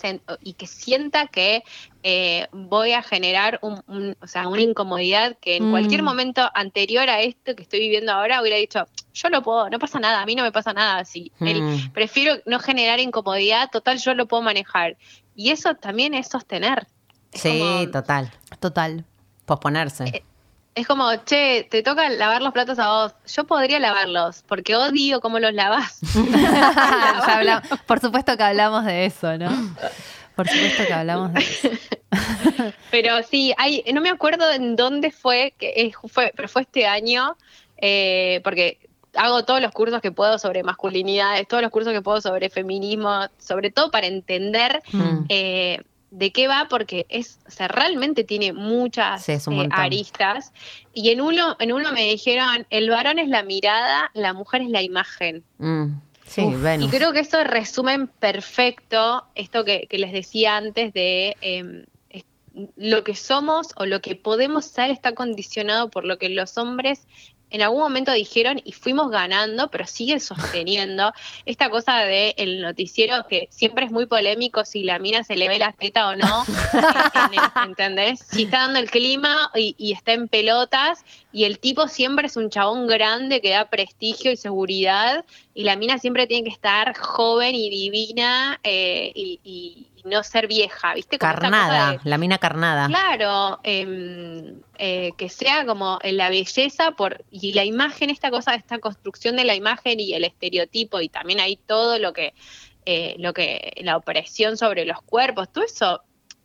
[0.43, 1.63] y que sienta que
[2.03, 5.71] eh, voy a generar un, un- o sea, una incomodidad que en Mm.
[5.71, 9.79] cualquier momento anterior a esto que estoy viviendo ahora hubiera dicho, yo lo puedo, no
[9.79, 11.31] pasa nada, a mí no me pasa nada así.
[11.39, 11.93] El- Mm.
[11.93, 14.97] prefiero no generar incomodidad, total yo lo puedo manejar.
[15.37, 16.87] Y eso también es sostener.
[17.31, 18.33] Es Sí, como- total.
[18.59, 19.05] Total.
[19.45, 20.25] Posponerse.
[20.81, 23.15] Es como, che, te toca lavar los platos a vos.
[23.27, 26.01] Yo podría lavarlos, porque odio cómo los lavas.
[27.87, 29.51] Por supuesto que hablamos de eso, ¿no?
[30.35, 31.69] Por supuesto que hablamos de eso.
[32.91, 36.87] Pero sí, hay, no me acuerdo en dónde fue, que eh, fue pero fue este
[36.87, 37.37] año,
[37.77, 38.79] eh, porque
[39.15, 43.27] hago todos los cursos que puedo sobre masculinidades, todos los cursos que puedo sobre feminismo,
[43.39, 45.25] sobre todo para entender Mm.
[45.29, 50.53] eh, de qué va, porque es, o sea, realmente tiene muchas Sí, eh, aristas.
[50.93, 54.71] Y en uno, en uno me dijeron, el varón es la mirada, la mujer es
[54.71, 55.45] la imagen.
[55.59, 55.87] Mm.
[56.27, 56.65] Sí, Uf.
[56.81, 61.85] Y creo que eso resume en perfecto esto que, que les decía antes de eh,
[62.09, 62.25] es-
[62.77, 67.07] lo que somos o lo que podemos ser está condicionado por lo que los hombres
[67.51, 71.13] en algún momento dijeron y fuimos ganando, pero sigue sosteniendo
[71.47, 75.49] esta cosa de el noticiero que siempre es muy polémico si la mina se le
[75.49, 76.45] ve la teta o no,
[77.65, 78.21] ¿entendés?
[78.21, 82.37] Si está dando el clima y, y está en pelotas y el tipo siempre es
[82.37, 85.25] un chabón grande que da prestigio y seguridad
[85.55, 90.23] y la mina siempre tiene que estar joven y divina eh, y, y- y no
[90.23, 91.19] ser vieja, ¿viste?
[91.19, 92.87] Como Carnada, de- la mina carnada.
[92.87, 98.55] Claro, em, eh, que sea como en la belleza por y la imagen, esta cosa,
[98.55, 102.35] esta construcción de la imagen y el estereotipo y también hay todo lo que,
[102.87, 106.03] eh, lo que la opresión sobre los cuerpos, todo eso,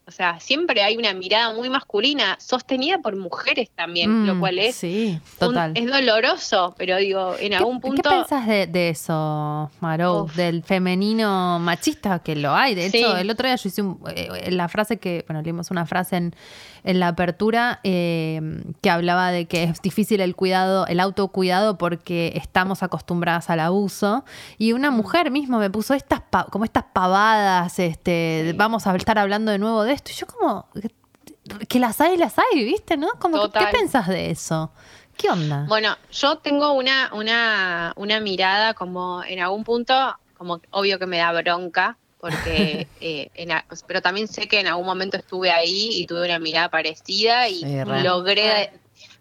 [0.08, 4.60] o sea, siempre hay una mirada muy masculina sostenida por mujeres también, lo Mm, cual
[4.60, 5.72] es Sí, un- total.
[5.76, 10.30] es doloroso, pero digo, en algún ¿Qué punto pensás de, de eso, Marou?
[10.36, 12.76] Del femenino machista, que lo hay.
[12.76, 12.98] De Sí.
[13.00, 16.18] hecho, el otro día yo hice un- eh, la frase que, bueno, leímos una frase
[16.18, 16.36] en,
[16.86, 18.40] en la apertura eh,
[18.82, 24.24] que hablaba de que es difícil el cuidado, el autocuidado porque estamos acostumbradas al abuso.
[24.58, 26.22] Y una mujer mismo me puso estas
[26.52, 30.12] como estas pavadas, este, vamos a estar hablando de nuevo de esto.
[30.12, 30.68] Y yo como
[31.68, 32.98] que las hay, las hay, ¿viste?
[32.98, 33.08] ¿No?
[33.20, 34.72] Como, que- ¿Qué pensás de eso?
[35.18, 35.66] ¿Qué onda?
[35.68, 39.94] Bueno, yo tengo una, una, una mirada como en algún punto,
[40.38, 41.98] como obvio que me da bronca,
[42.30, 46.26] porque, eh, en a- pero también sé que en algún momento estuve ahí y tuve
[46.26, 47.66] una mirada parecida y Sí,
[48.04, 48.72] logré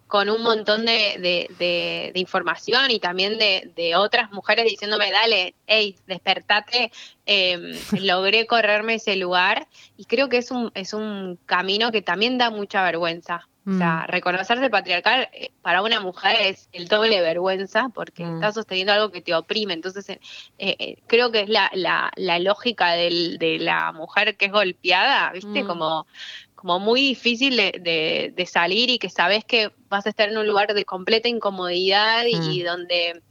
[0.07, 5.11] con un montón de, de- de- de información y también de, de otras mujeres diciéndome,
[5.11, 6.93] dale, hey, despertate,
[7.27, 7.59] eh,
[7.93, 9.67] logré correrme ese lugar
[9.97, 13.49] y creo que es un, es un camino que también da mucha vergüenza.
[13.67, 18.35] O sea, reconocerse patriarcal eh, para una mujer es el doble de vergüenza porque Mm.
[18.35, 19.73] está sosteniendo algo que te oprime.
[19.73, 20.19] Entonces, eh,
[20.59, 25.33] eh, creo que es la, la, la lógica del- de la mujer que es golpeada,
[25.33, 25.63] ¿viste?
[25.63, 25.67] Mm.
[25.67, 26.07] Como,
[26.55, 30.37] como muy difícil de, de- de salir y que sabes que vas a estar en
[30.37, 32.67] un lugar de completa incomodidad y Mm.
[32.67, 33.23] donde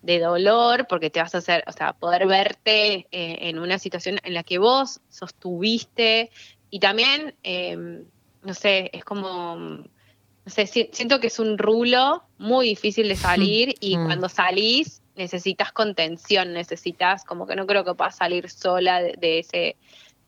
[0.00, 4.18] de dolor, porque te vas a hacer, o sea, poder verte eh, en una situación
[4.24, 6.30] en la que vos sostuviste
[6.70, 7.76] y también, eh,
[8.42, 9.86] no sé, es como, no
[10.46, 14.06] sé, si- siento que es un rulo muy difícil de salir y Mm.
[14.06, 19.38] cuando salís necesitas contención, necesitas, como que no creo que puedas salir sola de, de
[19.40, 19.76] ese,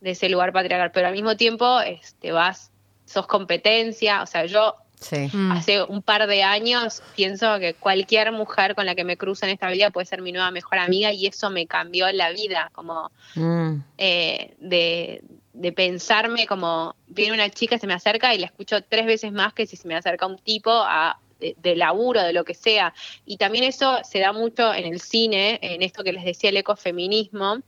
[0.00, 2.70] de ese lugar patriarcal, pero al mismo tiempo este, vas,
[3.06, 5.28] sos competencia, o sea, yo Sí.
[5.34, 5.52] Mm.
[5.52, 9.52] Hace un par de años pienso que cualquier mujer con la que me cruce en
[9.52, 13.10] esta vida puede ser mi nueva mejor amiga y eso me cambió la vida, como
[13.34, 13.80] Mm.
[13.98, 15.22] eh, de,
[15.54, 19.54] de pensarme como viene una chica, se me acerca y la escucho tres veces más
[19.54, 22.92] que si se me acerca un tipo a, de, de laburo, de lo que sea.
[23.24, 26.56] Y también eso se da mucho en el cine, en esto que les decía el
[26.58, 27.58] ecofeminismo,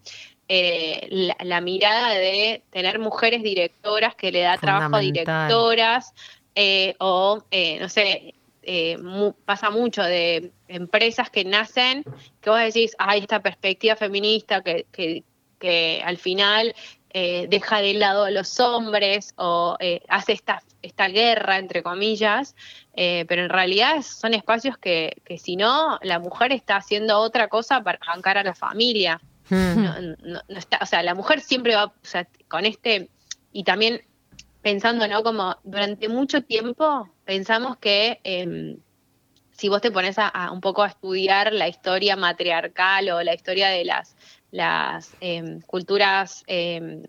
[0.48, 6.12] eh, la, la mirada de tener mujeres directoras que le da trabajo a directoras
[6.54, 12.04] eh, o, eh, no sé, eh, mu- pasa mucho de empresas que nacen,
[12.40, 15.22] que vos decís, hay esta perspectiva feminista que, que,
[15.58, 16.74] que al final
[17.10, 22.54] eh, deja de lado a los hombres o eh, hace esta, esta guerra, entre comillas,
[22.94, 27.48] eh, pero en realidad son espacios que, que si no, la mujer está haciendo otra
[27.48, 29.20] cosa para bancar a la familia.
[29.48, 29.82] Mm.
[29.82, 33.08] No, no- no está, o sea, la mujer siempre va, o sea, con este,
[33.52, 34.02] y también
[34.62, 35.22] pensando, ¿no?
[35.22, 38.76] Como durante mucho tiempo pensamos que em,
[39.52, 43.32] si vos te pones a, a un poco a estudiar la historia matriarcal o la
[43.34, 44.16] historia de las,
[44.50, 47.02] las em, culturas em,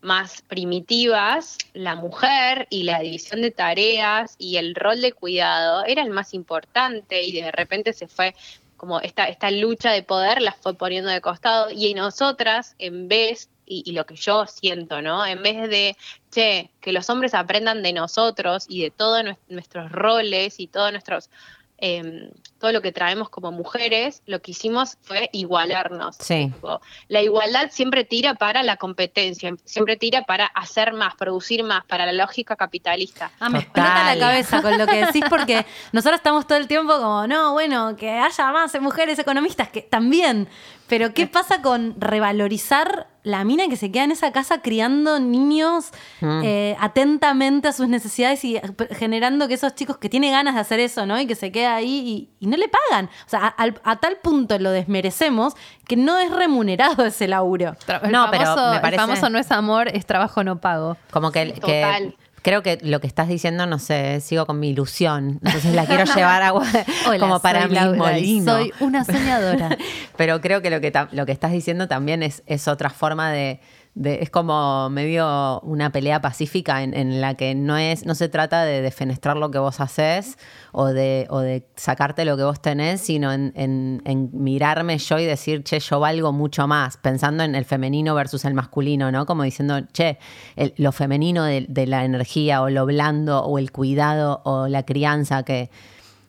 [0.00, 6.02] más primitivas, la mujer y la división de tareas y el rol de cuidado era
[6.02, 8.34] el más importante y de repente se fue
[8.76, 13.48] como esta, esta lucha de poder la fue poniendo de costado y nosotras en vez,
[13.64, 15.24] y, y lo que yo siento, ¿no?
[15.26, 15.96] En vez de,
[16.30, 20.92] che, que los hombres aprendan de nosotros y de todos nues- nuestros roles y todos
[20.92, 21.30] nuestros,
[21.78, 26.16] em, todo lo que traemos como mujeres, lo que hicimos fue igualarnos.
[26.18, 26.50] Sí.
[26.52, 31.84] Tipo, La igualdad siempre tira para la competencia, siempre tira para hacer más, producir más,
[31.84, 33.30] para la lógica capitalista.
[33.40, 36.94] Ah, me explota la cabeza con lo que decís porque nosotros estamos todo el tiempo
[36.94, 40.48] como, no, bueno, que haya más mujeres economistas, que también.
[40.88, 45.90] Pero ¿qué pasa con revalorizar la mina que se queda en esa casa criando niños
[46.20, 46.40] Mm.
[46.44, 50.60] eh, atentamente a sus necesidades y p- generando que esos chicos que tienen ganas de
[50.60, 51.18] hacer eso, ¿no?
[51.20, 53.06] Y que se queda ahí y, y no le pagan.
[53.26, 55.54] O sea, a, al- a tal punto lo desmerecemos
[55.88, 57.74] que no es remunerado ese laburo.
[57.86, 60.60] Tra- El No, pero famoso, me el parece- famoso no es amor, es trabajo no
[60.60, 60.96] pago.
[61.10, 62.16] Como que, que Total.
[62.46, 65.40] Creo que lo que estás diciendo, no sé, sigo con mi ilusión.
[65.42, 68.52] Entonces la quiero llevar a Hola, como para mi Laura molino.
[68.52, 69.76] Soy una soñadora.
[70.16, 73.58] Pero creo que lo que, lo que estás diciendo también es, es otra forma de,
[74.04, 78.62] Es como medio una pelea pacífica en, en la que no es no se trata
[78.64, 80.36] de defenestrar lo que vos haces
[80.72, 85.24] o de, o de sacarte lo que vos tenés, sino en, en- mirarme yo y
[85.24, 89.24] decir, che, yo valgo mucho más, pensando en el femenino versus el masculino, ¿no?
[89.24, 90.18] Como diciendo, che,
[90.56, 95.42] el- lo femenino de la energía o lo blando o el cuidado o la crianza
[95.42, 95.70] que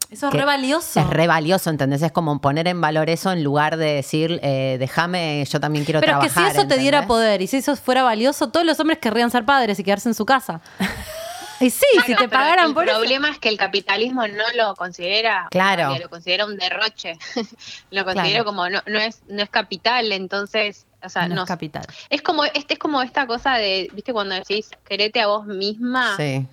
[0.09, 0.99] Eso es que re valioso.
[0.99, 2.01] Es re valioso, ¿entendés?
[2.01, 5.99] Es como poner en valor eso en lugar de decir, eh, déjame, yo también quiero
[5.99, 6.53] Pero es que trabajar.
[6.53, 9.43] si eso te diera poder y si eso fuera valioso, todos los hombres querrían ser
[9.45, 10.61] padres y quedarse en su casa.
[11.59, 12.97] y sí, si Claro, te pagaran el por eso.
[12.97, 15.93] problema es que el capitalismo no lo considera Claro.
[15.93, 17.17] que lo considera un derroche
[17.91, 18.45] lo considero Claro.
[18.45, 21.85] como no, no es no es capital entonces o sea no no, es capital.
[22.11, 26.15] es como este es como esta cosa de viste cuando decís querete a vos misma
[26.15, 26.45] Sí.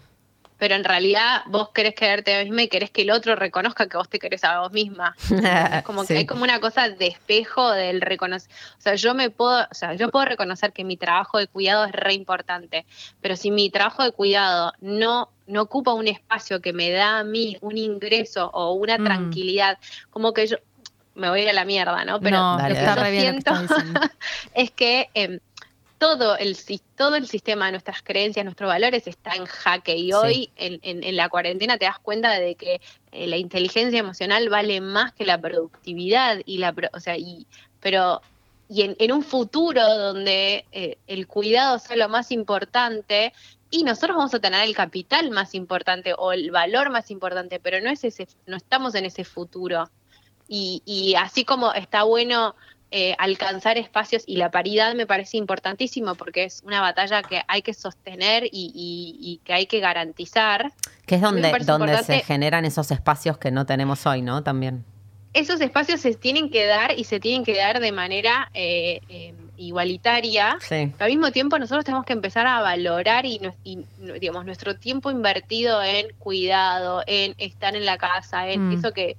[0.64, 3.86] Pero en realidad vos querés quererte a vos misma y querés que el otro reconozca
[3.86, 5.14] que vos te querés a vos misma
[5.76, 6.08] es como Sí.
[6.14, 9.74] que hay como una cosa de espejo del reconocer o sea yo me puedo o
[9.74, 12.86] sea yo puedo reconocer que mi trabajo de cuidado es re importante
[13.20, 17.24] pero si mi trabajo de cuidado no no ocupa un espacio que me da a
[17.24, 19.04] mí un ingreso o una Mm.
[19.04, 19.78] tranquilidad
[20.08, 20.56] como que yo
[21.14, 23.52] me voy a ir a la mierda no pero no, lo que yo siento
[24.54, 25.40] es que em,
[26.04, 26.54] todo el,
[26.96, 30.12] todo el sistema de nuestras creencias, nuestros valores está en jaque y Sí.
[30.12, 32.80] hoy en, en- en la cuarentena te das cuenta de que
[33.12, 37.46] eh, la inteligencia emocional vale más que la productividad y la, o sea, y,
[37.80, 38.20] pero
[38.68, 43.32] y en, en un futuro donde eh, el cuidado sea lo más importante
[43.70, 47.80] y nosotros vamos a tener el capital más importante o el valor más importante, pero
[47.80, 49.90] no es ese, no estamos en ese futuro.
[50.46, 52.54] Y, y así como está bueno
[52.96, 57.60] eh, alcanzar espacios y la paridad me parece importantísimo porque es una batalla que hay
[57.62, 60.70] que sostener y, y- y que hay que garantizar.
[61.04, 64.44] Que es donde, donde se generan esos espacios que no tenemos hoy, ¿no?
[64.44, 64.84] También.
[65.32, 69.34] Esos espacios se tienen que dar y se tienen que dar de manera eh, eh,
[69.56, 70.56] igualitaria.
[70.60, 70.92] Sí.
[70.96, 73.40] Pero al mismo tiempo nosotros tenemos que empezar a valorar y,
[74.20, 78.72] digamos nuestro tiempo invertido en cuidado, en estar en la casa, en Mm.
[78.78, 79.16] eso que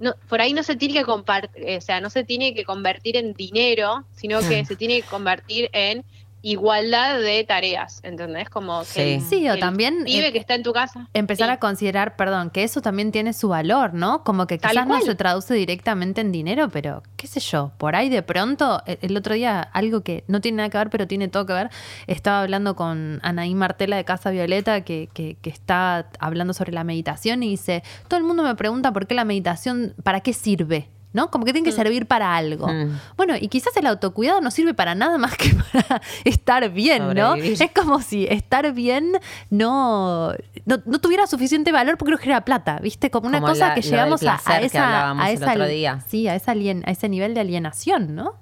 [0.00, 3.16] no, por ahí no se tiene que compartir, o sea, no se tiene que convertir
[3.16, 6.04] en dinero, sino que se tiene que convertir en
[6.42, 8.48] igualdad de tareas, ¿entendés?
[8.48, 9.00] Como que Sí.
[9.00, 11.08] el- Sí, o el también, pibe eh, que está en tu casa.
[11.14, 11.52] Empezar Sí.
[11.54, 14.22] a considerar, perdón, que eso también tiene su valor, ¿no?
[14.24, 18.08] Como que quizás no se traduce directamente en dinero, pero qué sé yo, por ahí
[18.08, 21.28] de pronto, e- el otro día, algo que no tiene nada que ver, pero tiene
[21.28, 21.70] todo que ver,
[22.06, 26.84] estaba hablando con Anaí Martela de Casa Violeta, que, que, que está hablando sobre la
[26.84, 30.88] meditación y dice, todo el mundo me pregunta por qué la meditación, ¿para qué sirve?
[31.10, 31.30] ¿No?
[31.30, 32.68] Como que tiene que servir para algo.
[32.68, 32.98] Mm.
[33.16, 37.30] Bueno, y quizás el autocuidado no sirve para nada más que para estar bien, ¿no?
[37.30, 37.62] Sobrevivir.
[37.62, 39.12] Es como si estar bien
[39.48, 40.32] no,
[40.66, 43.10] no, no tuviera suficiente valor porque no genera plata, ¿viste?
[43.10, 45.66] Como una Como cosa la- que llegamos a, a que esa, a el esa otro
[45.66, 46.04] día.
[46.08, 48.34] sí, a esa alien- a ese nivel de alienación, ¿no?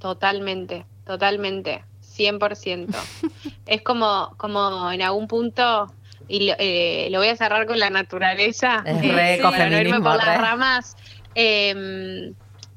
[0.00, 1.82] Totalmente, totalmente,
[2.16, 2.94] 100%.
[3.66, 5.92] es como, como en algún punto,
[6.28, 9.76] y lo, eh, lo voy a cerrar con la naturaleza, Es eh, re para no
[9.78, 10.96] irme ecofeminismo, por las ramas.
[11.34, 12.32] Eh,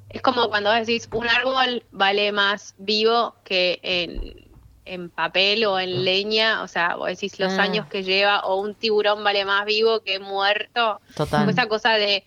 [0.10, 4.48] es como cuando decís, un árbol vale más vivo que en,
[4.86, 7.64] en papel o en leña, o sea, vos decís los Ah.
[7.64, 11.02] años que lleva, o un tiburón vale más vivo que muerto.
[11.16, 11.42] Total.
[11.42, 12.24] Como esa cosa de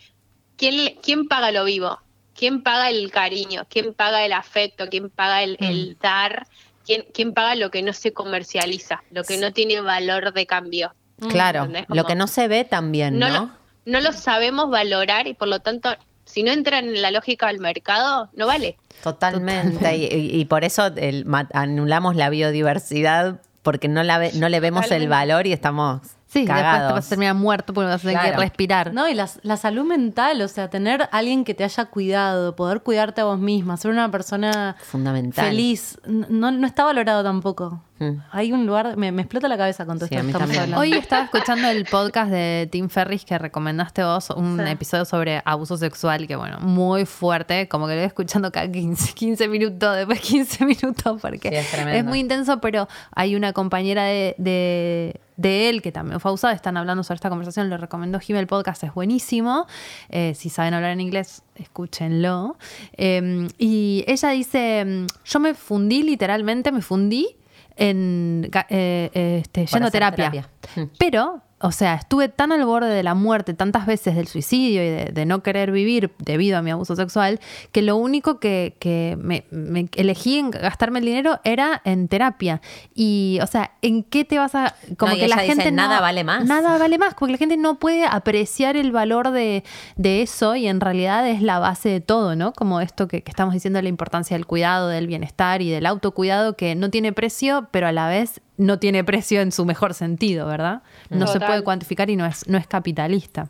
[0.56, 1.98] ¿quién, le- quién paga lo vivo?
[2.34, 3.66] ¿Quién paga el cariño?
[3.68, 4.88] ¿Quién paga el afecto?
[4.88, 6.46] ¿Quién paga el, el dar?
[6.86, 9.02] ¿Quién, ¿Quién paga lo que no se comercializa?
[9.10, 10.94] Lo que no tiene valor de cambio.
[11.28, 11.68] Claro.
[11.88, 13.28] Lo que no se ve también, ¿no?
[13.28, 13.50] No lo,
[13.84, 15.90] no lo sabemos valorar y por lo tanto,
[16.24, 18.76] si no entra en la lógica del mercado, no vale.
[19.02, 19.96] Totalmente.
[19.96, 24.48] Y, y- y por eso el ma- anulamos la biodiversidad porque no, la ve- no
[24.48, 26.92] le vemos el valor y estamos Sí, después te cagados.
[26.92, 28.36] vas a terminar muerto porque vas a tener Claro.
[28.36, 28.94] que respirar.
[28.94, 32.82] No, y la, la salud mental, o sea, tener alguien que te haya cuidado, poder
[32.82, 35.44] cuidarte a vos misma, ser una persona Fundamental.
[35.44, 37.82] feliz, no está valorado tampoco.
[38.00, 38.16] Mm.
[38.32, 40.30] Hay un lugar, me, me explota la cabeza con todo Sí, esto a que mí
[40.32, 40.74] estamos también.
[40.74, 40.80] hablando.
[40.80, 44.70] Hoy estaba escuchando el podcast de Tim Ferris que recomendaste vos, un Sí.
[44.70, 49.12] episodio sobre abuso sexual, que bueno, muy fuerte, como que lo voy escuchando cada 15,
[49.12, 54.34] 15 minutos, después 15 minutos, porque Sí, es muy intenso, pero hay una compañera de,
[54.38, 58.36] de, de él que también fue abusada, están hablando sobre esta conversación, lo recomendó Jim,
[58.36, 59.66] el podcast es buenísimo,
[60.08, 62.56] Eh, si saben hablar en inglés, escúchenlo.
[62.96, 67.36] Eh, y ella dice, yo me fundí literalmente, me fundí
[67.80, 70.30] en eh, eh, este, yendo terapia.
[70.30, 70.50] terapia.
[70.98, 74.88] Pero, o sea, estuve tan al borde de la muerte tantas veces del suicidio y
[74.88, 77.38] de, de no querer vivir debido a mi abuso sexual,
[77.72, 82.60] que lo único que, que me, me elegí en gastarme el dinero era en terapia.
[82.94, 84.74] Y, o sea, ¿en qué te vas a...?
[84.96, 86.44] Como No, que la dice, gente no- "Nada vale más".
[86.46, 89.62] Nada vale más, porque la gente no puede apreciar el valor de,
[89.96, 92.52] de eso y en realidad es la base de todo, ¿no?
[92.52, 96.56] Como esto que, que estamos diciendo, la importancia del cuidado, del bienestar y del autocuidado
[96.56, 100.46] que no tiene precio, pero a la vez no tiene precio en su mejor sentido,
[100.46, 100.82] ¿verdad?
[101.08, 103.48] No se puede cuantificar y no es, no es capitalista.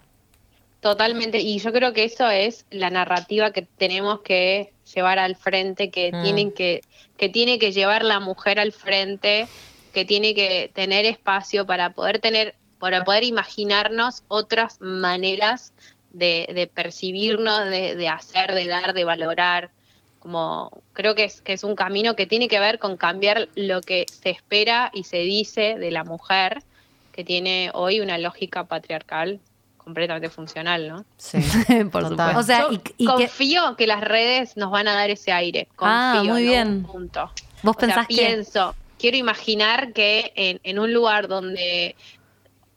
[0.81, 5.91] Totalmente, y yo creo que eso es la narrativa que tenemos que llevar al frente,
[5.91, 6.23] que Mm.
[6.23, 6.83] tienen que,
[7.19, 9.49] que tiene que llevar la mujer al frente,
[9.93, 15.75] que tiene que tener espacio para poder tener para poder imaginarnos otras maneras
[16.13, 19.71] de, de percibirnos, de, de hacer, de dar, de valorar.
[20.21, 23.81] Como creo que es, que es un camino que tiene que ver con cambiar lo
[23.81, 26.63] que se espera y se dice de la mujer,
[27.13, 29.41] que tiene hoy una lógica patriarcal
[29.79, 31.05] completamente funcional, ¿no?
[31.17, 31.39] Sí,
[31.91, 32.35] Por total.
[32.35, 32.39] supuesto.
[32.39, 33.87] O sea, y, y confío que...
[33.87, 35.67] las redes nos van a dar ese aire.
[35.75, 36.69] Confío, Ah, muy en bien.
[36.69, 37.31] un punto.
[37.63, 38.15] vos O sea, pensás que...
[38.15, 41.97] pienso, quiero imaginar que en, en un lugar donde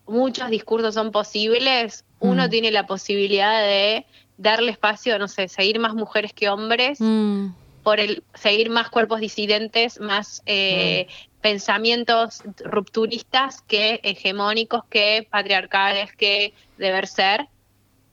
[0.08, 2.50] muchos discursos son posibles, uno Mm.
[2.50, 4.06] tiene la posibilidad de
[4.44, 7.48] darle espacio, no sé, seguir más mujeres que hombres, Mm,
[7.82, 11.08] por el seguir más cuerpos disidentes, más eh,
[11.42, 17.48] pensamientos rupturistas que hegemónicos, que patriarcales, que deber ser,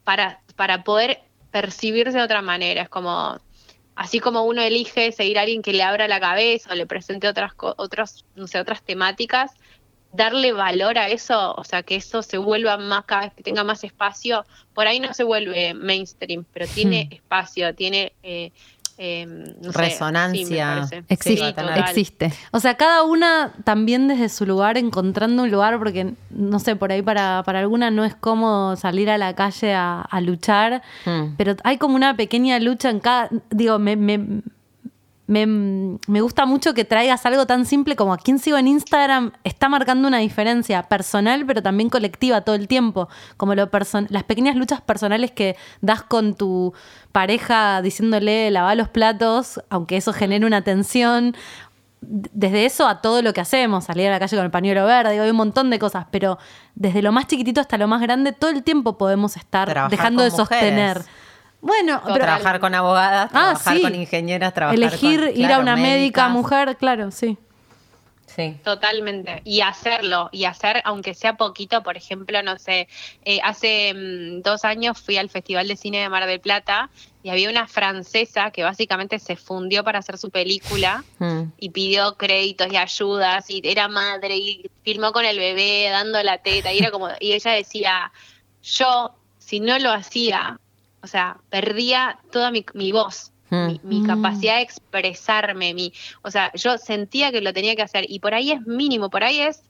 [0.02, 1.20] para, para poder
[1.52, 2.82] percibirse de otra manera.
[2.82, 3.39] Es como,
[3.94, 7.28] así como uno elige seguir a alguien que le abra la cabeza o le presente
[7.28, 9.52] otras, otros, no sé, otras temáticas,
[10.12, 13.62] darle valor a eso, o sea, que eso se vuelva más, cada vez que tenga
[13.65, 18.12] más espacio, por ahí no se vuelve mainstream, pero tiene espacio, tiene...
[18.23, 18.51] eh,
[19.03, 20.87] eh, no sé, Resonancia.
[20.87, 20.97] sí.
[21.09, 22.32] Existe, Sí, existe.
[22.51, 26.93] O sea, cada una también desde su lugar, encontrando un lugar, porque no sé, por
[26.93, 31.35] ahí para, para alguna no es cómodo salir a la calle a, a luchar, Mm.
[31.39, 33.31] pero hay como una pequeña lucha en cada.
[33.49, 34.43] Digo, me, me,
[35.31, 35.47] me,
[36.09, 39.69] me gusta mucho que traigas algo tan simple como a quien sigo en Instagram está
[39.69, 43.09] marcando una diferencia personal, pero también colectiva todo el tiempo.
[43.36, 43.70] Como lo
[44.09, 46.74] las pequeñas luchas personales que das con tu
[47.12, 51.36] pareja diciéndole lava los platos, aunque eso genere una tensión.
[52.01, 55.12] Desde eso a todo lo que hacemos, salir a la calle con el pañuelo verde,
[55.12, 56.39] digo, hay un montón de cosas, pero
[56.74, 60.24] desde lo más chiquitito hasta lo más grande, todo el tiempo podemos estar Trabajar dejando
[60.24, 60.98] de sostener.
[60.98, 61.30] mujeres.
[61.61, 63.82] Bueno, pero trabajar con abogadas, Ah, trabajar sí.
[63.82, 67.37] con ingenieras, trabajar elegir con, ir a una médica mujer, claro, sí.
[68.27, 68.57] Sí.
[68.62, 69.43] Totalmente.
[69.45, 72.87] Y hacerlo, y hacer, aunque sea poquito, por ejemplo, no sé,
[73.24, 76.91] eh, hace mm, dos años fui al Festival de Cine de Mar del Plata
[77.24, 81.53] y había una francesa que básicamente se fundió para hacer su película Mm.
[81.59, 86.39] y pidió créditos y ayudas y era madre y filmó con el bebé dando la
[86.39, 88.11] teta y era como y ella decía
[88.62, 90.59] yo si no lo hacía
[91.03, 93.67] o sea perdía toda mi, mi voz Mm.
[93.67, 94.07] mi, mi Mm.
[94.07, 98.33] capacidad de expresarme mi o sea yo sentía que lo tenía que hacer y por
[98.33, 99.63] ahí es mínimo por ahí es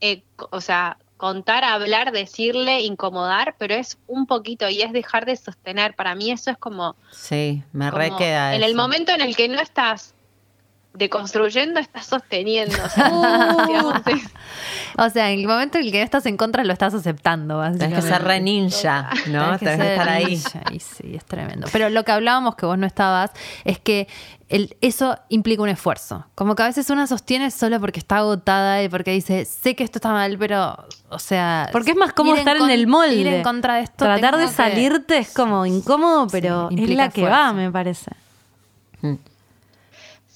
[0.00, 5.34] eh, o sea contar hablar decirle incomodar pero es un poquito y es dejar de
[5.36, 9.20] sostener para mí eso es como Sí, me como re queda en el momento en
[9.20, 10.13] el que no estás
[10.94, 12.76] deconstruyendo, estás sosteniendo.
[12.84, 13.66] O sea, Uh.
[13.66, 14.22] digamos, es-
[14.96, 17.78] O sea, en el momento en el que estás en contra, lo estás aceptando, Tenés
[17.80, 18.08] básicamente.
[18.08, 19.58] que ser re ninja, ¿no?
[19.58, 20.24] Tenés que Tenés que ser estar ahí.
[20.26, 21.66] ninja, Y sí, es tremendo.
[21.72, 23.32] Pero lo que hablábamos, que vos no estabas,
[23.64, 24.06] es que
[24.48, 26.26] el- eso implica un esfuerzo.
[26.36, 29.82] Como que a veces una sostiene solo porque está agotada y porque dice, sé que
[29.82, 30.76] esto está mal, pero,
[31.08, 31.68] o sea...
[31.72, 33.14] Porque es más cómodo estar en con- el molde.
[33.16, 34.04] Ir en contra de esto.
[34.04, 37.30] Tratar de que- salirte es como incómodo, pero es la que esfuerzo.
[37.46, 38.12] va, me parece.
[39.00, 39.14] Mm.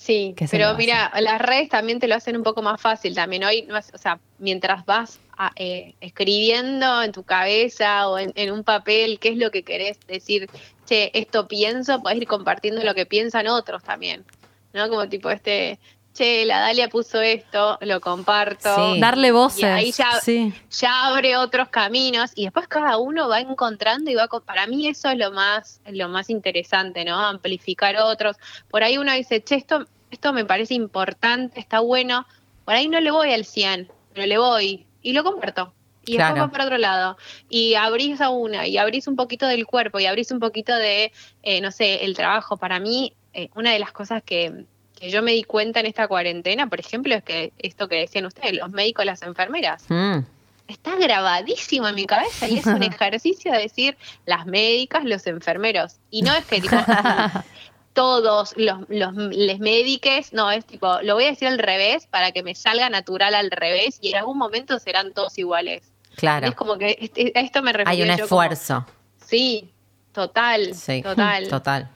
[0.09, 3.45] Sí, pero mira, las redes también te lo hacen un poco más fácil también.
[3.45, 8.65] Hoy, o sea, mientras vas a- eh, escribiendo en tu cabeza o en, en un
[8.65, 10.49] papel qué es lo que querés decir,
[10.87, 14.25] che, esto pienso, podés ir compartiendo lo que piensan otros también.
[14.73, 14.89] ¿No?
[14.89, 15.79] Como tipo este,
[16.15, 18.75] che, la Dalia puso esto, lo comparto.
[18.95, 19.01] Sí.
[19.01, 19.61] Darle voces.
[19.61, 20.55] Y ahí ya, sí.
[20.71, 25.11] ya abre otros caminos y después cada uno va encontrando y va para mí eso
[25.11, 28.37] es lo más lo más interesante no amplificar otros
[28.71, 32.27] por ahí uno dice che esto esto me parece importante está bueno
[32.65, 35.73] por ahí no le voy al 100 pero le voy y lo comparto
[36.05, 36.35] y Claro.
[36.35, 37.17] después va para otro lado
[37.51, 41.13] y abrís a una y abrís un poquito del cuerpo y abrís un poquito de
[41.43, 44.65] eh, no sé el trabajo para mí eh, una de las cosas que
[44.99, 48.27] que yo me di cuenta en esta cuarentena, por ejemplo, es que esto que decían
[48.27, 50.19] ustedes, los médicos, las enfermeras, Mm.
[50.67, 55.99] está grabadísimo en mi cabeza y es un ejercicio de decir las médicas, los enfermeros.
[56.11, 56.75] Y no es que tipo,
[57.99, 62.33] todos los, los les médiques, no, es tipo, lo voy a decir al revés para
[62.33, 65.83] que me salga natural al revés y en algún momento serán todos iguales.
[66.17, 66.47] Claro.
[66.47, 67.91] Es como que a esto me refiero.
[67.91, 68.87] Hay un yo como- esfuerzo.
[69.27, 69.71] sí,
[70.13, 71.03] total, Sí.
[71.03, 71.49] total.
[71.49, 71.91] Total.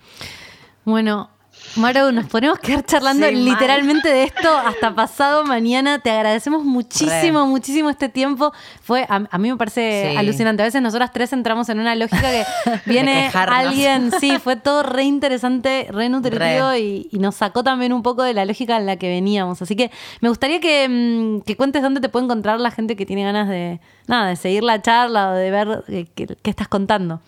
[0.84, 1.30] Bueno,
[1.76, 3.44] Maru, nos podemos quedar charlando Sí, mal.
[3.46, 5.98] literalmente de esto hasta pasado mañana.
[6.00, 8.52] Te agradecemos muchísimo, muchísimo este tiempo.
[8.82, 10.16] Fue, a, a mí me parece Sí.
[10.16, 10.62] alucinante.
[10.62, 12.44] A veces nosotras tres entramos en una lógica que
[12.86, 16.80] viene alguien, sí, fue todo re interesante, re nutritivo Re.
[16.80, 19.62] y, y nos sacó también un poco de la lógica en la que veníamos.
[19.62, 19.90] Así que
[20.20, 23.48] me gustaría que, mm, que cuentes dónde te puede encontrar la gente que tiene ganas
[23.48, 27.20] de, nada, de seguir la charla o de ver eh, qué, qué estás contando.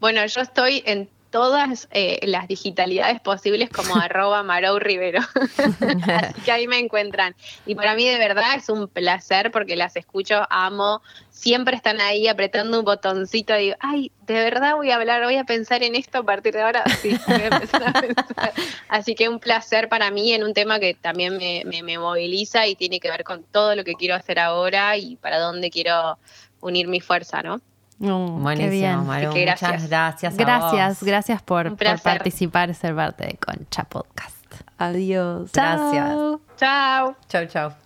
[0.00, 5.20] Bueno, yo estoy en todas eh, las digitalidades posibles como arroba Marou Rivero.
[6.08, 7.36] Así que ahí me encuentran.
[7.66, 11.02] Y para mí de verdad es un placer porque las escucho, amo.
[11.28, 15.36] Siempre están ahí apretando un botoncito y digo, ay, de verdad voy a hablar, voy
[15.36, 16.84] a pensar en esto a partir de ahora.
[17.02, 18.54] Sí, voy a empezar a pensar.
[18.88, 22.66] Así que un placer para mí en un tema que también me, me- me moviliza
[22.66, 26.18] y tiene que ver con todo lo que quiero hacer ahora y para dónde quiero
[26.62, 27.60] unir mi fuerza, ¿no?
[27.98, 29.06] Buenísimo, bien.
[29.06, 29.28] Maru.
[29.28, 29.88] Muchas gracias.
[29.88, 30.34] gracias.
[30.34, 31.02] a Gracias, vos.
[31.06, 34.36] gracias por, participar y ser parte de Concha Podcast.
[34.78, 35.50] Adiós.
[35.52, 36.06] Gracias.
[36.06, 36.40] Chao.
[36.56, 37.16] Chao.
[37.28, 37.85] Chau, chau.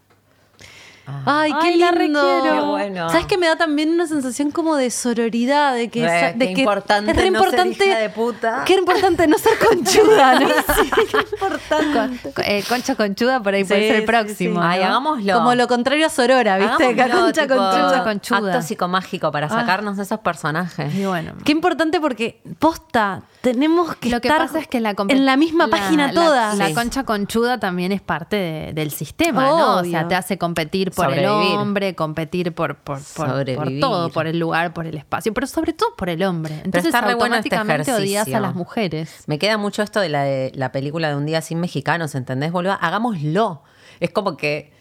[1.26, 2.22] Ay, qué Ay, la lindo.
[2.22, 2.54] requiero.
[2.60, 3.08] Qué bueno.
[3.10, 5.74] ¿Sabes que me da también una sensación como de sororidad?
[5.74, 7.86] De que, Re, sa- de qué que importante es re no ser importante.
[7.86, 8.62] hija de puta.
[8.64, 10.48] Qué importante no ser conchuda, ¿no?
[10.80, 12.32] Sí, qué importante.
[12.46, 14.60] Eh, concha conchuda por ahí puede Sí, ser el próximo.
[14.60, 14.66] sí.
[14.68, 14.86] Ay, ¿no?
[14.86, 15.34] hagámoslo.
[15.34, 16.84] Como lo contrario a Sorora, ¿viste?
[16.96, 17.08] Concha
[17.48, 18.04] conchuda.
[18.04, 18.38] conchuda.
[18.54, 20.94] Acto psicomágico para sacarnos de esos personajes.
[20.94, 21.32] Y bueno.
[21.44, 25.36] Qué importante porque, posta, tenemos que Lo que estar pasa es que la en la
[25.36, 26.58] misma página la- todas.
[26.58, 26.74] La Sí.
[26.74, 29.76] concha conchuda también es parte de- del sistema, ¿no?
[29.78, 30.08] O sea, Obvio.
[30.08, 31.52] te hace competir por Sobrevivir.
[31.52, 35.46] el hombre, competir por, por, por, por todo, por el lugar, por el espacio, pero
[35.46, 36.54] sobre todo por el hombre.
[36.64, 39.24] Entonces está bueno este automáticamente odias a las mujeres.
[39.26, 42.52] Me queda mucho esto de la, de la película de Un día sin mexicanos, ¿entendés,
[42.52, 42.76] boludo?
[42.80, 43.62] Hagámoslo.
[44.00, 44.72] Es como que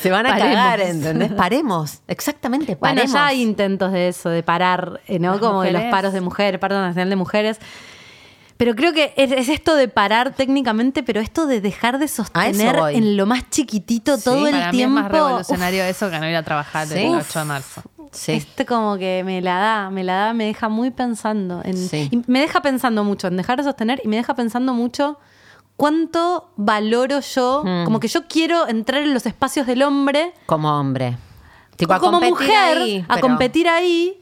[0.00, 0.54] se van a Paremos.
[0.54, 1.32] cagar, ¿entendés?
[1.32, 1.98] Paremos.
[2.08, 3.12] Exactamente, Bueno, paremos.
[3.12, 5.32] ya hay intentos de eso, de parar, eh, ¿no?
[5.32, 7.58] Las Como de los paros de mujeres, paro nacional de mujeres.
[8.60, 12.76] Pero creo que es, es esto de parar técnicamente, pero esto de dejar de sostener
[12.92, 14.92] en lo más chiquitito Sí, todo el Para tiempo.
[14.94, 16.98] mí es más revolucionario eso que no ir a trabajar Sí.
[16.98, 17.26] el Uf.
[17.30, 17.82] 8 de marzo.
[18.12, 18.32] Sí.
[18.32, 21.62] Este como que me la da, me la da, me deja muy pensando.
[21.64, 21.74] En,
[22.12, 25.18] y me deja pensando mucho en dejar de sostener y me deja pensando mucho
[25.76, 27.84] cuánto valoro yo, Mm.
[27.84, 31.16] como que yo quiero entrar en los espacios del hombre Como hombre.
[31.76, 34.19] Tipo, como mujer ahí, a pero- competir ahí,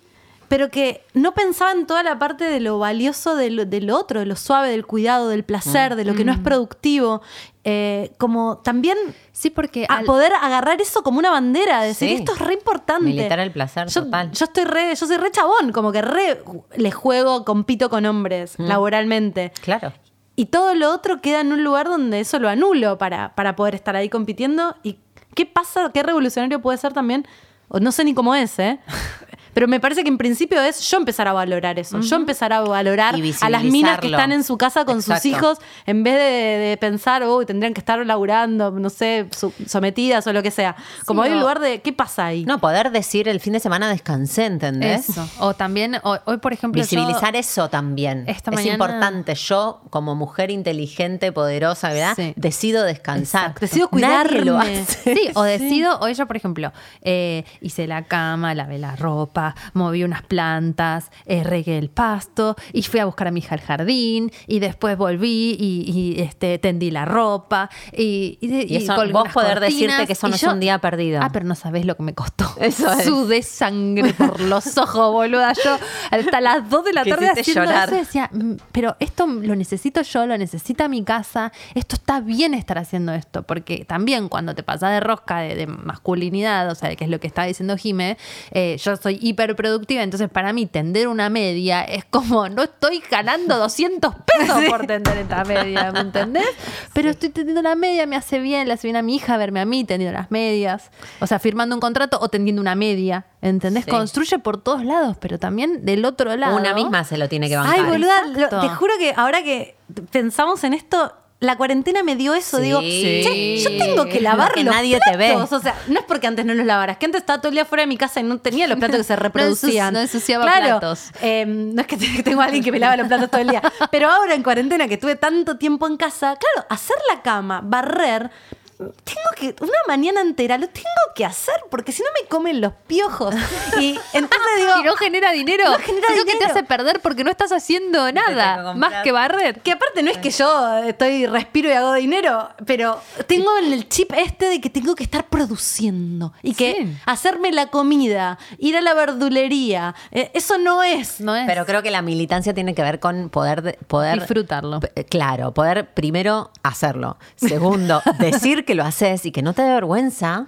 [0.48, 4.20] pero que no pensaba en toda la parte de lo valioso de lo, del otro,
[4.20, 7.20] de lo suave, del cuidado, del placer, de lo que no es productivo.
[7.64, 8.96] Eh, como también
[9.32, 12.14] Sí, porque a poder agarrar eso como una bandera, decir Sí.
[12.14, 13.04] esto es re importante.
[13.04, 14.32] Militar el placer, yo, total.
[14.32, 16.42] Yo estoy re, yo soy re chabón, como que re
[16.76, 18.64] le juego, compito con hombres Mm.
[18.66, 19.52] laboralmente.
[19.60, 19.92] Claro.
[20.34, 23.74] Y todo lo otro queda en un lugar donde eso lo anulo para, para poder
[23.74, 24.74] estar ahí compitiendo.
[24.82, 24.98] ¿Y
[25.34, 25.90] qué pasa?
[25.92, 27.26] ¿Qué revolucionario puede ser también?
[27.68, 28.78] O no sé ni cómo es, ¿eh?
[29.54, 32.00] Pero me parece que en principio es yo empezar a valorar eso.
[32.00, 35.58] Yo empezar a valorar a las minas que están en su casa con sus hijos
[35.86, 39.26] en vez de, de pensar, uy, tendrían que estar laburando, no sé,
[39.66, 40.76] sometidas o lo que sea.
[41.06, 42.44] Como hay un lugar de, ¿qué pasa ahí?
[42.44, 45.08] No, poder decir el fin de semana descansé, ¿entendés?
[45.10, 45.28] Eso.
[45.40, 48.24] O también, o- hoy por ejemplo, yo- Visibilizar eso también.
[48.26, 49.34] Esta es mañana- importante.
[49.34, 52.14] Yo, como mujer inteligente, poderosa, ¿verdad?
[52.16, 52.32] Sí.
[52.36, 53.18] decido descansar.
[53.50, 53.60] Exacto.
[53.60, 54.78] Decido Nadie lo cuidarme.
[54.80, 55.14] hace.
[55.14, 56.72] Sí, o decido, o yo, por ejemplo,
[57.02, 62.82] eh, hice la cama, lavé la ropa, moví unas plantas, eh, regué el pasto y
[62.82, 66.90] fui a buscar a mi hija al jardín y después volví y, y, este, tendí
[66.90, 70.78] la ropa y, Y eso, colgué vos poder decirte que eso no es un día
[70.78, 71.20] perdido.
[71.22, 72.44] Ah, pero no sabés lo que me costó.
[72.60, 73.04] Eso es.
[73.04, 75.52] Sudé sangre por los ojos, boluda.
[75.64, 75.78] Yo
[76.10, 77.88] hasta las 2 de la tarde haciendo llorar.
[77.88, 82.54] eso decía, "Mm, pero esto lo necesito yo, lo necesita mi casa, esto está bien
[82.54, 86.94] estar haciendo esto, porque también cuando te pasas de rosca de, de masculinidad, o sea,
[86.96, 88.16] que es lo que estaba diciendo Jime,
[88.50, 93.56] eh, yo soy hiperproductiva, entonces para mí tender una media es como, no estoy ganando
[93.58, 96.46] 200 pesos por tender esta media, ¿me entendés?
[96.92, 99.60] Pero estoy tendiendo la media, me hace bien, le hace bien a mi hija verme
[99.60, 100.90] a mí tendiendo las medias,
[101.20, 103.84] o sea, firmando un contrato o tendiendo una media, ¿entendés?
[103.84, 103.90] Sí.
[103.90, 106.56] Construye por todos lados, pero también del otro lado.
[106.56, 107.74] Una misma se lo tiene que bancar.
[107.78, 109.76] Ay, boluda, lo- te juro que ahora que
[110.10, 112.56] pensamos en esto, la cuarentena me dio eso.
[112.58, 112.62] Sí.
[112.64, 115.30] Digo, che, yo tengo que lavar Que los nadie te ve.
[115.34, 115.52] platos.
[115.52, 117.64] O sea, no es porque antes no los lavaras, que antes estaba todo el día
[117.64, 119.94] fuera de mi casa y no tenía los platos que se reproducían.
[119.94, 121.10] no ensuciaba claro, platos.
[121.22, 123.48] eh, no es que te- tengo a alguien que me lava los platos todo el
[123.48, 123.62] día.
[123.90, 128.30] Pero ahora en cuarentena, que tuve tanto tiempo en casa, claro, hacer la cama, barrer.
[128.78, 130.86] Tengo que, una mañana entera lo tengo
[131.16, 133.34] que hacer porque si no me comen los piojos.
[133.80, 134.70] Y entonces digo.
[134.80, 135.64] Y no genera dinero.
[135.68, 139.60] No genera que te hace perder porque no estás haciendo nada más que barrer.
[139.62, 143.88] Que aparte no es que yo estoy respiro y hago dinero, pero tengo en el
[143.88, 146.96] chip este de que tengo que estar produciendo y que Sí.
[147.06, 151.20] hacerme la comida, ir a la verdulería, eh, eso no es.
[151.20, 154.80] No es Pero creo que la militancia tiene que ver con poder, de- poder disfrutarlo.
[155.10, 157.16] Claro, poder primero hacerlo.
[157.36, 160.46] Segundo, decir que lo haces y que no te dé vergüenza.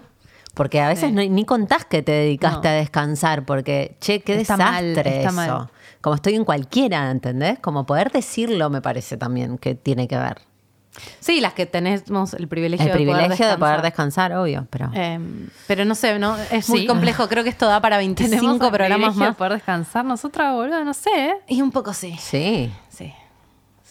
[0.55, 2.75] Porque a veces no- ni contás que te dedicaste No.
[2.75, 5.37] a descansar, porque, che, qué Está mal, desastre está eso.
[5.37, 5.69] mal.
[6.01, 7.59] Como estoy en cualquiera, ¿entendés?
[7.61, 10.39] Como poder decirlo me parece también que tiene que ver.
[11.21, 13.83] Sí, las que tenemos el privilegio, El privilegio de poder descansar.
[13.83, 14.91] descansar, obvio, pero...
[14.93, 15.21] Eh,
[15.69, 16.37] pero no sé, ¿no?
[16.51, 17.29] es muy complejo.
[17.29, 19.37] Creo que esto da para 25 Tenemos el programas de más.
[19.37, 20.05] poder descansar.
[20.05, 21.11] Nosotras, boludo, no sé.
[21.15, 21.35] ¿eh?
[21.47, 22.17] Y un poco sí.
[22.19, 22.73] Sí.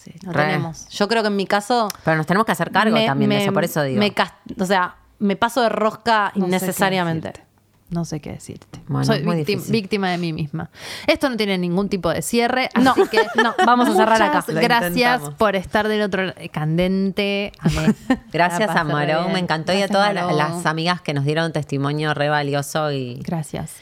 [0.02, 0.12] Sí.
[0.24, 0.44] No Re.
[0.46, 0.88] tenemos.
[0.88, 1.88] Yo creo que en mi caso.
[2.04, 3.98] Pero nos tenemos que hacer cargo me- también de eso, por eso digo.
[3.98, 4.14] me
[4.58, 7.32] o sea, me paso de rosca No innecesariamente.
[7.90, 8.80] No sé qué decirte.
[8.86, 9.20] Bueno, Soy
[9.68, 10.70] víctima, de mí misma.
[11.08, 12.68] Esto no tiene ningún tipo de cierre.
[12.80, 14.44] No, que no, vamos a cerrar acá.
[14.46, 15.34] Lo Gracias intentamos.
[15.34, 16.38] por estar del otro lado.
[16.52, 17.50] Candente.
[17.58, 17.92] Amé.
[18.32, 19.32] Gracias a bien.
[19.32, 23.72] me encantó y a todas las amigas que nos dieron testimonio re valioso y Gracias.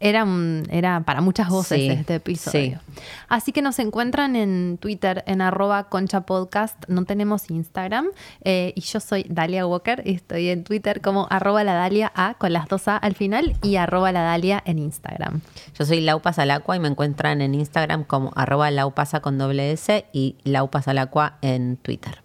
[0.00, 2.80] Era, un- era para muchas voces Sí, este episodio.
[2.94, 3.00] sí.
[3.28, 6.76] Así que nos encuentran en Twitter en arroba concha podcast.
[6.88, 8.06] No tenemos Instagram.
[8.42, 12.34] Eh, y yo soy Dalia Walker y estoy en Twitter como arroba la Dalia A
[12.34, 15.40] con las dos A al final y arroba la Dalia en Instagram.
[15.78, 19.72] yo soy Laupas al Aqua y me encuentran en Instagram como arroba laupasa con doble
[19.72, 22.22] S y Laupas al Aqua en Twitter.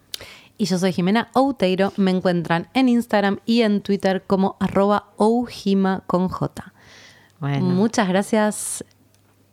[0.57, 1.91] Y yo soy Jimena Outeiro.
[1.97, 6.71] Me encuentran en Instagram y en Twitter como arroba oujima con J.
[7.41, 7.65] Bueno.
[7.65, 8.85] Muchas gracias.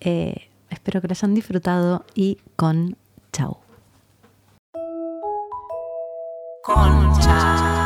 [0.00, 2.96] Eh, espero que lo hayan disfrutado y con
[3.32, 3.56] chau.
[6.62, 7.77] Concha.